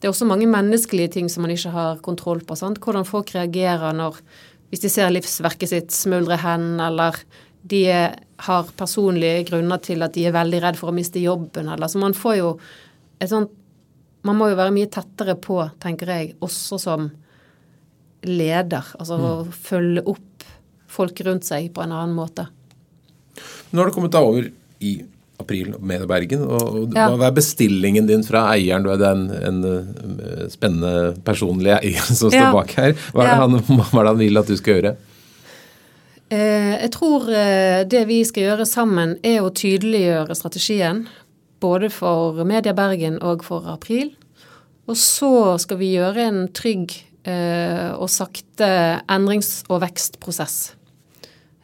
Det 0.00 0.08
er 0.08 0.12
også 0.14 0.28
mange 0.28 0.48
menneskelige 0.48 1.16
ting 1.16 1.28
som 1.28 1.44
man 1.44 1.52
ikke 1.52 1.72
har 1.74 2.00
kontroll 2.04 2.40
på. 2.40 2.56
Sant? 2.56 2.80
Hvordan 2.80 3.08
folk 3.08 3.34
reagerer 3.34 3.92
når, 3.96 4.20
hvis 4.70 4.84
de 4.84 4.92
ser 4.92 5.12
livsverket 5.12 5.72
sitt 5.72 5.92
smuldre 5.92 6.38
hen, 6.40 6.78
eller 6.80 7.18
de 7.62 7.84
har 8.40 8.70
personlige 8.76 9.44
grunner 9.50 9.80
til 9.84 10.02
at 10.04 10.14
de 10.16 10.26
er 10.28 10.36
veldig 10.36 10.60
redd 10.64 10.78
for 10.80 10.90
å 10.90 10.96
miste 10.96 11.20
jobben, 11.20 11.68
eller 11.68 11.88
Så 11.88 12.00
man 12.00 12.16
får 12.16 12.36
jo 12.38 12.52
et 13.20 13.28
sånt 13.28 13.52
Man 14.24 14.36
må 14.36 14.50
jo 14.50 14.56
være 14.58 14.72
mye 14.74 14.88
tettere 14.92 15.32
på, 15.40 15.62
tenker 15.80 16.10
jeg, 16.12 16.34
også 16.44 16.76
som 16.76 17.06
leder. 18.28 18.84
Altså 19.00 19.16
mm. 19.16 19.22
å 19.24 19.30
følge 19.48 20.02
opp 20.12 20.44
folk 20.92 21.22
rundt 21.24 21.46
seg 21.48 21.70
på 21.72 21.80
en 21.80 21.94
annen 21.96 22.12
måte. 22.12 22.44
Nå 23.70 23.80
har 23.80 23.88
det 23.88 23.94
kommet 23.96 24.12
deg 24.12 24.28
over 24.28 24.50
i 24.84 24.92
april 25.40 25.72
med 25.80 26.04
Bergen. 26.10 26.42
og 26.44 26.92
ja. 26.92 27.08
Hva 27.14 27.30
er 27.30 27.36
bestillingen 27.36 28.08
din 28.10 28.24
fra 28.26 28.44
eieren? 28.52 28.84
Du 28.84 28.90
er 28.92 29.00
den, 29.00 29.26
en, 29.40 29.62
eh, 29.64 30.46
spennende 30.52 31.14
personlig 31.24 31.72
eier 31.78 32.04
som 32.20 32.28
står 32.28 32.42
ja. 32.42 32.52
bak 32.54 32.74
her. 32.76 32.96
Hva 33.14 33.24
er, 33.24 33.30
det 33.30 33.38
han, 33.40 33.60
hva 33.70 33.86
er 33.86 34.02
det 34.02 34.12
han 34.12 34.20
vil 34.20 34.42
at 34.42 34.50
du 34.52 34.58
skal 34.60 34.76
gjøre? 34.76 34.98
Eh, 36.30 36.76
jeg 36.78 36.92
tror 36.94 37.26
eh, 37.34 37.82
det 37.90 38.04
vi 38.06 38.20
skal 38.26 38.44
gjøre 38.44 38.66
sammen, 38.68 39.16
er 39.26 39.42
å 39.42 39.50
tydeliggjøre 39.50 40.36
strategien. 40.38 41.04
Både 41.60 41.90
for 41.92 42.38
Media 42.46 42.72
Bergen 42.76 43.18
og 43.26 43.42
for 43.44 43.66
April. 43.68 44.12
Og 44.86 44.96
så 44.98 45.58
skal 45.60 45.80
vi 45.82 45.94
gjøre 45.96 46.28
en 46.30 46.44
trygg 46.56 46.96
og 47.20 48.08
sakte 48.08 48.66
endrings- 49.12 49.60
og 49.68 49.82
vekstprosess. 49.82 50.54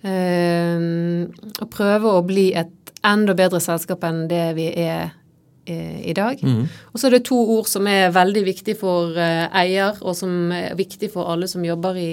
Og 0.05 1.71
prøve 1.73 2.13
å 2.13 2.21
bli 2.29 2.51
et 2.61 2.93
enda 3.01 3.33
bedre 3.35 3.57
selskap 3.65 4.05
enn 4.05 4.27
det 4.29 4.45
vi 4.59 4.69
er 4.69 5.17
eh, 5.65 6.05
i 6.13 6.15
dag. 6.15 6.45
Mm. 6.45 6.69
Og 6.93 7.01
så 7.01 7.09
er 7.09 7.17
det 7.17 7.25
to 7.31 7.41
ord 7.57 7.73
som 7.73 7.89
er 7.89 8.13
veldig 8.15 8.45
viktig 8.53 8.77
for 8.85 9.17
eier, 9.17 9.97
og 10.05 10.13
som 10.21 10.53
er 10.53 10.77
viktig 10.77 11.09
for 11.17 11.33
alle 11.33 11.49
som 11.51 11.65
jobber 11.65 11.97
i, 11.97 12.13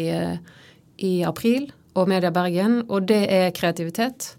i 1.03 1.13
April 1.27 1.67
og 1.93 2.09
Media 2.09 2.31
Bergen, 2.33 2.81
og 2.89 3.07
det 3.09 3.21
er 3.31 3.53
kreativitet. 3.55 4.33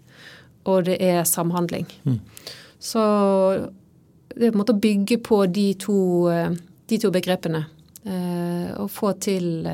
Og 0.65 0.87
det 0.87 0.97
er 1.03 1.23
samhandling. 1.29 1.85
Mm. 2.03 2.19
Så 2.81 3.01
det 4.33 4.47
er 4.47 4.51
på 4.51 4.57
en 4.57 4.61
måte 4.63 4.73
å 4.73 4.81
bygge 4.81 5.19
på 5.23 5.43
de 5.53 5.67
to, 5.79 5.97
uh, 6.31 6.49
de 6.89 7.01
to 7.01 7.13
begrepene. 7.13 7.65
og 8.05 8.91
få 8.93 9.15
til 9.17 9.65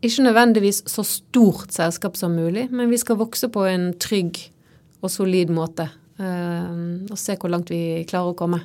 ikke 0.00 0.22
nødvendigvis 0.24 0.78
så 0.88 1.02
stort 1.04 1.74
selskap 1.76 2.16
som 2.16 2.32
mulig, 2.32 2.70
men 2.72 2.88
vi 2.88 2.96
skal 2.96 3.18
vokse 3.20 3.50
på 3.52 3.66
en 3.68 3.90
trygg 4.00 4.38
og 5.02 5.10
solid 5.12 5.52
måte. 5.52 5.90
Og 6.16 7.18
se 7.20 7.36
hvor 7.36 7.52
langt 7.52 7.68
vi 7.68 8.06
klarer 8.08 8.32
å 8.32 8.38
komme. 8.38 8.62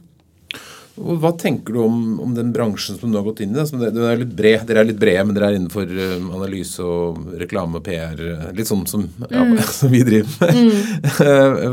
Og 0.93 1.17
hva 1.23 1.31
tenker 1.33 1.73
du 1.73 1.79
om, 1.81 2.01
om, 2.21 2.33
den 2.37 2.51
bransjen 2.53 2.99
som 2.99 3.09
du 3.09 3.17
har 3.17 3.25
gått 3.25 3.41
inn 3.41 3.55
i? 3.55 3.57
Det, 3.57 3.89
det 3.95 4.03
er 4.05 4.19
litt 4.21 4.35
bred, 4.37 4.65
dere 4.69 4.83
er 4.83 4.89
litt 4.91 4.99
brede, 5.01 5.23
men 5.25 5.33
dere 5.33 5.49
er 5.49 5.57
innenfor 5.57 5.89
uh, 5.89 6.27
analyse 6.37 6.85
og 6.85 7.31
reklame 7.41 7.79
og 7.79 7.85
PR. 7.87 8.21
Litt 8.53 8.69
sånn 8.69 8.85
som, 8.89 9.07
ja, 9.25 9.41
mm. 9.41 9.57
som 9.79 9.89
vi 9.93 10.03
driver 10.05 10.37
med. 10.43 10.59
Mm. 10.59 11.09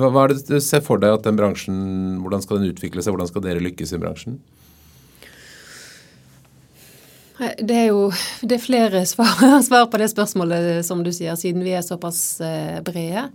hva, 0.00 0.08
hva, 0.08 0.24
er 0.24 0.32
det 0.32 0.46
du 0.48 0.56
ser 0.64 0.80
for 0.86 1.02
deg 1.02 1.18
at 1.18 1.28
den 1.28 1.36
bransjen, 1.36 1.76
hvordan 2.24 2.46
skal 2.46 2.62
den 2.62 2.72
utvikle 2.72 3.04
seg? 3.04 3.12
Hvordan 3.12 3.28
skal 3.28 3.44
dere 3.44 3.64
lykkes 3.66 3.92
i 3.92 4.00
bransjen? 4.00 4.40
Det 7.40 7.76
er 7.76 7.90
jo 7.90 8.06
det 8.40 8.56
er 8.56 8.64
flere 8.64 9.04
svar, 9.12 9.36
svar, 9.66 9.90
på 9.92 10.00
det 10.00 10.08
spørsmålet, 10.14 10.80
som 10.88 11.04
du 11.04 11.12
sier, 11.12 11.36
siden 11.36 11.66
vi 11.66 11.76
er 11.76 11.84
såpass 11.84 12.40
brede. 12.88 13.28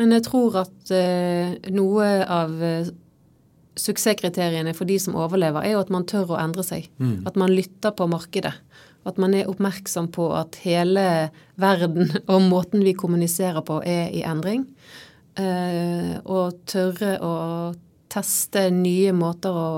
Men 0.00 0.14
jeg 0.16 0.24
tror 0.24 0.62
at 0.62 0.92
eh, 0.94 1.56
noe 1.74 2.08
av 2.24 2.52
eh, 2.64 2.90
suksesskriteriene 3.78 4.74
for 4.76 4.88
de 4.88 4.98
som 5.00 5.16
overlever, 5.18 5.64
er 5.64 5.76
jo 5.76 5.82
at 5.82 5.92
man 5.92 6.06
tør 6.08 6.34
å 6.34 6.40
endre 6.40 6.64
seg. 6.66 6.88
Mm. 7.00 7.22
At 7.28 7.38
man 7.40 7.54
lytter 7.54 7.94
på 7.96 8.08
markedet. 8.10 8.54
At 9.08 9.18
man 9.18 9.34
er 9.34 9.48
oppmerksom 9.50 10.10
på 10.14 10.28
at 10.36 10.60
hele 10.62 11.30
verden 11.60 12.12
og 12.32 12.44
måten 12.50 12.84
vi 12.86 12.94
kommuniserer 12.98 13.64
på, 13.66 13.80
er 13.84 14.12
i 14.14 14.24
endring. 14.28 14.66
Eh, 15.40 16.18
og 16.28 16.60
tørre 16.68 17.16
å 17.24 17.32
teste 18.12 18.66
nye 18.74 19.14
måter 19.16 19.56
å 19.56 19.70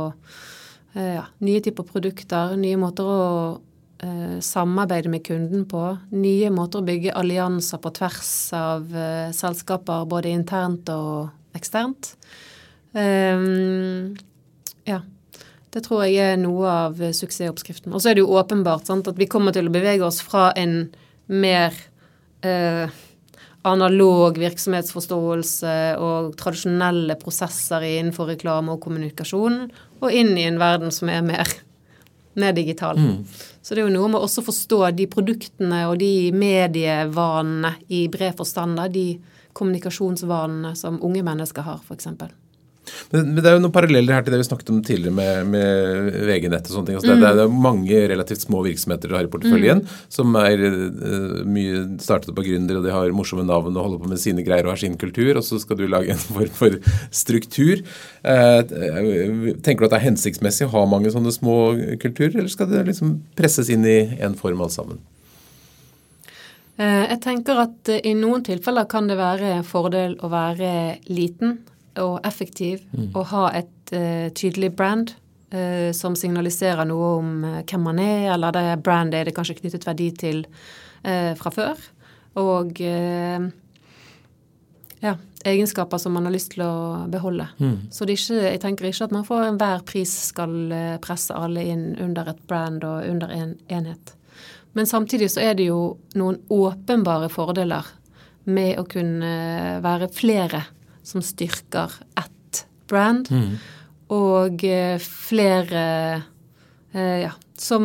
eh, 0.96 1.14
ja, 1.20 1.28
Nye 1.46 1.62
typer 1.62 1.86
produkter, 1.86 2.56
nye 2.58 2.78
måter 2.80 3.06
å 3.06 3.20
eh, 4.02 4.40
samarbeide 4.42 5.12
med 5.12 5.22
kunden 5.26 5.62
på. 5.70 5.84
Nye 6.18 6.50
måter 6.54 6.82
å 6.82 6.88
bygge 6.88 7.14
allianser 7.14 7.78
på 7.82 7.94
tvers 7.94 8.34
av 8.58 8.90
eh, 8.90 9.30
selskaper, 9.36 10.08
både 10.10 10.34
internt 10.34 10.90
og 10.90 11.30
eksternt. 11.54 12.16
Um, 12.94 14.14
ja. 14.88 15.00
Det 15.74 15.82
tror 15.82 16.04
jeg 16.06 16.20
er 16.22 16.36
noe 16.38 16.70
av 16.70 17.00
suksessoppskriften. 17.02 17.90
Og 17.90 18.02
så 18.02 18.12
er 18.12 18.16
det 18.16 18.22
jo 18.22 18.36
åpenbart 18.38 18.86
sant, 18.86 19.10
at 19.10 19.18
vi 19.18 19.26
kommer 19.30 19.54
til 19.54 19.66
å 19.66 19.74
bevege 19.74 20.06
oss 20.06 20.20
fra 20.22 20.52
en 20.54 20.84
mer 21.26 21.74
eh, 22.46 22.86
analog 23.66 24.38
virksomhetsforståelse 24.38 25.74
og 25.98 26.36
tradisjonelle 26.38 27.16
prosesser 27.18 27.88
innenfor 27.88 28.30
reklame 28.30 28.76
og 28.76 28.84
kommunikasjon, 28.84 29.64
og 29.98 30.14
inn 30.14 30.36
i 30.38 30.46
en 30.46 30.60
verden 30.62 30.94
som 30.94 31.10
er 31.10 31.26
mer 31.26 31.50
mer 32.34 32.52
digital. 32.52 32.98
Mm. 32.98 33.24
Så 33.62 33.74
det 33.74 33.82
er 33.82 33.88
jo 33.88 33.94
noe 33.94 34.10
med 34.10 34.22
også 34.22 34.42
å 34.42 34.48
forstå 34.48 34.80
de 34.98 35.06
produktene 35.10 35.84
og 35.86 35.98
de 36.02 36.32
medievanene 36.34 37.76
i 37.94 38.04
bred 38.12 38.34
forstand, 38.38 38.80
de 38.90 39.20
kommunikasjonsvanene 39.54 40.74
som 40.78 40.98
unge 41.06 41.22
mennesker 41.26 41.66
har, 41.66 41.78
f.eks. 41.86 42.10
Men, 43.10 43.30
men, 43.30 43.40
det 43.40 43.50
er 43.50 43.56
jo 43.56 43.62
noen 43.64 43.74
paralleller 43.74 44.16
her 44.16 44.24
til 44.24 44.34
det 44.34 44.40
vi 44.40 44.46
snakket 44.48 44.72
om 44.72 44.80
tidligere 44.84 45.14
med, 45.16 45.50
med 45.52 46.18
VG-nett 46.28 46.68
og 46.68 46.76
sånne 46.76 46.90
ting. 46.90 46.98
Altså 46.98 47.12
mm. 47.12 47.22
det, 47.22 47.32
det, 47.38 47.44
er 47.44 47.64
mange 47.66 48.00
relativt 48.12 48.44
små 48.44 48.62
virksomheter 48.66 49.10
du 49.10 49.16
har 49.16 49.28
i 49.28 49.32
porteføljen 49.32 49.82
mm. 49.82 49.94
som 50.16 50.36
er 50.40 50.64
uh, 50.64 51.40
mye 51.48 51.84
startet 52.02 52.32
opp 52.32 52.42
av 52.42 52.48
gründere, 52.48 52.80
og 52.80 52.88
de 52.88 52.94
har 52.94 53.16
morsomme 53.16 53.46
navn 53.48 53.72
og 53.74 53.88
holder 53.88 54.04
på 54.04 54.12
med 54.12 54.22
sine 54.22 54.44
greier 54.46 54.68
og 54.68 54.74
har 54.74 54.82
sin 54.84 54.98
kultur, 55.00 55.32
og 55.38 55.46
så 55.46 55.60
skal 55.62 55.80
du 55.80 55.86
lage 55.88 56.14
en 56.14 56.22
form 56.28 56.54
for 56.58 56.78
struktur. 57.14 57.82
Uh, 58.26 58.60
tenker 59.64 59.84
du 59.84 59.88
at 59.88 59.96
det 59.96 60.00
er 60.02 60.08
hensiktsmessig 60.10 60.68
å 60.68 60.74
ha 60.76 60.86
mange 60.90 61.12
sånne 61.14 61.32
små 61.34 61.58
kulturer, 62.02 62.38
eller 62.38 62.52
skal 62.52 62.70
det 62.72 62.86
liksom 62.90 63.18
presses 63.38 63.72
inn 63.72 63.86
i 63.88 63.98
en 64.24 64.38
form 64.38 64.64
alt 64.64 64.76
sammen? 64.76 65.02
Jeg 66.74 67.20
tenker 67.22 67.60
at 67.62 67.88
i 68.02 68.16
noen 68.18 68.42
tilfeller 68.42 68.88
kan 68.90 69.06
det 69.06 69.14
være 69.14 69.60
en 69.60 69.66
fordel 69.66 70.16
å 70.26 70.30
være 70.32 70.70
liten 71.06 71.60
og 72.02 72.20
effektiv 72.26 72.82
mm. 72.92 73.10
og 73.14 73.26
ha 73.30 73.44
et 73.60 73.92
uh, 73.94 74.28
tydelig 74.34 74.72
brand 74.76 75.14
uh, 75.54 75.90
som 75.96 76.16
signaliserer 76.18 76.86
noe 76.88 77.10
om 77.18 77.34
uh, 77.44 77.60
hvem 77.62 77.84
man 77.86 78.00
er, 78.02 78.30
eller 78.34 78.54
det 78.54 78.64
brandet 78.84 79.20
er 79.20 79.28
det 79.28 79.36
kanskje 79.36 79.58
knyttet 79.60 79.86
verdi 79.86 80.10
til 80.18 80.46
fra 81.04 81.50
før. 81.52 81.76
Og 82.40 82.78
ja, 85.04 85.10
egenskaper 85.44 86.00
som 86.00 86.14
man 86.16 86.24
har 86.24 86.32
lyst 86.32 86.54
til 86.54 86.62
å 86.64 87.04
beholde. 87.12 87.44
Mm. 87.58 87.90
Så 87.92 88.06
ikke, 88.08 88.38
jeg 88.40 88.62
tenker 88.62 88.88
ikke 88.88 89.04
at 89.04 89.12
man 89.12 89.26
for 89.28 89.44
enhver 89.44 89.84
pris 89.84 90.14
skal 90.30 90.72
presse 91.04 91.36
alle 91.36 91.60
inn 91.74 91.90
under 92.00 92.30
et 92.32 92.40
brand 92.48 92.88
og 92.88 93.04
under 93.04 93.36
en 93.36 93.52
enhet. 93.68 94.14
Men 94.72 94.88
samtidig 94.88 95.28
så 95.34 95.44
er 95.44 95.60
det 95.60 95.68
jo 95.68 95.98
noen 96.16 96.40
åpenbare 96.48 97.28
fordeler 97.28 97.92
med 98.48 98.80
å 98.80 98.86
kunne 98.88 99.34
være 99.84 100.08
flere 100.08 100.64
som 101.04 101.22
styrker 101.22 101.92
ett 102.16 102.66
brand, 102.88 103.28
mm. 103.30 103.50
og 104.14 104.64
eh, 104.64 104.96
flere 105.00 105.84
eh, 106.92 107.18
ja, 107.24 107.32
som, 107.58 107.84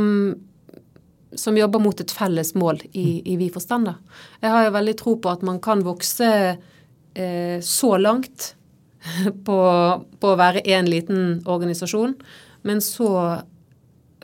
som 1.36 1.58
jobber 1.58 1.84
mot 1.84 2.01
et 2.01 2.12
felles 2.12 2.53
mål 2.55 2.82
i, 2.91 3.19
mm. 3.19 3.27
i 3.34 3.38
vid 3.43 3.53
forstand. 3.55 3.91
Jeg 4.41 4.55
har 4.55 4.67
jo 4.67 4.75
veldig 4.77 4.95
tro 4.99 5.17
på 5.19 5.32
at 5.32 5.45
man 5.45 5.60
kan 5.63 5.84
vokse 5.88 6.32
eh, 6.55 7.60
så 7.62 7.91
langt 7.97 8.53
på, 9.47 9.60
på, 10.19 10.34
å 10.34 10.39
være 10.39 10.65
én 10.67 10.89
liten 10.89 11.39
organisasjon, 11.45 12.15
men 12.67 12.84
så 12.84 13.12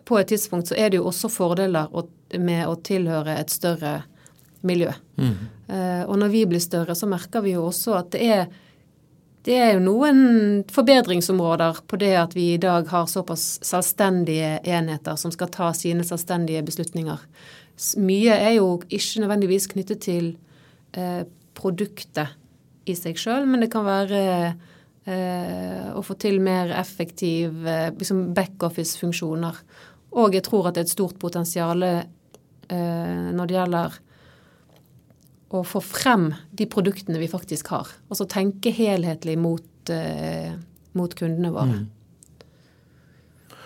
på 0.06 0.20
et 0.20 0.30
tidspunkt 0.30 0.70
så 0.70 0.78
er 0.78 0.92
det 0.92 1.00
jo 1.00 1.08
også 1.10 1.32
fordeler 1.34 1.90
med 2.38 2.68
å 2.68 2.76
tilhøre 2.86 3.40
et 3.40 3.52
større 3.54 4.02
miljø. 4.66 4.92
Mm. 5.18 5.34
Eh, 5.68 6.04
og 6.06 6.20
når 6.22 6.34
vi 6.34 6.44
blir 6.50 6.62
større, 6.62 6.96
så 6.98 7.10
merker 7.10 7.44
vi 7.46 7.56
jo 7.56 7.66
også 7.70 7.96
at 7.98 8.12
det 8.14 8.22
er 8.26 8.46
det 9.46 9.58
er 9.62 9.76
jo 9.76 9.84
noen 9.86 10.64
forbedringsområder 10.74 11.84
på 11.86 12.00
det 12.02 12.14
at 12.18 12.34
vi 12.34 12.48
i 12.56 12.62
dag 12.62 12.88
har 12.90 13.06
såpass 13.10 13.60
selvstendige 13.66 14.58
enheter 14.66 15.20
som 15.22 15.34
skal 15.34 15.52
ta 15.54 15.70
sine 15.78 16.06
selvstendige 16.08 16.64
beslutninger. 16.66 17.22
Mye 18.02 18.38
er 18.40 18.56
jo 18.58 18.80
ikke 18.90 19.22
nødvendigvis 19.22 19.70
knyttet 19.70 20.02
til 20.08 20.32
eh, 20.98 21.28
produktet 21.58 22.34
i 22.90 22.96
seg 22.98 23.20
sjøl, 23.20 23.46
men 23.50 23.62
det 23.62 23.70
kan 23.74 23.86
være 23.86 24.24
eh, 25.06 25.94
å 25.94 26.02
få 26.06 26.18
til 26.22 26.42
mer 26.44 26.74
effektiv 26.80 27.68
eh, 27.70 27.92
liksom 27.94 28.32
backoffice-funksjoner. 28.38 29.62
Og 30.18 30.38
jeg 30.38 30.46
tror 30.48 30.70
at 30.70 30.78
det 30.78 30.86
er 30.86 30.90
et 30.90 30.96
stort 30.96 31.20
potensial 31.22 31.86
eh, 31.86 32.02
når 32.70 33.46
det 33.46 33.60
gjelder 33.60 34.02
å 35.54 35.62
få 35.66 35.82
frem 35.84 36.32
de 36.58 36.68
produktene 36.70 37.20
vi 37.22 37.30
faktisk 37.30 37.70
har. 37.74 37.92
Altså 38.10 38.28
tenke 38.30 38.74
helhetlig 38.74 39.38
mot, 39.40 39.90
eh, 39.90 40.56
mot 40.94 41.14
kundene 41.16 41.52
våre. 41.54 41.84
Mm. 41.84 41.86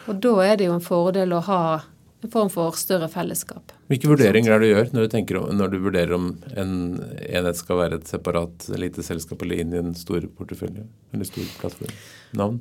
Og 0.09 0.19
da 0.23 0.33
er 0.43 0.57
det 0.57 0.67
jo 0.67 0.75
en 0.75 0.83
fordel 0.83 1.33
å 1.37 1.43
ha 1.45 1.63
en 2.21 2.31
form 2.31 2.49
for 2.51 2.75
større 2.75 3.07
fellesskap. 3.11 3.71
Hvilke 3.87 4.09
vurderinger 4.11 4.51
er 4.51 4.59
det 4.59 4.67
du 4.67 4.73
gjør 4.73 4.89
når 4.95 5.05
du, 5.05 5.11
tenker, 5.13 5.39
når 5.55 5.71
du 5.71 5.77
vurderer 5.85 6.15
om 6.17 6.31
en 6.59 6.73
enhet 7.29 7.59
skal 7.59 7.79
være 7.79 8.01
et 8.01 8.09
separat 8.11 8.67
lite 8.81 9.05
selskap 9.05 9.45
eller 9.45 9.61
inn 9.63 9.75
i 9.75 9.79
en 9.79 9.93
stor 9.97 10.25
portefølje 10.35 10.83
eller 11.13 11.29
stor 11.29 11.47
plattform? 11.61 11.93
Navn? 12.35 12.59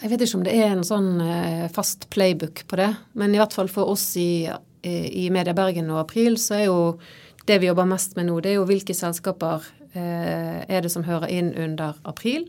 Jeg 0.00 0.14
vet 0.14 0.24
ikke 0.24 0.38
om 0.38 0.46
det 0.46 0.56
er 0.56 0.70
en 0.72 0.86
sånn 0.86 1.10
eh, 1.20 1.66
fast 1.74 2.08
playbook 2.14 2.64
på 2.70 2.78
det, 2.80 2.88
men 3.20 3.34
i 3.34 3.40
hvert 3.40 3.52
fall 3.52 3.68
for 3.68 3.92
oss 3.92 4.14
i, 4.16 4.48
i 4.80 5.26
Media 5.34 5.52
Bergen 5.56 5.90
og 5.92 6.00
April 6.06 6.40
så 6.40 6.56
er 6.56 6.64
jo 6.70 6.78
det 7.48 7.60
vi 7.60 7.70
jobber 7.70 7.88
mest 7.88 8.16
med 8.18 8.28
nå, 8.28 8.40
det 8.40 8.52
er 8.52 8.58
jo 8.60 8.66
hvilke 8.68 8.94
selskaper 8.96 9.64
eh, 9.94 10.64
er 10.68 10.82
det 10.84 10.90
som 10.92 11.06
hører 11.06 11.30
inn 11.32 11.52
under 11.56 11.96
april. 12.08 12.48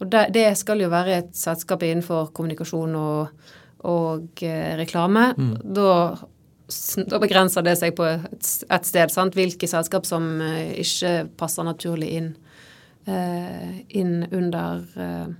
Og 0.00 0.10
det, 0.12 0.26
det, 0.36 0.48
skal 0.60 0.82
jo 0.82 0.92
være 0.92 1.20
et 1.20 1.36
selskap 1.36 1.84
innenfor 1.86 2.30
kommunikasjon 2.36 2.96
og, 3.00 3.52
og 3.88 4.42
eh, 4.44 4.74
reklame. 4.76 5.30
Mm. 5.38 5.54
Da, 5.76 5.92
da, 7.06 7.20
begrenser 7.22 7.64
det 7.64 7.78
seg 7.80 7.96
på 7.96 8.04
et, 8.10 8.50
et 8.68 8.88
sted. 8.90 9.14
Sant? 9.14 9.38
Hvilke 9.38 9.68
selskap 9.70 10.08
som 10.08 10.28
eh, 10.44 10.76
ikke 10.82 11.14
passer 11.40 11.64
naturlig 11.64 12.12
inn, 12.18 12.30
eh, 13.08 13.80
inn 13.96 14.18
under 14.28 14.84
eh, 15.00 15.32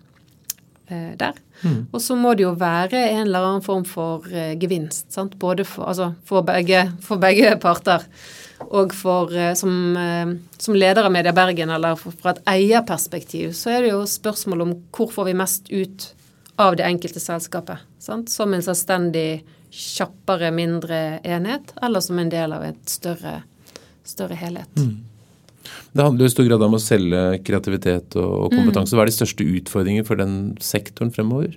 eh, 0.89 1.13
der. 1.21 1.37
Mm. 1.61 1.79
Og 1.91 2.01
så 2.01 2.17
må 2.17 2.33
det 2.33 2.47
jo 2.47 2.57
være 2.57 3.03
en 3.11 3.27
eller 3.27 3.51
annen 3.51 3.67
form 3.67 3.85
for 3.85 4.25
gevinst. 4.57 5.11
Sant? 5.13 5.37
Både 5.43 5.69
for, 5.69 5.91
altså, 5.93 6.15
for, 6.25 6.47
begge, 6.49 6.87
for 7.05 7.21
begge 7.21 7.59
parter. 7.61 8.09
Og 8.65 8.95
for, 8.97 9.33
eh, 9.37 9.55
som, 9.55 9.97
eh, 9.97 10.33
som, 10.59 10.75
leder 10.75 11.05
av 11.05 11.13
Media 11.13 11.33
Bergen, 11.33 11.71
eller 11.71 11.97
fra 11.97 12.31
et 12.31 12.43
eierperspektiv, 12.45 13.53
så 13.53 13.71
er 13.71 13.83
det 13.83 13.91
jo 13.91 14.05
spørsmål 14.09 14.63
om 14.63 14.75
hvor 14.91 15.11
får 15.13 15.29
vi 15.29 15.35
mest 15.35 15.71
ut 15.71 16.15
av 16.59 16.77
det 16.77 16.87
enkelte 16.87 17.21
selskapet. 17.21 17.85
Sant? 17.99 18.31
Som 18.33 18.55
en 18.55 18.65
selvstendig, 18.65 19.43
kjappere, 19.77 20.51
mindre 20.55 21.21
enhet, 21.27 21.75
eller 21.83 22.01
som 22.01 22.19
en 22.19 22.33
del 22.33 22.55
av 22.57 22.65
et 22.65 22.89
større, 22.89 23.43
større 24.05 24.39
helhet. 24.41 24.71
Mm. 24.77 25.05
Det 25.93 26.05
handler 26.05 26.25
jo 26.25 26.31
i 26.31 26.33
stor 26.33 26.47
grad 26.49 26.63
om 26.63 26.77
å 26.79 26.81
selge 26.81 27.23
kreativitet 27.45 28.17
og 28.21 28.55
kompetanse. 28.55 28.95
Mm. 28.95 28.97
Hva 28.97 29.05
er 29.05 29.11
de 29.11 29.17
største 29.17 29.47
utfordringene 29.59 30.07
for 30.07 30.21
den 30.21 30.37
sektoren 30.63 31.13
fremover? 31.13 31.57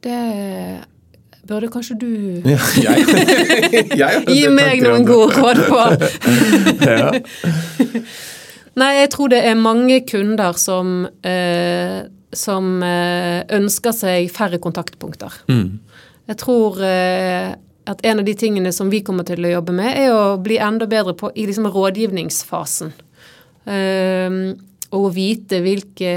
Det 0.00 0.16
burde 1.48 1.70
kanskje 1.72 1.96
du 2.00 2.10
ja, 2.44 2.58
jeg, 2.80 3.04
jeg 4.00 4.24
Gi 4.28 4.42
meg 4.52 4.82
noen 4.84 5.06
gode 5.08 5.40
råd 5.40 5.62
på. 5.68 5.80
ja. 6.84 7.10
Nei, 8.80 8.90
jeg 9.00 9.10
tror 9.12 9.32
det 9.32 9.40
er 9.44 9.58
mange 9.58 9.98
kunder 10.06 10.54
som, 10.60 11.02
eh, 11.26 12.06
som 12.32 12.78
eh, 12.86 13.42
ønsker 13.56 13.94
seg 13.96 14.30
færre 14.32 14.60
kontaktpunkter. 14.62 15.40
Mm. 15.50 15.80
Jeg 16.30 16.38
tror 16.40 16.78
eh, 16.86 17.50
at 17.90 18.04
en 18.06 18.22
av 18.22 18.28
de 18.28 18.36
tingene 18.38 18.70
som 18.72 18.92
vi 18.92 19.02
kommer 19.04 19.26
til 19.26 19.42
å 19.44 19.52
jobbe 19.56 19.74
med, 19.74 19.90
er 19.98 20.14
å 20.14 20.38
bli 20.40 20.60
enda 20.62 20.86
bedre 20.90 21.16
på 21.18 21.32
i 21.34 21.48
liksom 21.50 21.66
rådgivningsfasen. 21.74 22.94
Eh, 23.66 24.38
og 24.90 25.10
vite 25.14 25.60
hvilke, 25.62 26.14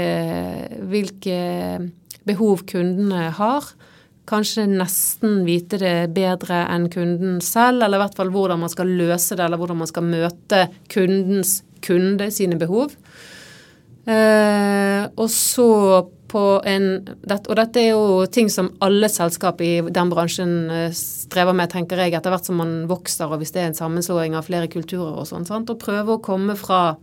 hvilke 0.90 1.40
behov 2.26 2.64
kundene 2.70 3.28
har 3.36 3.74
kanskje 4.28 4.66
nesten 4.70 5.42
vite 5.46 5.78
det 5.80 5.94
bedre 6.16 6.64
enn 6.72 6.88
kunden 6.92 7.40
selv, 7.44 7.84
eller 7.84 7.98
i 7.98 8.04
hvert 8.04 8.18
fall 8.18 8.32
hvordan 8.34 8.62
man 8.64 8.72
skal 8.72 8.90
løse 8.90 9.36
det, 9.36 9.44
eller 9.44 9.60
hvordan 9.60 9.82
man 9.82 9.90
skal 9.90 10.06
møte 10.08 10.66
kundens 10.92 11.58
kunde 11.84 12.30
sine 12.32 12.58
behov. 12.60 12.94
Eh, 14.04 15.04
og 15.16 15.30
så 15.32 15.70
på 16.28 16.60
en 16.68 17.06
Og 17.24 17.54
dette 17.56 17.80
er 17.80 17.94
jo 17.94 18.26
ting 18.28 18.50
som 18.52 18.72
alle 18.84 19.08
selskap 19.08 19.60
i 19.64 19.78
den 19.80 20.10
bransjen 20.10 20.70
eh, 20.70 20.90
strever 20.92 21.54
med, 21.56 21.70
tenker 21.72 22.00
jeg, 22.02 22.12
etter 22.16 22.34
hvert 22.34 22.48
som 22.48 22.58
man 22.60 22.74
vokser, 22.90 23.30
og 23.30 23.40
hvis 23.40 23.54
det 23.54 23.62
er 23.62 23.70
en 23.70 23.78
sammenslåing 23.78 24.34
av 24.36 24.48
flere 24.48 24.68
kulturer 24.68 25.20
og 25.22 25.28
sånn. 25.30 25.46
Og 25.46 25.78
prøve 25.80 26.16
å 26.16 26.24
komme 26.24 26.56
fra 26.58 26.96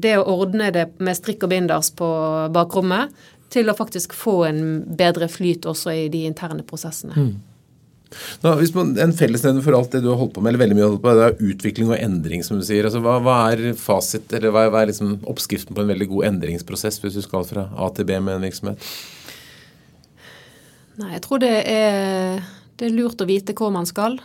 det 0.00 0.16
å 0.18 0.26
ordne 0.28 0.70
det 0.74 0.86
med 1.00 1.16
strikk 1.16 1.44
og 1.44 1.52
binders 1.52 1.90
på 1.96 2.08
bakrommet 2.54 3.10
til 3.50 3.70
å 3.70 3.76
faktisk 3.76 4.14
få 4.16 4.42
en 4.48 4.60
bedre 4.96 5.28
flyt 5.30 5.66
også 5.68 5.94
i 6.04 6.08
de 6.12 6.24
interne 6.28 6.64
prosessene. 6.66 7.16
Mm. 7.16 7.32
Nå, 8.42 8.52
hvis 8.58 8.72
man, 8.74 8.96
En 8.98 9.12
fellesnevner 9.14 9.62
for 9.62 9.76
alt 9.76 9.92
det 9.94 10.02
du 10.02 10.08
har 10.10 10.18
holdt 10.18 10.34
på 10.34 10.42
med, 10.42 10.50
eller 10.50 10.64
veldig 10.64 10.78
mye 10.78 10.88
holdt 10.88 11.02
på 11.02 11.10
med, 11.10 11.20
det 11.20 11.28
er 11.28 11.52
utvikling 11.52 11.92
og 11.92 11.98
endring, 11.98 12.42
som 12.46 12.58
du 12.58 12.66
sier. 12.66 12.86
Altså, 12.86 13.02
hva, 13.04 13.18
hva, 13.22 13.36
er 13.52 13.76
fasit, 13.78 14.26
eller 14.34 14.54
hva 14.54 14.66
hva 14.70 14.82
er 14.82 14.90
liksom 14.90 15.20
oppskriften 15.30 15.76
på 15.76 15.84
en 15.84 15.92
veldig 15.92 16.10
god 16.10 16.30
endringsprosess 16.32 17.00
hvis 17.02 17.20
du 17.20 17.22
skal 17.26 17.46
fra 17.46 17.68
A 17.78 17.90
til 17.94 18.08
B 18.08 18.18
med 18.18 18.38
en 18.38 18.48
virksomhet? 18.48 18.90
Nei, 21.00 21.14
jeg 21.14 21.22
tror 21.24 21.40
det 21.42 21.54
er, 21.70 22.42
det 22.76 22.88
er 22.88 22.96
lurt 22.96 23.22
å 23.22 23.28
vite 23.28 23.54
hvor 23.56 23.70
man 23.72 23.86
skal, 23.88 24.18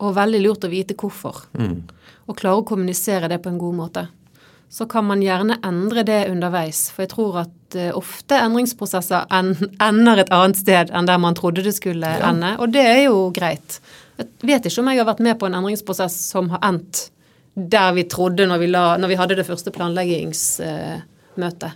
og 0.00 0.16
veldig 0.16 0.40
lurt 0.42 0.64
å 0.64 0.72
vite 0.72 0.96
hvorfor. 0.98 1.44
Mm. 1.60 1.82
Og 2.30 2.38
klare 2.40 2.62
å 2.62 2.66
kommunisere 2.66 3.28
det 3.30 3.42
på 3.44 3.52
en 3.52 3.60
god 3.60 3.76
måte 3.76 4.08
så 4.70 4.86
kan 4.86 5.04
man 5.06 5.22
gjerne 5.22 5.58
endre 5.66 6.04
det 6.06 6.28
underveis. 6.30 6.90
For 6.94 7.02
jeg 7.04 7.10
tror 7.14 7.40
at 7.42 7.76
uh, 7.76 7.90
ofte 7.98 8.38
endringsprosesser 8.38 9.26
ender 9.34 10.22
et 10.22 10.30
annet 10.34 10.58
sted 10.60 10.92
enn 10.94 11.08
der 11.10 11.18
man 11.22 11.34
trodde 11.38 11.64
det 11.66 11.74
skulle 11.74 12.06
ja. 12.06 12.30
ende. 12.30 12.54
Og 12.62 12.70
det 12.74 12.84
er 12.86 13.02
jo 13.08 13.30
greit. 13.34 13.80
Jeg 14.20 14.28
vet 14.46 14.66
ikke 14.68 14.80
om 14.82 14.88
jeg 14.92 15.00
har 15.02 15.10
vært 15.10 15.24
med 15.26 15.34
på 15.40 15.46
en 15.48 15.56
endringsprosess 15.58 16.14
som 16.30 16.44
har 16.54 16.62
endt 16.70 17.10
der 17.54 17.92
vi 17.96 18.04
trodde 18.08 18.46
når 18.46 18.58
vi, 18.62 18.68
la, 18.70 18.84
når 19.00 19.08
vi 19.10 19.18
hadde 19.18 19.36
det 19.40 19.48
første 19.48 19.70
planleggingsmøtet. 19.74 21.72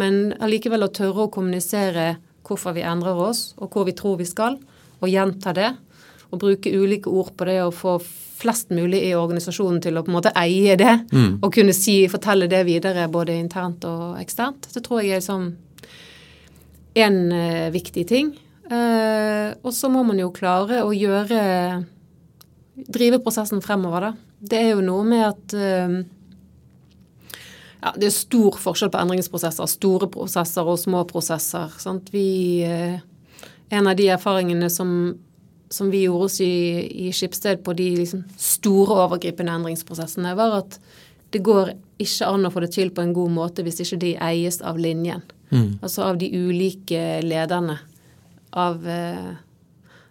Men 0.00 0.32
allikevel 0.40 0.82
å 0.86 0.94
tørre 0.94 1.26
å 1.26 1.32
kommunisere 1.34 2.16
hvorfor 2.46 2.72
vi 2.74 2.82
endrer 2.86 3.16
oss, 3.20 3.54
og 3.60 3.70
hvor 3.74 3.84
vi 3.86 3.94
tror 3.96 4.16
vi 4.18 4.26
skal, 4.26 4.56
og 5.00 5.08
gjenta 5.10 5.52
det. 5.56 5.70
Og 6.30 6.40
bruke 6.40 6.72
ulike 6.72 7.10
ord 7.10 7.32
på 7.36 7.46
det 7.48 7.60
og 7.64 7.74
få 7.74 7.96
flest 8.40 8.70
mulig 8.72 9.02
i 9.04 9.14
organisasjonen 9.18 9.82
til 9.84 9.98
å 9.98 10.04
på 10.04 10.12
en 10.12 10.16
måte 10.16 10.32
eie 10.38 10.76
det. 10.80 10.94
Mm. 11.12 11.40
Og 11.42 11.50
kunne 11.52 11.74
si, 11.76 12.02
fortelle 12.08 12.48
det 12.48 12.62
videre 12.68 13.08
både 13.12 13.36
internt 13.36 13.84
og 13.88 14.20
eksternt. 14.20 14.70
Det 14.72 14.84
tror 14.86 15.02
jeg 15.02 15.18
er 15.18 15.20
liksom 15.20 15.50
en 17.00 17.18
uh, 17.34 17.68
viktig 17.74 18.06
ting. 18.08 18.32
Uh, 18.70 19.52
og 19.60 19.74
så 19.76 19.90
må 19.92 20.04
man 20.06 20.22
jo 20.22 20.30
klare 20.34 20.84
å 20.86 20.92
gjøre 20.94 21.40
Drive 22.80 23.18
prosessen 23.20 23.60
fremover, 23.60 24.06
da. 24.06 24.10
Det 24.40 24.56
er 24.56 24.70
jo 24.70 24.80
noe 24.80 25.02
med 25.04 25.20
at 25.26 25.52
uh, 25.52 25.98
ja, 27.80 27.92
det 27.96 28.10
er 28.10 28.14
stor 28.14 28.58
forskjell 28.60 28.92
på 28.92 29.00
endringsprosesser. 29.00 29.68
Store 29.70 30.08
prosesser 30.12 30.68
og 30.68 30.78
små 30.80 31.02
prosesser. 31.08 31.72
Sant? 31.80 32.10
Vi, 32.12 32.60
eh, 32.66 33.00
en 33.70 33.86
av 33.88 33.96
de 33.96 34.10
erfaringene 34.12 34.68
som, 34.70 35.16
som 35.70 35.90
vi 35.90 36.02
gjorde 36.02 36.26
oss 36.26 36.40
i, 36.40 37.06
i 37.06 37.12
Skipsted 37.14 37.62
på 37.64 37.74
de 37.78 37.90
liksom 38.00 38.24
store, 38.38 39.04
overgripende 39.04 39.54
endringsprosessene, 39.54 40.34
var 40.38 40.56
at 40.64 40.80
det 41.30 41.44
går 41.46 41.76
ikke 42.02 42.26
an 42.26 42.48
å 42.48 42.50
få 42.50 42.64
det 42.64 42.72
til 42.74 42.90
på 42.94 43.04
en 43.04 43.14
god 43.14 43.30
måte 43.36 43.62
hvis 43.62 43.78
ikke 43.84 44.00
de 44.02 44.16
eies 44.26 44.58
av 44.66 44.80
linjen. 44.82 45.22
Mm. 45.50 45.78
Altså 45.78 46.08
av 46.08 46.18
de 46.18 46.26
ulike 46.34 47.20
lederne 47.22 47.78
av, 48.50 48.82
eh, 48.88 49.30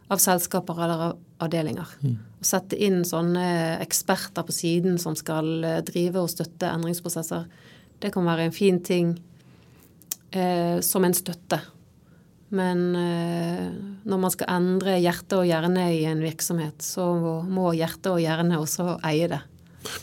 av 0.08 0.18
selskaper 0.24 0.84
eller 0.84 1.04
av 1.10 1.18
avdelinger. 1.44 1.92
Mm. 2.04 2.16
Å 2.40 2.48
sette 2.48 2.80
inn 2.80 3.02
sånne 3.08 3.80
eksperter 3.84 4.48
på 4.48 4.56
siden 4.56 5.00
som 5.00 5.16
skal 5.20 5.64
eh, 5.64 5.82
drive 5.88 6.24
og 6.24 6.32
støtte 6.32 6.72
endringsprosesser, 6.72 7.50
det 8.00 8.14
kan 8.16 8.28
være 8.28 8.48
en 8.48 8.56
fin 8.56 8.80
ting 8.80 9.18
eh, 10.32 10.80
som 10.86 11.04
en 11.04 11.16
støtte. 11.16 11.60
Men 12.56 12.80
eh, 12.98 13.68
når 14.10 14.22
man 14.24 14.34
skal 14.34 14.50
endre 14.56 14.98
hjerte 14.98 15.38
og 15.38 15.46
hjerne 15.46 15.86
i 15.94 16.02
en 16.10 16.24
virksomhet, 16.24 16.82
så 16.82 17.06
må 17.46 17.72
hjerte 17.78 18.16
og 18.16 18.24
hjerne 18.24 18.58
også 18.58 18.98
eie 19.06 19.30
det. 19.30 19.44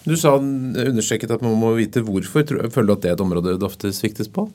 Du 0.07 0.15
sa 0.17 0.37
understreket 0.39 1.33
at 1.35 1.43
man 1.45 1.59
må 1.59 1.73
vite 1.77 2.05
hvorfor. 2.07 2.47
Føler 2.73 2.89
du 2.89 2.95
at 2.95 3.03
det 3.03 3.11
er 3.11 3.19
et 3.19 3.25
område 3.25 3.57
det 3.59 3.67
ofte 3.67 3.91
sviktes 3.95 4.31
på? 4.33 4.47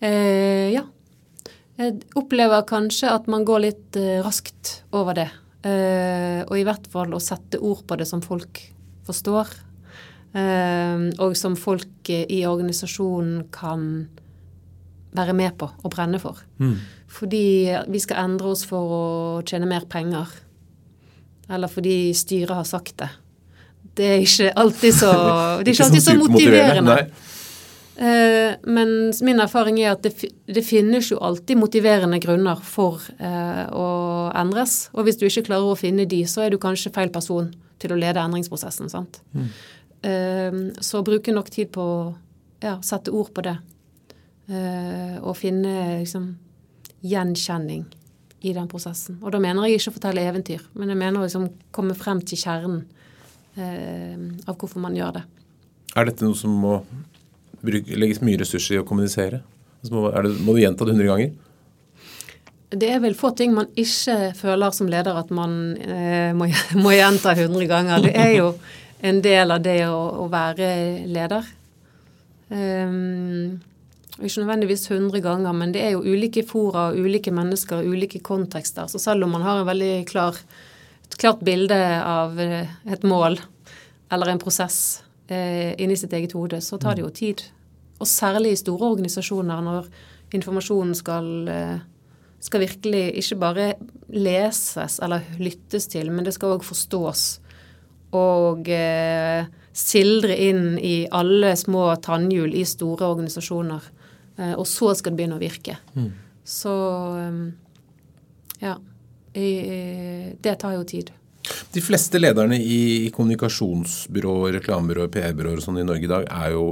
Eh, 0.00 0.72
ja. 0.72 0.86
Jeg 1.80 2.00
opplever 2.18 2.64
kanskje 2.68 3.12
at 3.12 3.28
man 3.30 3.46
går 3.48 3.64
litt 3.68 3.96
eh, 4.00 4.18
raskt 4.24 4.80
over 4.96 5.16
det. 5.16 5.28
Eh, 5.64 6.40
og 6.46 6.56
i 6.56 6.64
hvert 6.64 6.88
fall 6.92 7.12
å 7.12 7.22
sette 7.22 7.60
ord 7.60 7.84
på 7.88 7.96
det 8.00 8.08
som 8.08 8.24
folk 8.24 8.62
forstår. 9.08 9.52
Eh, 10.32 11.06
og 11.20 11.36
som 11.38 11.56
folk 11.60 12.10
i 12.10 12.42
organisasjonen 12.48 13.46
kan 13.54 13.84
være 15.16 15.34
med 15.36 15.56
på 15.58 15.70
og 15.82 15.90
brenne 15.92 16.20
for. 16.22 16.38
Mm. 16.58 16.76
Fordi 17.10 17.46
vi 17.90 18.02
skal 18.02 18.24
endre 18.24 18.52
oss 18.52 18.62
for 18.68 18.94
å 18.94 19.02
tjene 19.46 19.68
mer 19.70 19.88
penger. 19.90 20.30
Eller 21.50 21.70
fordi 21.70 22.12
styret 22.14 22.54
har 22.54 22.68
sagt 22.68 23.00
det. 23.02 23.10
Det 23.98 24.06
er 24.06 24.22
ikke 24.22 24.52
alltid 24.60 24.94
så, 24.94 25.10
det 25.62 25.72
er 25.72 25.74
ikke 25.74 25.88
alltid 25.88 26.06
så 26.06 26.16
motiverende. 26.20 27.00
Eh, 28.00 28.54
men 28.62 28.92
min 29.26 29.42
erfaring 29.42 29.80
er 29.82 29.92
at 29.92 30.06
det, 30.06 30.30
det, 30.48 30.62
finnes 30.64 31.10
jo 31.10 31.18
alltid 31.20 31.58
motiverende 31.60 32.20
grunner 32.22 32.62
for 32.64 33.02
eh, 33.18 33.66
å 33.76 33.88
endres. 34.40 34.86
Og 34.94 35.04
hvis 35.04 35.18
du 35.20 35.26
ikke 35.28 35.50
klarer 35.50 35.74
å 35.74 35.76
finne 35.76 36.06
de, 36.08 36.22
så 36.30 36.46
er 36.46 36.54
du 36.54 36.60
kanskje 36.62 36.94
feil 36.94 37.12
person 37.12 37.50
til 37.80 37.92
å 37.92 37.98
lede 38.00 38.22
endringsprosessen. 38.22 38.88
sant? 38.92 39.20
Mm. 39.34 39.50
Eh, 40.00 40.58
så 40.80 41.02
bruke 41.04 41.34
nok 41.34 41.52
tid 41.52 41.74
på 41.74 41.84
å 41.84 42.00
ja, 42.62 42.78
sette 42.84 43.12
ord 43.12 43.34
på 43.36 43.44
det. 43.44 43.58
Eh, 44.50 45.18
og 45.22 45.36
finne 45.38 46.00
liksom 46.00 46.24
gjenkjenning 47.06 47.84
i 48.40 48.54
den 48.56 48.66
prosessen. 48.70 49.20
Og 49.22 49.30
da 49.30 49.38
mener 49.42 49.68
jeg 49.68 49.78
ikke 49.78 49.92
å 49.92 49.94
fortelle 49.98 50.24
eventyr, 50.26 50.64
men 50.74 50.90
jeg 50.90 50.98
mener 50.98 51.20
å 51.20 51.26
liksom 51.26 51.46
komme 51.74 51.94
frem 51.94 52.22
til 52.26 52.40
kjernen 52.40 52.80
eh, 53.54 54.16
av 54.48 54.56
hvorfor 54.56 54.82
man 54.82 54.96
gjør 54.98 55.20
det. 55.20 55.22
Er 55.94 56.08
dette 56.08 56.26
noe 56.26 56.38
som 56.38 56.56
må 56.64 56.80
legges 57.62 58.22
mye 58.24 58.40
ressurser 58.40 58.78
i 58.78 58.82
å 58.82 58.88
kommunisere? 58.88 59.42
Altså 59.80 59.94
må, 59.94 60.10
det, 60.10 60.34
må, 60.42 60.56
du 60.56 60.64
gjenta 60.64 60.88
det 60.88 60.96
100 60.96 61.10
ganger? 61.12 61.32
Det 62.70 62.90
er 62.90 63.00
vel 63.02 63.16
få 63.18 63.32
ting 63.38 63.54
man 63.54 63.70
ikke 63.78 64.32
føler 64.38 64.74
som 64.74 64.90
leder 64.90 65.18
at 65.18 65.30
man 65.34 65.56
eh, 65.78 66.34
må, 66.34 66.50
må, 66.82 66.94
gjenta 66.96 67.38
100 67.38 67.70
ganger. 67.70 68.06
Det 68.08 68.14
er 68.18 68.36
jo 68.40 68.52
en 69.06 69.22
del 69.22 69.54
av 69.54 69.62
det 69.62 69.80
å, 69.86 69.98
å 70.24 70.30
være 70.32 70.70
leder. 71.06 71.56
Um, 72.50 73.60
ikke 74.26 74.42
nødvendigvis 74.42 74.90
100 74.90 75.22
ganger, 75.24 75.54
men 75.56 75.72
det 75.74 75.84
er 75.84 75.94
jo 75.94 76.02
ulike 76.04 76.44
fora, 76.46 76.90
ulike 76.92 77.32
mennesker, 77.34 77.84
ulike 77.86 78.20
kontekster. 78.24 78.88
Så 78.90 79.00
selv 79.02 79.24
om 79.24 79.32
man 79.36 79.44
har 79.46 79.60
en 79.60 79.68
veldig 79.68 80.06
klar, 80.10 80.36
et 81.06 81.16
klart 81.18 81.44
bilde 81.44 81.78
av 82.04 82.38
eh, 82.40 82.68
et 82.90 83.06
mål 83.06 83.38
eller 84.10 84.32
en 84.32 84.42
prosess, 84.42 85.02
eh, 85.28 85.72
inni 85.80 85.96
sitt 85.96 86.12
eget 86.12 86.34
hode, 86.34 86.60
så 86.60 86.78
tar 86.78 86.98
det 86.98 87.04
jo 87.04 87.12
tid. 87.14 87.44
Og 88.00 88.08
særlig 88.08 88.54
i 88.54 88.60
store 88.60 88.92
organisasjoner, 88.94 89.62
når 89.62 89.88
informasjonen 90.34 90.94
skal, 90.94 91.48
eh, 91.48 91.78
skal 92.40 92.60
virkelig 92.60 93.04
ikke 93.22 93.38
bare 93.38 93.74
leses 94.08 94.98
eller 95.02 95.22
lyttes 95.38 95.86
til, 95.86 96.10
men 96.10 96.24
det 96.24 96.34
skal 96.34 96.58
òg 96.58 96.64
forstås. 96.64 97.40
Og 98.12 98.68
eh, 98.68 99.46
sildre 99.72 100.36
inn 100.36 100.78
i 100.78 101.06
alle 101.12 101.54
små 101.56 101.94
tannhjul 102.02 102.54
i 102.54 102.64
store 102.64 103.06
organisasjoner. 103.06 103.80
Eh, 104.40 104.54
og 104.56 104.66
så 104.68 104.94
skal 104.96 105.12
det 105.12 105.20
begynne 105.20 105.38
å 105.38 105.42
virke. 105.42 105.76
Mm. 105.94 106.10
Så 106.48 106.76
eh, 107.20 107.40
ja. 108.66 108.76
Det 109.30 110.54
tar 110.58 110.72
jo 110.74 110.82
tid. 110.82 111.12
De 111.70 111.80
fleste 111.82 112.18
lederne 112.18 112.56
i 112.58 113.10
kommunikasjonsbyråer, 113.14 114.56
reklamebyråer, 114.58 115.10
PR-byråer 115.14 115.60
og 115.60 115.64
sånn 115.64 115.78
i 115.80 115.84
Norge 115.86 116.06
i 116.06 116.10
dag 116.10 116.26
er 116.26 116.54
jo 116.54 116.64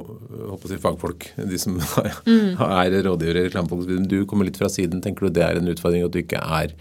håper 0.50 0.74
jeg, 0.74 0.82
fagfolk. 0.82 1.28
De 1.38 1.60
som 1.60 1.76
mm. 2.26 2.58
er 2.66 2.96
rådgivere 3.06 3.44
i 3.44 3.48
reklamefolk. 3.48 3.92
Du 4.10 4.18
kommer 4.28 4.48
litt 4.48 4.58
fra 4.60 4.70
siden. 4.72 5.02
Tenker 5.04 5.28
du 5.28 5.38
det 5.38 5.46
er 5.46 5.60
en 5.60 5.70
utfordring 5.70 6.06
at 6.06 6.14
du 6.14 6.20
ikke 6.22 6.42
er, 6.42 6.74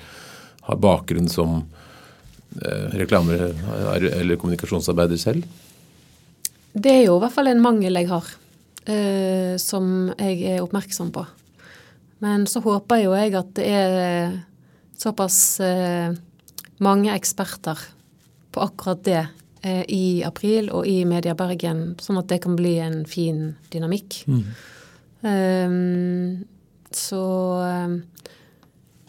har 0.67 0.82
bakgrunn 0.84 1.30
som 1.32 1.60
eh, 2.58 2.97
reklame- 2.97 3.38
eller 3.38 4.41
kommunikasjonsarbeider 4.41 5.21
selv? 5.21 5.45
Det 6.78 6.93
er 6.93 7.06
jo 7.08 7.17
i 7.17 7.23
hvert 7.23 7.34
fall 7.34 7.50
en 7.50 7.63
mangel 7.63 8.02
jeg 8.02 8.10
har, 8.12 8.34
eh, 8.89 9.56
som 9.62 10.12
jeg 10.17 10.41
er 10.56 10.63
oppmerksom 10.63 11.12
på. 11.15 11.26
Men 12.23 12.47
så 12.50 12.63
håper 12.65 13.04
jo 13.04 13.13
jeg 13.17 13.36
at 13.38 13.52
det 13.60 13.67
er 13.69 14.38
såpass 14.97 15.60
eh, 15.62 16.15
mange 16.82 17.13
eksperter 17.13 17.80
på 18.54 18.63
akkurat 18.65 19.04
det 19.06 19.21
eh, 19.62 19.84
i 19.93 20.23
april 20.26 20.71
og 20.73 20.88
i 20.89 21.04
Media 21.06 21.36
Bergen, 21.38 21.91
sånn 22.02 22.19
at 22.21 22.30
det 22.32 22.41
kan 22.45 22.58
bli 22.58 22.78
en 22.82 23.04
fin 23.10 23.52
dynamikk. 23.73 24.23
Mm. 24.26 24.43
Um, 25.28 26.45
så 26.93 27.21
um, 27.65 27.95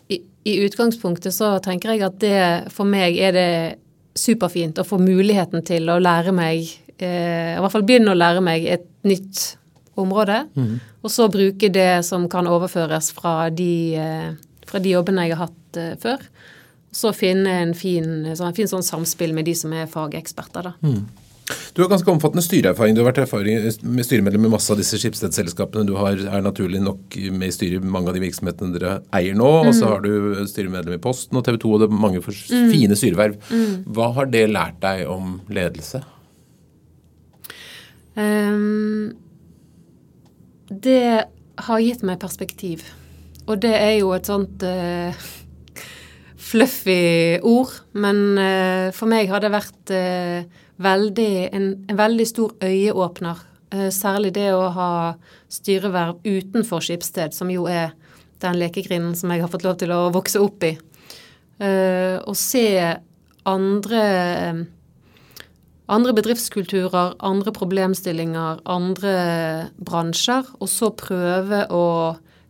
i, 0.09 0.23
i, 0.49 0.55
utgangspunktet 0.65 1.37
så 1.37 1.53
tenker 1.65 1.95
jeg 1.95 2.05
at 2.07 2.17
det 2.23 2.41
for 2.73 2.89
meg 2.89 3.19
er 3.21 3.37
det 3.37 3.51
superfint 4.19 4.81
å 4.81 4.87
få 4.89 4.99
muligheten 5.03 5.63
til 5.69 5.87
å 5.93 5.99
lære 6.01 6.33
meg 6.35 6.65
eh, 6.97 7.55
I 7.55 7.61
hvert 7.61 7.75
fall 7.75 7.85
begynne 7.87 8.15
å 8.15 8.19
lære 8.19 8.43
meg 8.43 8.65
et 8.67 8.89
nytt 9.07 9.59
område. 9.99 10.43
Mm. 10.57 10.75
Og 11.03 11.13
så 11.13 11.29
bruke 11.33 11.71
det 11.73 12.05
som 12.09 12.29
kan 12.31 12.49
overføres 12.51 13.11
fra 13.17 13.51
de, 13.51 13.73
eh, 13.99 14.33
fra 14.69 14.83
de 14.83 14.97
jobbene 14.97 15.29
jeg 15.29 15.37
har 15.37 15.49
hatt 15.49 15.81
eh, 15.81 15.95
før. 16.01 16.27
Så 16.95 17.13
finne 17.17 17.61
en 17.63 17.75
fin, 17.77 18.27
sånn, 18.37 18.55
fin 18.57 18.71
sånn 18.71 18.87
samspill 18.87 19.35
med 19.37 19.49
de 19.49 19.55
som 19.59 19.73
er 19.77 19.91
fageksperter. 19.91 20.71
da. 20.71 20.77
Mm. 20.83 21.03
Du 21.73 21.83
har 21.83 21.89
ganske 21.89 22.11
omfattende 22.11 22.43
styreerfaring. 22.45 22.95
Du 22.97 23.01
har 23.01 23.09
vært 23.11 23.23
erfaring 23.23 23.61
med 23.87 24.07
styremedlem 24.07 24.49
i 24.49 24.51
masse 24.53 24.73
av 24.73 24.81
disse 24.81 24.99
skipsstedselskapene. 25.01 25.87
Du 25.89 25.95
har, 25.97 26.19
er 26.19 26.45
naturlig 26.45 26.81
nok 26.85 27.17
med 27.33 27.49
i 27.49 27.55
styret 27.55 27.85
i 27.85 27.93
mange 27.95 28.11
av 28.11 28.19
de 28.19 28.23
virksomhetene 28.25 28.75
dere 28.75 28.99
eier 29.17 29.39
nå. 29.39 29.49
Mm. 29.63 29.71
Og 29.71 29.77
så 29.77 29.87
mm. 29.87 29.93
har 29.93 30.05
du 30.05 30.43
styremedlem 30.51 30.99
i 30.99 31.03
Posten 31.09 31.41
og 31.41 31.47
TV 31.47 31.61
2, 31.63 31.73
og 31.73 31.83
det 31.83 31.89
er 31.89 32.03
mange 32.05 32.23
mm. 32.25 32.69
fine 32.75 32.99
styreverv. 32.99 33.39
Mm. 33.49 33.73
Hva 33.97 34.11
har 34.19 34.31
det 34.33 34.45
lært 34.53 34.81
deg 34.85 35.05
om 35.13 35.39
ledelse? 35.53 36.03
Um, 38.19 39.15
det 40.69 41.25
har 41.59 41.83
gitt 41.83 42.05
meg 42.07 42.21
perspektiv. 42.23 42.85
Og 43.49 43.61
det 43.63 43.75
er 43.75 43.95
jo 43.99 44.13
et 44.13 44.29
sånt 44.29 44.63
uh, 44.67 45.29
fluffy 46.49 47.39
ord, 47.41 47.73
men 47.97 48.23
uh, 48.37 48.89
for 48.97 49.11
meg 49.11 49.31
har 49.33 49.43
det 49.45 49.53
vært 49.55 49.93
uh, 49.95 50.65
veldig, 50.85 51.33
en, 51.49 51.71
en, 51.89 51.99
veldig 51.99 52.29
stor 52.29 52.57
øyeåpner. 52.65 53.45
Særlig 53.93 54.31
det 54.33 54.47
å 54.57 54.71
ha 54.73 54.91
styreverv 55.53 56.23
utenfor 56.25 56.81
Skipsted, 56.81 57.35
som 57.37 57.51
jo 57.53 57.67
er 57.69 57.91
den 58.41 58.57
lekegrinden 58.57 59.13
som 59.19 59.29
jeg 59.29 59.43
har 59.43 59.51
fått 59.53 59.67
lov 59.67 59.75
til 59.83 59.93
å 59.93 60.07
vokse 60.15 60.41
opp 60.41 60.65
i. 60.65 60.71
Å 61.61 62.33
se 62.33 62.65
andre 63.45 64.01
andre 65.89 66.13
bedriftskulturer, 66.17 67.17
andre 67.25 67.53
problemstillinger, 67.57 68.61
andre 68.69 69.15
bransjer, 69.81 70.49
og 70.61 70.69
så 70.69 70.91
prøve 70.97 71.65
å 71.73 71.87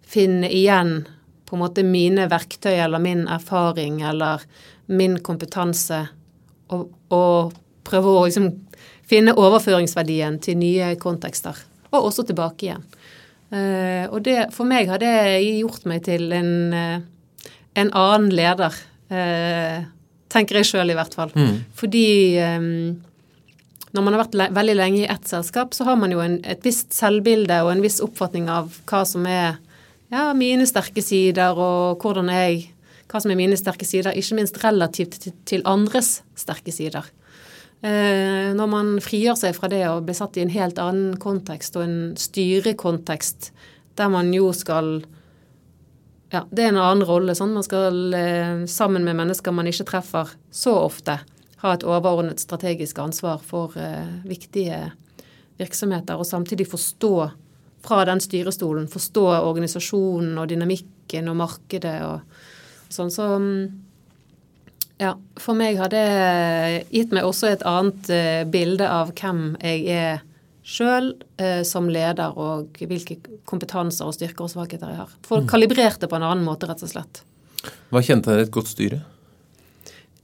finne 0.09 0.51
igjen 0.51 1.05
på 1.49 1.57
en 1.57 1.63
måte 1.63 1.85
mine 1.87 2.27
verktøy 2.29 2.75
eller 2.75 3.01
min 3.03 3.27
erfaring 3.31 4.03
eller 4.05 4.43
min 4.91 5.19
kompetanse, 5.25 6.03
og, 6.75 6.89
og 7.15 7.55
prøve 7.89 8.13
å 8.13 8.25
liksom 8.27 8.51
finne 9.09 9.37
overføringsverdien 9.39 10.41
til 10.45 10.59
nye 10.61 10.93
kontekster, 11.01 11.57
og 11.93 12.11
også 12.11 12.27
tilbake 12.29 12.69
igjen. 12.69 12.85
Uh, 13.49 14.05
og 14.13 14.21
det, 14.27 14.51
for 14.53 14.69
meg 14.69 14.91
har 14.91 15.01
det 15.01 15.15
gjort 15.63 15.87
meg 15.89 16.03
til 16.05 16.27
en, 16.37 16.51
uh, 16.75 17.47
en 17.81 17.93
annen 17.97 18.29
leder. 18.35 18.75
Uh, 19.09 19.87
tenker 20.29 20.61
jeg 20.61 20.69
sjøl, 20.69 20.93
i 20.93 20.97
hvert 20.99 21.17
fall. 21.17 21.33
Mm. 21.33 21.63
Fordi 21.73 22.09
um, 22.45 22.99
når 23.99 24.07
man 24.07 24.15
har 24.15 24.23
vært 24.23 24.37
le 24.39 24.47
veldig 24.55 24.77
lenge 24.79 25.01
i 25.03 25.09
ett 25.11 25.27
selskap, 25.27 25.75
så 25.75 25.85
har 25.89 25.99
man 25.99 26.15
jo 26.15 26.23
en, 26.23 26.39
et 26.47 26.63
visst 26.63 26.95
selvbilde 26.95 27.57
og 27.65 27.73
en 27.73 27.83
viss 27.83 27.99
oppfatning 28.05 28.47
av 28.53 28.71
hva 28.87 29.03
som 29.09 29.27
er 29.27 29.59
ja, 30.13 30.31
mine 30.39 30.67
sterke 30.71 31.03
sider, 31.05 31.59
og 31.59 32.03
hvordan 32.03 32.33
jeg 32.33 32.69
Hva 33.09 33.23
som 33.25 33.31
er 33.33 33.39
mine 33.41 33.57
sterke 33.57 33.87
sider, 33.89 34.13
ikke 34.13 34.37
minst 34.37 34.59
relativt 34.61 35.15
til, 35.23 35.33
til 35.49 35.63
andres 35.65 36.19
sterke 36.37 36.69
sider. 36.77 37.07
Eh, 37.81 38.51
når 38.53 38.69
man 38.69 38.91
frigjør 39.01 39.39
seg 39.41 39.55
fra 39.57 39.71
det 39.73 39.81
og 39.89 40.03
blir 40.05 40.19
satt 40.19 40.37
i 40.37 40.43
en 40.43 40.53
helt 40.53 40.77
annen 40.83 41.15
kontekst 41.17 41.79
og 41.79 41.87
en 41.87 41.99
styrekontekst 42.21 43.49
der 43.97 44.11
man 44.13 44.29
jo 44.35 44.51
skal 44.53 45.07
Ja, 46.29 46.43
det 46.53 46.67
er 46.67 46.75
en 46.75 46.83
annen 46.83 47.07
rolle. 47.09 47.33
sånn 47.33 47.55
Man 47.57 47.65
skal 47.65 48.13
eh, 48.13 48.67
sammen 48.69 49.09
med 49.09 49.17
mennesker 49.17 49.55
man 49.57 49.71
ikke 49.71 49.89
treffer 49.89 50.35
så 50.53 50.75
ofte, 50.83 51.17
ha 51.63 51.75
et 51.75 51.85
overordnet 51.87 52.41
strategisk 52.43 53.01
ansvar 53.03 53.43
for 53.45 53.75
eh, 53.79 54.07
viktige 54.29 54.93
virksomheter, 55.59 56.19
og 56.19 56.27
samtidig 56.27 56.69
forstå 56.71 57.15
fra 57.83 58.05
den 58.07 58.21
styrestolen, 58.23 58.87
forstå 58.91 59.27
organisasjonen 59.41 60.39
og 60.39 60.49
dynamikken 60.51 61.31
og 61.31 61.39
markedet 61.41 61.99
og 62.07 62.95
sånn. 62.95 63.11
Så 63.11 63.27
mm, 63.43 63.67
ja, 65.03 65.13
for 65.39 65.59
meg 65.59 65.79
har 65.81 65.91
det 65.93 66.07
gitt 66.95 67.15
meg 67.15 67.27
også 67.27 67.53
et 67.53 67.67
annet 67.67 68.11
uh, 68.11 68.43
bilde 68.51 68.87
av 68.87 69.13
hvem 69.19 69.53
jeg 69.63 69.85
er 69.95 70.25
sjøl 70.69 71.13
uh, 71.41 71.63
som 71.67 71.91
leder, 71.91 72.35
og 72.39 72.79
hvilke 72.83 73.19
kompetanser 73.49 74.11
og 74.11 74.17
styrker 74.19 74.47
og 74.47 74.55
svakheter 74.55 74.95
jeg 74.95 75.03
har. 75.05 75.15
Folk 75.27 75.47
mm. 75.47 75.53
kalibrerte 75.55 76.11
på 76.11 76.19
en 76.19 76.27
annen 76.27 76.47
måte, 76.47 76.71
rett 76.71 76.83
og 76.87 76.93
slett. 76.93 77.23
Hva 77.91 78.03
kjennetegner 78.05 78.47
et 78.47 78.55
godt 78.55 78.71
styre? 78.71 79.03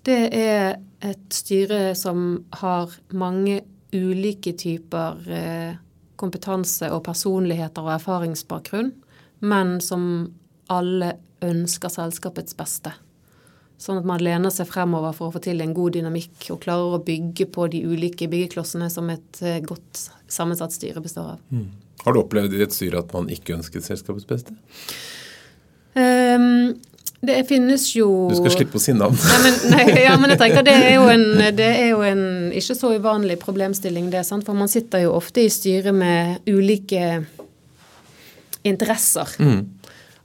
Det 0.05 0.21
er 0.37 0.77
et 1.05 1.35
styre 1.35 1.95
som 1.99 2.45
har 2.61 2.93
mange 3.13 3.61
ulike 3.95 4.55
typer 4.59 5.21
uh, 5.29 5.77
kompetanse 6.21 6.89
og 6.95 7.05
personligheter 7.07 7.85
og 7.85 7.95
erfaringsbakgrunn, 7.99 8.93
men 9.45 9.77
som 9.85 10.07
alle 10.73 11.15
ønsker 11.45 11.93
selskapets 11.93 12.57
beste. 12.57 12.95
Sånn 13.81 13.99
at 14.01 14.07
man 14.09 14.23
lener 14.23 14.53
seg 14.55 14.69
fremover 14.71 15.13
for 15.17 15.29
å 15.29 15.35
få 15.35 15.43
til 15.45 15.61
en 15.61 15.75
god 15.77 15.97
dynamikk 15.97 16.47
og 16.55 16.63
klarer 16.63 16.95
å 16.97 17.03
bygge 17.05 17.49
på 17.53 17.67
de 17.73 17.83
ulike 17.85 18.29
byggeklossene 18.31 18.87
som 18.93 19.11
et 19.13 19.41
eh, 19.43 19.59
godt 19.67 20.07
sammensatt 20.31 20.73
styre 20.73 21.03
består 21.05 21.35
av. 21.35 21.43
Mm. 21.51 21.67
Har 22.05 22.15
du 22.15 22.21
opplevd 22.23 22.55
i 22.55 22.63
et 22.65 22.75
styre 22.75 23.03
at 23.03 23.13
man 23.17 23.29
ikke 23.33 23.57
ønsket 23.59 23.87
selskapets 23.87 24.29
beste? 24.31 24.55
Um, 25.95 26.77
det 27.29 27.39
finnes 27.49 27.87
jo 27.97 28.09
Du 28.31 28.37
skal 28.39 28.55
slippe 28.55 28.79
å 28.79 28.83
si 28.83 28.95
navn. 28.97 29.17
Nei, 29.19 29.39
men, 29.45 29.61
nei, 29.73 29.85
ja, 30.05 30.17
men 30.21 30.35
jeg 30.35 30.41
tenker 30.41 30.67
det 30.67 30.75
er, 30.75 30.99
en, 31.13 31.25
det 31.61 31.71
er 31.71 31.89
jo 31.93 32.03
en 32.07 32.25
ikke 32.57 32.77
så 32.79 32.93
uvanlig 32.97 33.39
problemstilling, 33.43 34.11
det. 34.13 34.25
Sant? 34.29 34.47
For 34.47 34.57
man 34.59 34.71
sitter 34.73 35.07
jo 35.07 35.15
ofte 35.17 35.45
i 35.45 35.53
styret 35.53 35.97
med 35.97 36.45
ulike 36.51 37.25
interesser. 38.65 39.35
Mm. 39.39 39.65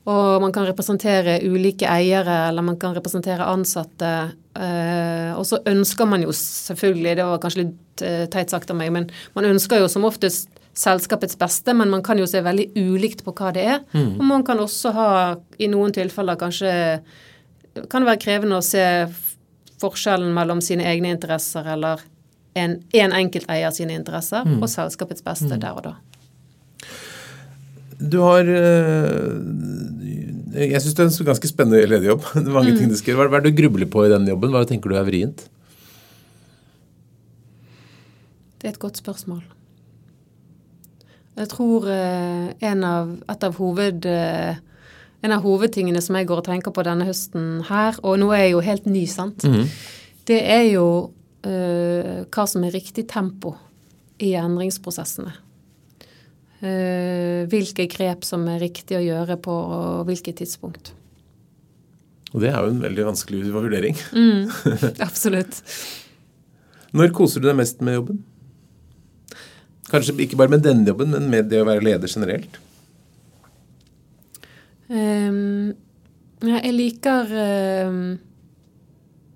Og 0.09 0.41
man 0.41 0.53
kan 0.55 0.65
representere 0.65 1.39
ulike 1.45 1.89
eiere, 1.89 2.47
eller 2.47 2.65
man 2.65 2.79
kan 2.81 2.95
representere 2.95 3.45
ansatte. 3.45 4.13
Eh, 4.57 5.31
og 5.35 5.45
så 5.45 5.59
ønsker 5.69 6.07
man 6.09 6.23
jo 6.23 6.33
selvfølgelig, 6.35 7.17
det 7.19 7.27
var 7.27 7.41
kanskje 7.43 7.65
litt 7.65 8.05
eh, 8.05 8.23
teit 8.31 8.51
sagt 8.51 8.71
av 8.71 8.79
meg, 8.79 8.93
men 8.95 9.09
man 9.35 9.49
ønsker 9.51 9.83
jo 9.83 9.91
som 9.91 10.07
oftest 10.07 10.58
selskapets 10.77 11.37
beste, 11.39 11.73
men 11.73 11.89
man 11.91 12.03
kan 12.05 12.19
jo 12.19 12.27
se 12.29 12.41
veldig 12.43 12.69
ulikt 12.77 13.23
på 13.25 13.33
hva 13.35 13.51
det 13.55 13.65
er. 13.65 13.81
Mm. 13.93 14.19
Og 14.19 14.25
man 14.27 14.45
kan 14.47 14.59
også 14.61 14.93
ha, 14.95 15.09
i 15.59 15.67
noen 15.71 15.95
tilfeller 15.95 16.39
kanskje 16.39 16.71
Kan 17.89 18.01
det 18.01 18.09
være 18.09 18.19
krevende 18.19 18.57
å 18.57 18.65
se 18.65 18.83
forskjellen 19.79 20.33
mellom 20.35 20.59
sine 20.61 20.83
egne 20.89 21.13
interesser 21.13 21.67
eller 21.71 22.01
en, 22.57 22.79
en 22.97 23.13
enkelt 23.15 23.47
eier 23.51 23.71
sine 23.71 23.95
interesser 23.95 24.43
mm. 24.43 24.57
og 24.59 24.71
selskapets 24.71 25.23
beste 25.23 25.53
mm. 25.53 25.59
der 25.61 25.77
og 25.77 25.85
da. 25.85 25.93
Du 27.99 28.21
har 28.23 28.47
eh, 28.47 29.35
Jeg 30.55 30.81
syns 30.81 30.95
det 30.95 31.05
er 31.05 31.11
en 31.11 31.29
ganske 31.29 31.51
spennende 31.51 31.85
lederjobb. 31.85 32.25
Er 32.39 32.49
mange 32.49 32.73
mm. 32.73 32.79
ting 32.79 32.91
du 32.91 32.97
skal 32.99 33.13
gjøre. 33.13 33.29
Hva 33.29 33.39
er 33.39 33.47
det 33.47 33.53
du 33.53 33.61
grubler 33.61 33.89
på 33.91 34.07
i 34.07 34.11
den 34.11 34.27
jobben? 34.27 34.51
Hva 34.55 34.65
tenker 34.67 34.91
du 34.91 34.97
er 34.99 35.07
vrient? 35.07 35.45
Det 38.59 38.67
er 38.67 38.73
et 38.73 38.81
godt 38.81 38.99
spørsmål. 38.99 39.43
Jeg 41.39 41.51
tror 41.53 41.87
eh, 41.87 42.49
en 42.67 42.83
av, 42.83 43.13
et 43.31 43.45
av 43.47 43.55
hoved, 43.61 44.07
eh, 44.09 44.59
en 45.23 45.35
av 45.35 45.45
hovedtingene 45.45 46.01
som 46.03 46.17
jeg 46.19 46.27
går 46.27 46.41
og 46.41 46.49
tenker 46.49 46.73
på 46.75 46.83
denne 46.87 47.07
høsten 47.07 47.63
her, 47.69 47.95
og 48.03 48.19
nå 48.19 48.31
er 48.35 48.45
jeg 48.45 48.55
jo 48.57 48.65
helt 48.65 48.89
ny, 48.91 49.05
sant, 49.07 49.45
mm. 49.47 49.63
det 50.27 50.39
er 50.51 50.65
jo 50.69 50.85
uh, 51.47 52.23
hva 52.27 52.45
som 52.47 52.63
er 52.63 52.75
riktig 52.75 53.07
tempo 53.11 53.53
i 54.19 54.33
endringsprosessene. 54.39 55.31
Eh, 56.59 57.45
hvilke 57.47 57.85
grep 57.87 58.25
som 58.27 58.43
er 58.51 58.59
riktig 58.59 58.97
å 58.97 59.03
gjøre 59.03 59.37
på 59.39 59.53
hvilket 60.09 60.41
tidspunkt. 60.41 60.91
Og 62.33 62.43
det 62.43 62.51
er 62.51 62.59
jo 62.59 62.73
en 62.73 62.81
veldig 62.83 63.05
vanskelig 63.07 63.45
vurdering. 63.53 63.95
Mm, 64.11 64.51
absolutt. 65.07 65.61
Når 66.91 67.13
koser 67.15 67.39
du 67.39 67.47
deg 67.47 67.57
mest 67.61 67.79
med 67.85 67.95
jobben? 67.95 68.19
Kanskje 69.89 70.15
ikke 70.25 70.37
bare 70.39 70.53
med 70.53 70.65
denne 70.65 70.87
jobben, 70.87 71.13
men 71.15 71.29
med 71.31 71.49
det 71.51 71.61
å 71.63 71.67
være 71.67 71.85
leder 71.85 72.11
generelt? 72.11 72.59
Um, 74.89 75.75
jeg 76.41 76.71
liker 76.73 77.29
um, 77.85 78.15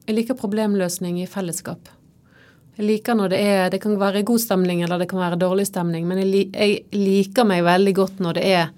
Jeg 0.08 0.16
liker 0.18 0.38
problemløsning 0.39 1.20
i 1.22 1.28
fellesskap. 1.30 1.91
Jeg 2.74 2.88
liker 2.88 3.18
når 3.18 3.34
det 3.34 3.41
er 3.45 3.70
Det 3.70 3.82
kan 3.84 3.93
være 4.01 4.24
god 4.26 4.41
stemning 4.41 4.82
eller 4.82 5.01
det 5.01 5.10
kan 5.12 5.22
være 5.22 5.41
dårlig 5.41 5.68
stemning, 5.70 6.08
men 6.10 6.24
jeg, 6.24 6.49
jeg 6.54 6.82
liker 6.97 7.45
meg 7.45 7.66
veldig 7.66 7.93
godt 7.97 8.24
når 8.24 8.39
det 8.39 8.47
er 8.49 8.74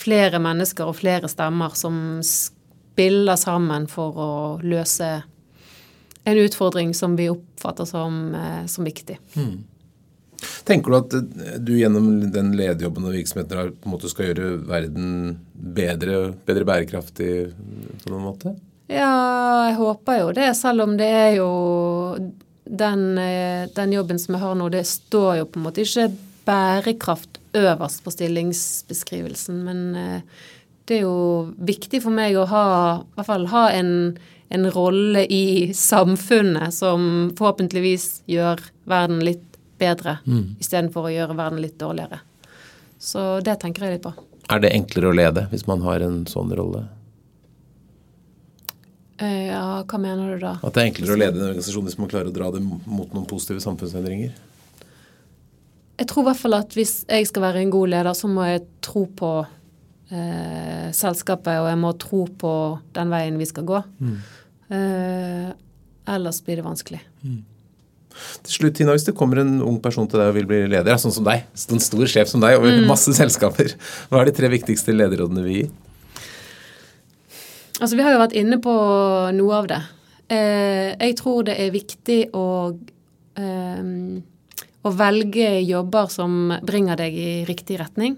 flere 0.00 0.40
mennesker 0.40 0.88
og 0.88 0.98
flere 1.00 1.28
stemmer 1.28 1.74
som 1.76 2.20
spiller 2.24 3.36
sammen 3.40 3.88
for 3.90 4.16
å 4.16 4.32
løse 4.62 5.10
en 6.24 6.40
utfordring 6.40 6.92
som 6.94 7.16
vi 7.16 7.30
oppfatter 7.32 7.88
som, 7.88 8.34
eh, 8.34 8.66
som 8.66 8.84
viktig. 8.84 9.18
Mm. 9.36 9.64
Tenker 10.68 10.92
du 10.92 10.98
at 10.98 11.14
eh, 11.18 11.58
du 11.60 11.74
gjennom 11.78 12.08
den 12.32 12.52
lederjobben 12.58 13.08
og 13.08 13.16
virksomheten 13.16 13.74
på 13.76 13.88
en 13.88 13.94
måte 13.94 14.10
skal 14.12 14.30
gjøre 14.30 14.50
verden 14.68 15.38
bedre, 15.52 16.32
bedre 16.48 16.68
bærekraftig 16.68 17.32
på 18.04 18.12
noen 18.12 18.26
måte? 18.26 18.54
Ja, 18.90 19.68
jeg 19.68 19.76
håper 19.78 20.22
jo 20.24 20.30
det, 20.34 20.48
selv 20.58 20.82
om 20.82 20.96
det 20.98 21.10
er 21.14 21.34
jo 21.38 21.50
den, 22.64 23.18
eh, 23.18 23.68
den, 23.74 23.92
jobben 23.92 24.18
som 24.18 24.34
jeg 24.34 24.42
har 24.42 24.56
nå, 24.58 24.70
det 24.72 24.86
står 24.88 25.36
jo 25.40 25.50
på 25.50 25.60
en 25.60 25.66
måte 25.68 25.84
ikke 25.84 26.08
bærekraft 26.46 27.38
øverst 27.54 28.02
på 28.04 28.12
stillingsbeskrivelsen, 28.14 29.62
men 29.66 29.84
eh, 29.98 30.42
det 30.90 30.98
er 30.98 31.06
jo 31.06 31.52
viktig 31.62 32.02
for 32.02 32.14
meg 32.14 32.34
å 32.38 32.48
ha, 32.50 32.66
i 32.98 33.18
hvert 33.18 33.28
fall 33.28 33.46
ha 33.52 33.68
en, 33.78 33.92
en 34.50 34.70
rolle 34.74 35.22
i 35.30 35.70
samfunnet 35.76 36.74
som 36.74 37.30
forhåpentligvis 37.38 38.24
gjør 38.30 38.62
verden 38.90 39.22
litt 39.26 39.49
bedre, 39.80 40.18
mm. 40.26 40.60
istedenfor 40.62 41.08
å 41.08 41.14
gjøre 41.14 41.36
verden 41.38 41.62
litt 41.64 41.78
dårligere. 41.80 42.20
Så 43.00 43.40
det 43.44 43.56
tenker 43.62 43.86
jeg 43.86 43.98
litt 43.98 44.06
på. 44.06 44.12
Er 44.50 44.62
det 44.62 44.72
enklere 44.76 45.10
å 45.10 45.16
lede 45.16 45.46
hvis 45.52 45.66
man 45.68 45.82
har 45.86 46.02
en 46.04 46.24
sånn 46.28 46.52
rolle? 46.56 46.84
Eh, 49.20 49.50
ja, 49.50 49.82
hva 49.84 50.00
mener 50.00 50.34
du 50.34 50.42
da? 50.42 50.54
At 50.64 50.74
det 50.74 50.82
er 50.82 50.90
enklere 50.90 51.14
å 51.14 51.20
lede 51.20 51.40
en 51.40 51.48
organisasjon 51.50 51.88
hvis 51.88 51.98
man 52.00 52.08
klarer 52.10 52.30
å 52.30 52.34
dra 52.34 52.48
det 52.54 52.62
mot 52.64 53.12
noen 53.12 53.28
positive 53.28 53.60
samfunnsendringer? 53.64 54.32
Jeg 56.00 56.08
tror 56.08 56.24
i 56.24 56.28
hvert 56.30 56.40
fall 56.40 56.56
at 56.56 56.76
hvis 56.76 57.02
jeg 57.04 57.28
skal 57.28 57.44
være 57.44 57.60
en 57.60 57.72
god 57.72 57.92
leder, 57.92 58.16
så 58.16 58.30
må 58.32 58.46
jeg 58.48 58.64
tro 58.84 59.04
på 59.16 59.32
eh, 59.44 60.88
selskapet, 60.96 61.60
og 61.60 61.68
jeg 61.68 61.80
må 61.82 61.92
tro 62.00 62.22
på 62.40 62.52
den 62.96 63.12
veien 63.12 63.36
vi 63.36 63.48
skal 63.50 63.66
gå. 63.68 63.82
Mm. 64.00 64.14
Eh, 64.72 65.50
ellers 66.16 66.40
blir 66.46 66.62
det 66.62 66.64
vanskelig. 66.64 67.02
Mm. 67.20 67.42
Til 68.46 68.56
slutt, 68.56 68.76
Tina, 68.78 68.94
Hvis 68.96 69.06
det 69.06 69.16
kommer 69.18 69.42
en 69.42 69.60
ung 69.62 69.78
person 69.82 70.08
til 70.08 70.20
deg 70.20 70.32
og 70.32 70.38
vil 70.38 70.48
bli 70.50 70.62
leder, 70.70 70.98
sånn 71.00 71.14
som 71.14 71.26
deg, 71.26 71.46
en 71.72 71.82
stor 71.82 72.06
sjef 72.10 72.32
som 72.32 72.42
deg 72.42 72.58
over 72.58 72.80
mm. 72.80 72.88
masse 72.90 73.14
selskaper, 73.16 73.76
hva 74.10 74.22
er 74.22 74.30
de 74.30 74.36
tre 74.36 74.50
viktigste 74.52 74.96
lederrådene 74.96 75.44
vi 75.46 75.60
gir? 75.60 75.70
Altså, 77.80 77.94
Vi 77.96 78.04
har 78.04 78.12
jo 78.16 78.24
vært 78.24 78.36
inne 78.36 78.60
på 78.60 78.74
noe 79.36 79.60
av 79.62 79.70
det. 79.70 79.80
Eh, 80.30 80.90
jeg 80.94 81.16
tror 81.18 81.46
det 81.48 81.56
er 81.58 81.72
viktig 81.74 82.20
å 82.36 82.48
eh, 83.40 84.20
å 84.82 84.92
velge 84.96 85.60
jobber 85.60 86.08
som 86.12 86.54
bringer 86.64 87.00
deg 87.00 87.16
i 87.16 87.30
riktig 87.48 87.80
retning. 87.80 88.16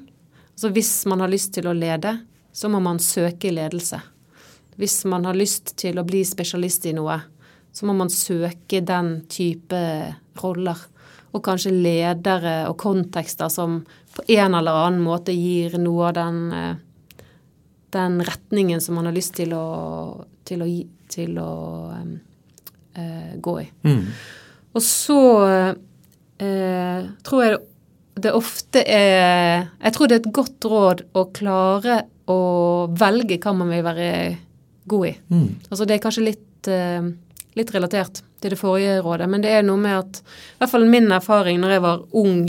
Så 0.55 0.71
hvis 0.71 0.91
man 1.11 1.23
har 1.25 1.33
lyst 1.33 1.55
til 1.57 1.67
å 1.67 1.75
lede, 1.75 2.21
så 2.53 2.71
må 2.71 2.79
man 2.83 3.01
søke 3.03 3.51
ledelse. 3.51 3.99
Hvis 4.79 5.03
man 5.11 5.27
har 5.27 5.37
lyst 5.37 5.75
til 5.81 5.99
å 5.99 6.07
bli 6.07 6.23
spesialist 6.27 6.87
i 6.87 6.95
noe, 6.97 7.19
så 7.73 7.89
må 7.89 7.95
man 7.97 8.13
søke 8.13 8.83
den 8.85 9.23
type 9.33 9.83
roller. 10.43 10.79
Og 11.33 11.41
kanskje 11.45 11.73
ledere 11.73 12.67
og 12.69 12.77
kontekster 12.81 13.49
som 13.53 13.81
på 14.13 14.25
en 14.37 14.55
eller 14.55 14.87
annen 14.87 15.05
måte 15.05 15.33
gir 15.33 15.79
noe 15.81 16.11
av 16.11 16.17
den, 16.19 16.41
eh, 16.53 17.25
den 17.97 18.21
retningen 18.25 18.81
som 18.81 18.99
man 18.99 19.09
har 19.09 19.17
lyst 19.17 19.35
til 19.41 19.55
å, 19.57 20.25
til 20.45 20.65
å, 20.65 20.69
til 21.13 21.39
å 21.41 21.53
um, 21.97 22.15
uh, 22.97 23.33
gå 23.41 23.59
i. 23.61 23.67
Mm. 23.89 24.07
Og 24.73 24.85
så 24.85 25.21
uh, 25.49 27.11
tror 27.25 27.45
jeg 27.45 27.61
det 28.23 28.33
ofte 28.37 28.83
er 28.85 29.71
Jeg 29.81 29.93
tror 29.95 30.09
det 30.09 30.17
er 30.17 30.21
et 30.21 30.35
godt 30.37 30.67
råd 30.69 30.99
å 31.17 31.25
klare 31.33 32.03
å 32.29 32.41
velge 32.93 33.39
hva 33.41 33.55
man 33.57 33.73
vil 33.73 33.85
være 33.87 34.09
god 34.89 35.07
i. 35.09 35.13
Mm. 35.33 35.49
Altså 35.71 35.87
det 35.89 35.97
er 35.97 36.03
kanskje 36.05 36.27
litt, 36.27 36.69
uh, 36.69 37.09
litt 37.59 37.73
relatert 37.75 38.23
til 38.43 38.55
det 38.55 38.59
forrige 38.61 39.01
rådet, 39.05 39.29
men 39.31 39.45
det 39.45 39.53
er 39.53 39.65
noe 39.67 39.81
med 39.81 39.99
at 39.99 40.21
I 40.23 40.63
hvert 40.63 40.73
fall 40.73 40.89
min 40.91 41.13
erfaring 41.13 41.61
når 41.63 41.77
jeg 41.77 41.85
var 41.85 42.05
ung 42.23 42.43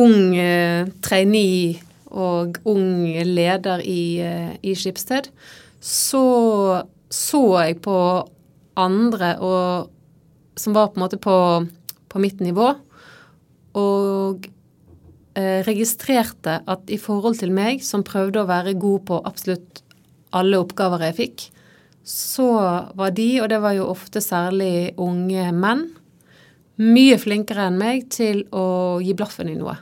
ung 0.00 0.36
eh, 0.38 0.86
trainee 1.02 1.80
og 2.10 2.58
ung 2.68 3.06
leder 3.26 3.82
i, 3.86 4.02
eh, 4.22 4.54
i 4.62 4.74
Skipsted, 4.78 5.30
så 5.80 6.84
så 7.10 7.42
jeg 7.66 7.80
på 7.82 7.98
andre 8.78 9.34
og, 9.42 9.90
som 10.54 10.76
var 10.76 10.92
på 10.92 11.00
en 11.00 11.04
måte 11.04 11.18
på, 11.18 11.36
på 12.08 12.22
mitt 12.22 12.40
nivå, 12.42 12.68
og 13.80 14.46
eh, 15.34 15.60
registrerte 15.66 16.60
at 16.70 16.90
i 16.90 16.98
forhold 17.02 17.40
til 17.42 17.52
meg, 17.54 17.82
som 17.82 18.06
prøvde 18.06 18.42
å 18.42 18.50
være 18.50 18.78
god 18.78 19.06
på 19.10 19.18
absolutt 19.26 19.82
alle 20.30 20.60
oppgaver 20.62 21.08
jeg 21.08 21.18
fikk, 21.18 21.48
så 22.10 22.50
var 22.98 23.14
de, 23.14 23.28
og 23.42 23.48
det 23.52 23.60
var 23.62 23.76
jo 23.76 23.90
ofte 23.92 24.22
særlig 24.24 24.96
unge 25.00 25.50
menn, 25.54 25.86
mye 26.80 27.18
flinkere 27.20 27.68
enn 27.68 27.78
meg 27.78 28.08
til 28.10 28.42
å 28.56 28.98
gi 29.04 29.14
blaffen 29.14 29.50
i 29.52 29.58
noe. 29.58 29.76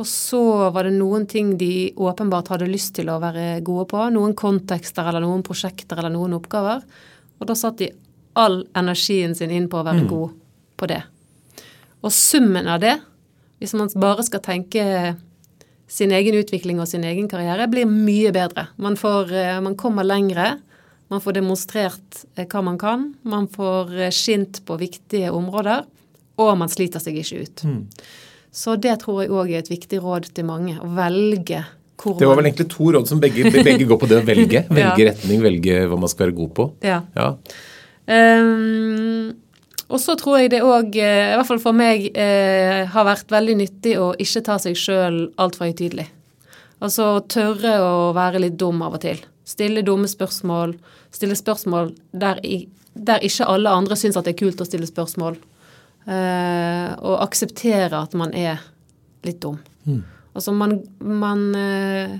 Og 0.00 0.08
så 0.08 0.42
var 0.72 0.88
det 0.88 0.96
noen 0.96 1.26
ting 1.28 1.54
de 1.60 1.92
åpenbart 2.00 2.48
hadde 2.52 2.68
lyst 2.70 2.94
til 2.96 3.10
å 3.12 3.18
være 3.20 3.60
gode 3.64 3.86
på. 3.90 4.06
Noen 4.14 4.32
kontekster 4.36 5.06
eller 5.06 5.20
noen 5.24 5.44
prosjekter 5.44 6.00
eller 6.00 6.12
noen 6.14 6.38
oppgaver. 6.38 6.80
Og 7.36 7.48
da 7.48 7.56
satt 7.56 7.82
de 7.82 7.90
all 8.40 8.62
energien 8.76 9.36
sin 9.36 9.52
inn 9.52 9.68
på 9.68 9.80
å 9.80 9.84
være 9.84 10.06
god 10.08 10.32
på 10.80 10.88
det. 10.88 11.02
Og 12.00 12.14
summen 12.16 12.68
av 12.72 12.80
det, 12.80 12.96
hvis 13.60 13.76
man 13.76 13.92
bare 14.00 14.24
skal 14.24 14.40
tenke 14.44 14.84
sin 15.90 16.14
egen 16.16 16.38
utvikling 16.38 16.80
og 16.80 16.88
sin 16.88 17.04
egen 17.04 17.28
karriere, 17.28 17.68
blir 17.68 17.88
mye 17.88 18.32
bedre. 18.32 18.70
Man, 18.80 18.96
får, 18.96 19.32
eh, 19.36 19.60
man 19.60 19.76
kommer 19.76 20.06
lengre. 20.06 20.54
Man 21.10 21.20
får 21.22 21.32
demonstrert 21.40 22.20
eh, 22.36 22.46
hva 22.46 22.62
man 22.62 22.78
kan. 22.78 23.08
Man 23.26 23.48
får 23.50 23.90
eh, 24.06 24.12
skint 24.14 24.62
på 24.66 24.76
viktige 24.80 25.32
områder. 25.34 25.84
Og 26.40 26.54
man 26.56 26.70
sliter 26.72 27.02
seg 27.02 27.18
ikke 27.20 27.42
ut. 27.44 27.64
Så 28.54 28.76
det 28.80 28.96
tror 29.02 29.22
jeg 29.24 29.30
òg 29.34 29.50
er 29.52 29.60
et 29.64 29.70
viktig 29.70 29.98
råd 30.02 30.30
til 30.34 30.46
mange. 30.48 30.78
Å 30.80 30.88
velge 30.96 31.64
hvor 32.00 32.16
Det 32.16 32.24
var 32.30 32.38
vel 32.38 32.46
egentlig 32.48 32.70
to 32.72 32.86
råd 32.94 33.10
som 33.10 33.20
begge, 33.20 33.44
begge 33.52 33.84
går 33.84 33.98
på 34.00 34.08
det 34.08 34.22
å 34.22 34.24
velge. 34.24 34.62
Velge 34.72 35.02
Ja. 35.04 35.10
retning, 35.10 35.42
velge 35.44 35.82
hva 35.90 35.98
man 36.00 36.08
skal 36.08 36.30
være 36.30 36.36
god 36.38 36.54
på. 36.56 36.64
Ja. 36.86 37.02
Ja. 37.12 37.26
Um, 38.08 39.34
og 39.90 39.98
så 40.00 40.14
tror 40.18 40.38
jeg 40.40 40.52
det 40.54 40.62
òg, 40.64 40.94
i 40.96 41.34
hvert 41.36 41.48
fall 41.48 41.60
for 41.62 41.76
meg, 41.76 42.06
eh, 42.14 42.86
har 42.88 43.04
vært 43.04 43.28
veldig 43.32 43.56
nyttig 43.58 43.96
å 44.00 44.12
ikke 44.22 44.42
ta 44.46 44.56
seg 44.62 44.78
sjøl 44.78 45.20
altfor 45.36 45.68
høytidelig. 45.68 46.06
Altså 46.80 47.18
tørre 47.28 47.74
å 47.84 48.12
være 48.16 48.40
litt 48.46 48.56
dum 48.56 48.80
av 48.86 48.96
og 48.96 49.02
til. 49.04 49.18
Stille 49.44 49.82
dumme 49.84 50.08
spørsmål. 50.08 50.76
Stille 51.10 51.36
spørsmål 51.38 51.92
der, 52.12 52.40
i, 52.46 52.68
der 52.94 53.24
ikke 53.26 53.48
alle 53.50 53.72
andre 53.74 53.98
syns 53.98 54.18
at 54.18 54.28
det 54.28 54.36
er 54.36 54.42
kult 54.44 54.62
å 54.62 54.68
stille 54.68 54.88
spørsmål. 54.88 55.38
Uh, 56.06 56.96
og 57.04 57.20
akseptere 57.26 57.98
at 57.98 58.14
man 58.16 58.32
er 58.36 58.62
litt 59.26 59.40
dum. 59.42 59.58
Altså 60.30 60.54
man, 60.56 60.78
man 61.02 61.42
uh, 61.52 62.14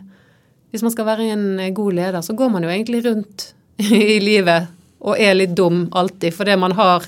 Hvis 0.70 0.82
man 0.84 0.92
skal 0.92 1.06
være 1.08 1.30
en 1.32 1.74
god 1.74 1.96
leder, 1.96 2.20
så 2.22 2.36
går 2.36 2.52
man 2.52 2.66
jo 2.66 2.70
egentlig 2.70 3.04
rundt 3.06 3.52
i 3.80 4.20
livet 4.22 4.68
og 5.00 5.16
er 5.16 5.32
litt 5.38 5.54
dum 5.56 5.86
alltid, 5.96 6.34
fordi 6.36 6.58
man 6.60 6.74
har 6.76 7.06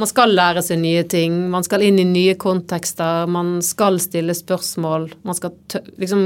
man 0.00 0.08
skal 0.08 0.32
lære 0.32 0.62
seg 0.64 0.78
nye 0.80 1.02
ting, 1.08 1.34
man 1.52 1.64
skal 1.66 1.82
inn 1.84 1.98
i 2.00 2.06
nye 2.08 2.36
kontekster, 2.40 3.26
man 3.28 3.58
skal 3.64 3.98
stille 4.00 4.32
spørsmål. 4.36 5.10
Man 5.28 5.36
skal 5.36 5.52
liksom 6.00 6.22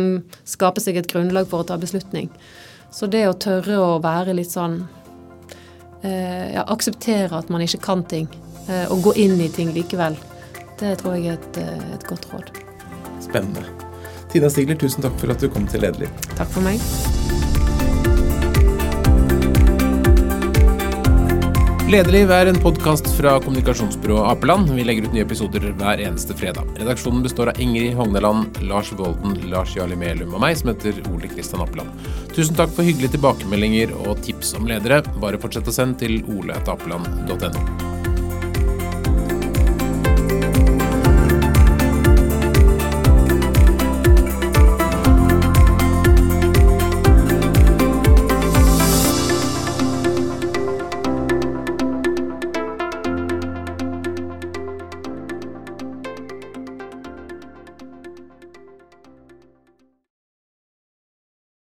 skape 0.46 0.82
seg 0.82 1.00
et 1.00 1.09
grunnlag 1.11 1.48
for 1.50 1.64
å 1.64 1.66
ta 1.66 1.78
beslutning. 1.80 2.28
Så 2.95 3.07
det 3.11 3.24
å 3.26 3.34
tørre 3.34 3.78
å 3.82 3.95
være 4.03 4.36
litt 4.38 4.53
sånn 4.53 4.76
eh, 6.07 6.53
Ja, 6.55 6.62
akseptere 6.70 7.40
at 7.40 7.51
man 7.51 7.64
ikke 7.64 7.82
kan 7.82 8.05
ting, 8.07 8.28
eh, 8.68 8.86
og 8.86 9.03
gå 9.09 9.16
inn 9.24 9.34
i 9.42 9.49
ting 9.51 9.72
likevel, 9.74 10.14
det 10.78 10.95
tror 11.03 11.16
jeg 11.18 11.32
er 11.32 11.40
et, 11.40 11.59
eh, 11.64 11.88
et 11.97 12.07
godt 12.07 12.28
råd. 12.30 12.53
Spennende. 13.24 13.66
Tina 14.30 14.51
Stigler, 14.51 14.78
tusen 14.78 15.03
takk 15.03 15.18
for 15.18 15.34
at 15.34 15.42
du 15.42 15.51
kom 15.51 15.66
til 15.70 15.82
Lederliv. 15.82 16.14
Takk 16.38 16.55
for 16.55 16.62
meg. 16.62 17.43
Lederliv 21.95 22.30
er 22.34 22.49
en 22.51 22.57
podkast 22.59 23.07
fra 23.14 23.36
kommunikasjonsbyrået 23.45 24.26
Apeland. 24.26 24.72
Vi 24.74 24.82
legger 24.82 25.05
ut 25.07 25.12
nye 25.14 25.22
episoder 25.22 25.62
hver 25.78 26.01
eneste 26.03 26.34
fredag. 26.34 26.66
Redaksjonen 26.80 27.22
består 27.22 27.53
av 27.53 27.61
Ingrid 27.62 27.95
Hogneland, 27.95 28.59
Lars 28.66 28.90
Volden, 28.99 29.36
Lars 29.53 29.76
Jarli 29.76 29.95
Melum 30.01 30.34
og 30.34 30.42
meg, 30.42 30.59
som 30.59 30.72
heter 30.72 30.99
Ole 31.12 31.30
Kristian 31.30 31.62
Apeland. 31.62 31.95
Tusen 32.34 32.59
takk 32.59 32.74
for 32.74 32.82
hyggelige 32.82 33.14
tilbakemeldinger 33.14 33.95
og 34.01 34.18
tips 34.26 34.57
om 34.59 34.66
ledere. 34.66 35.05
Bare 35.22 35.38
fortsett 35.38 35.70
å 35.70 35.78
sende 35.78 36.03
til 36.03 36.18
oleetapeland.no. 36.34 38.14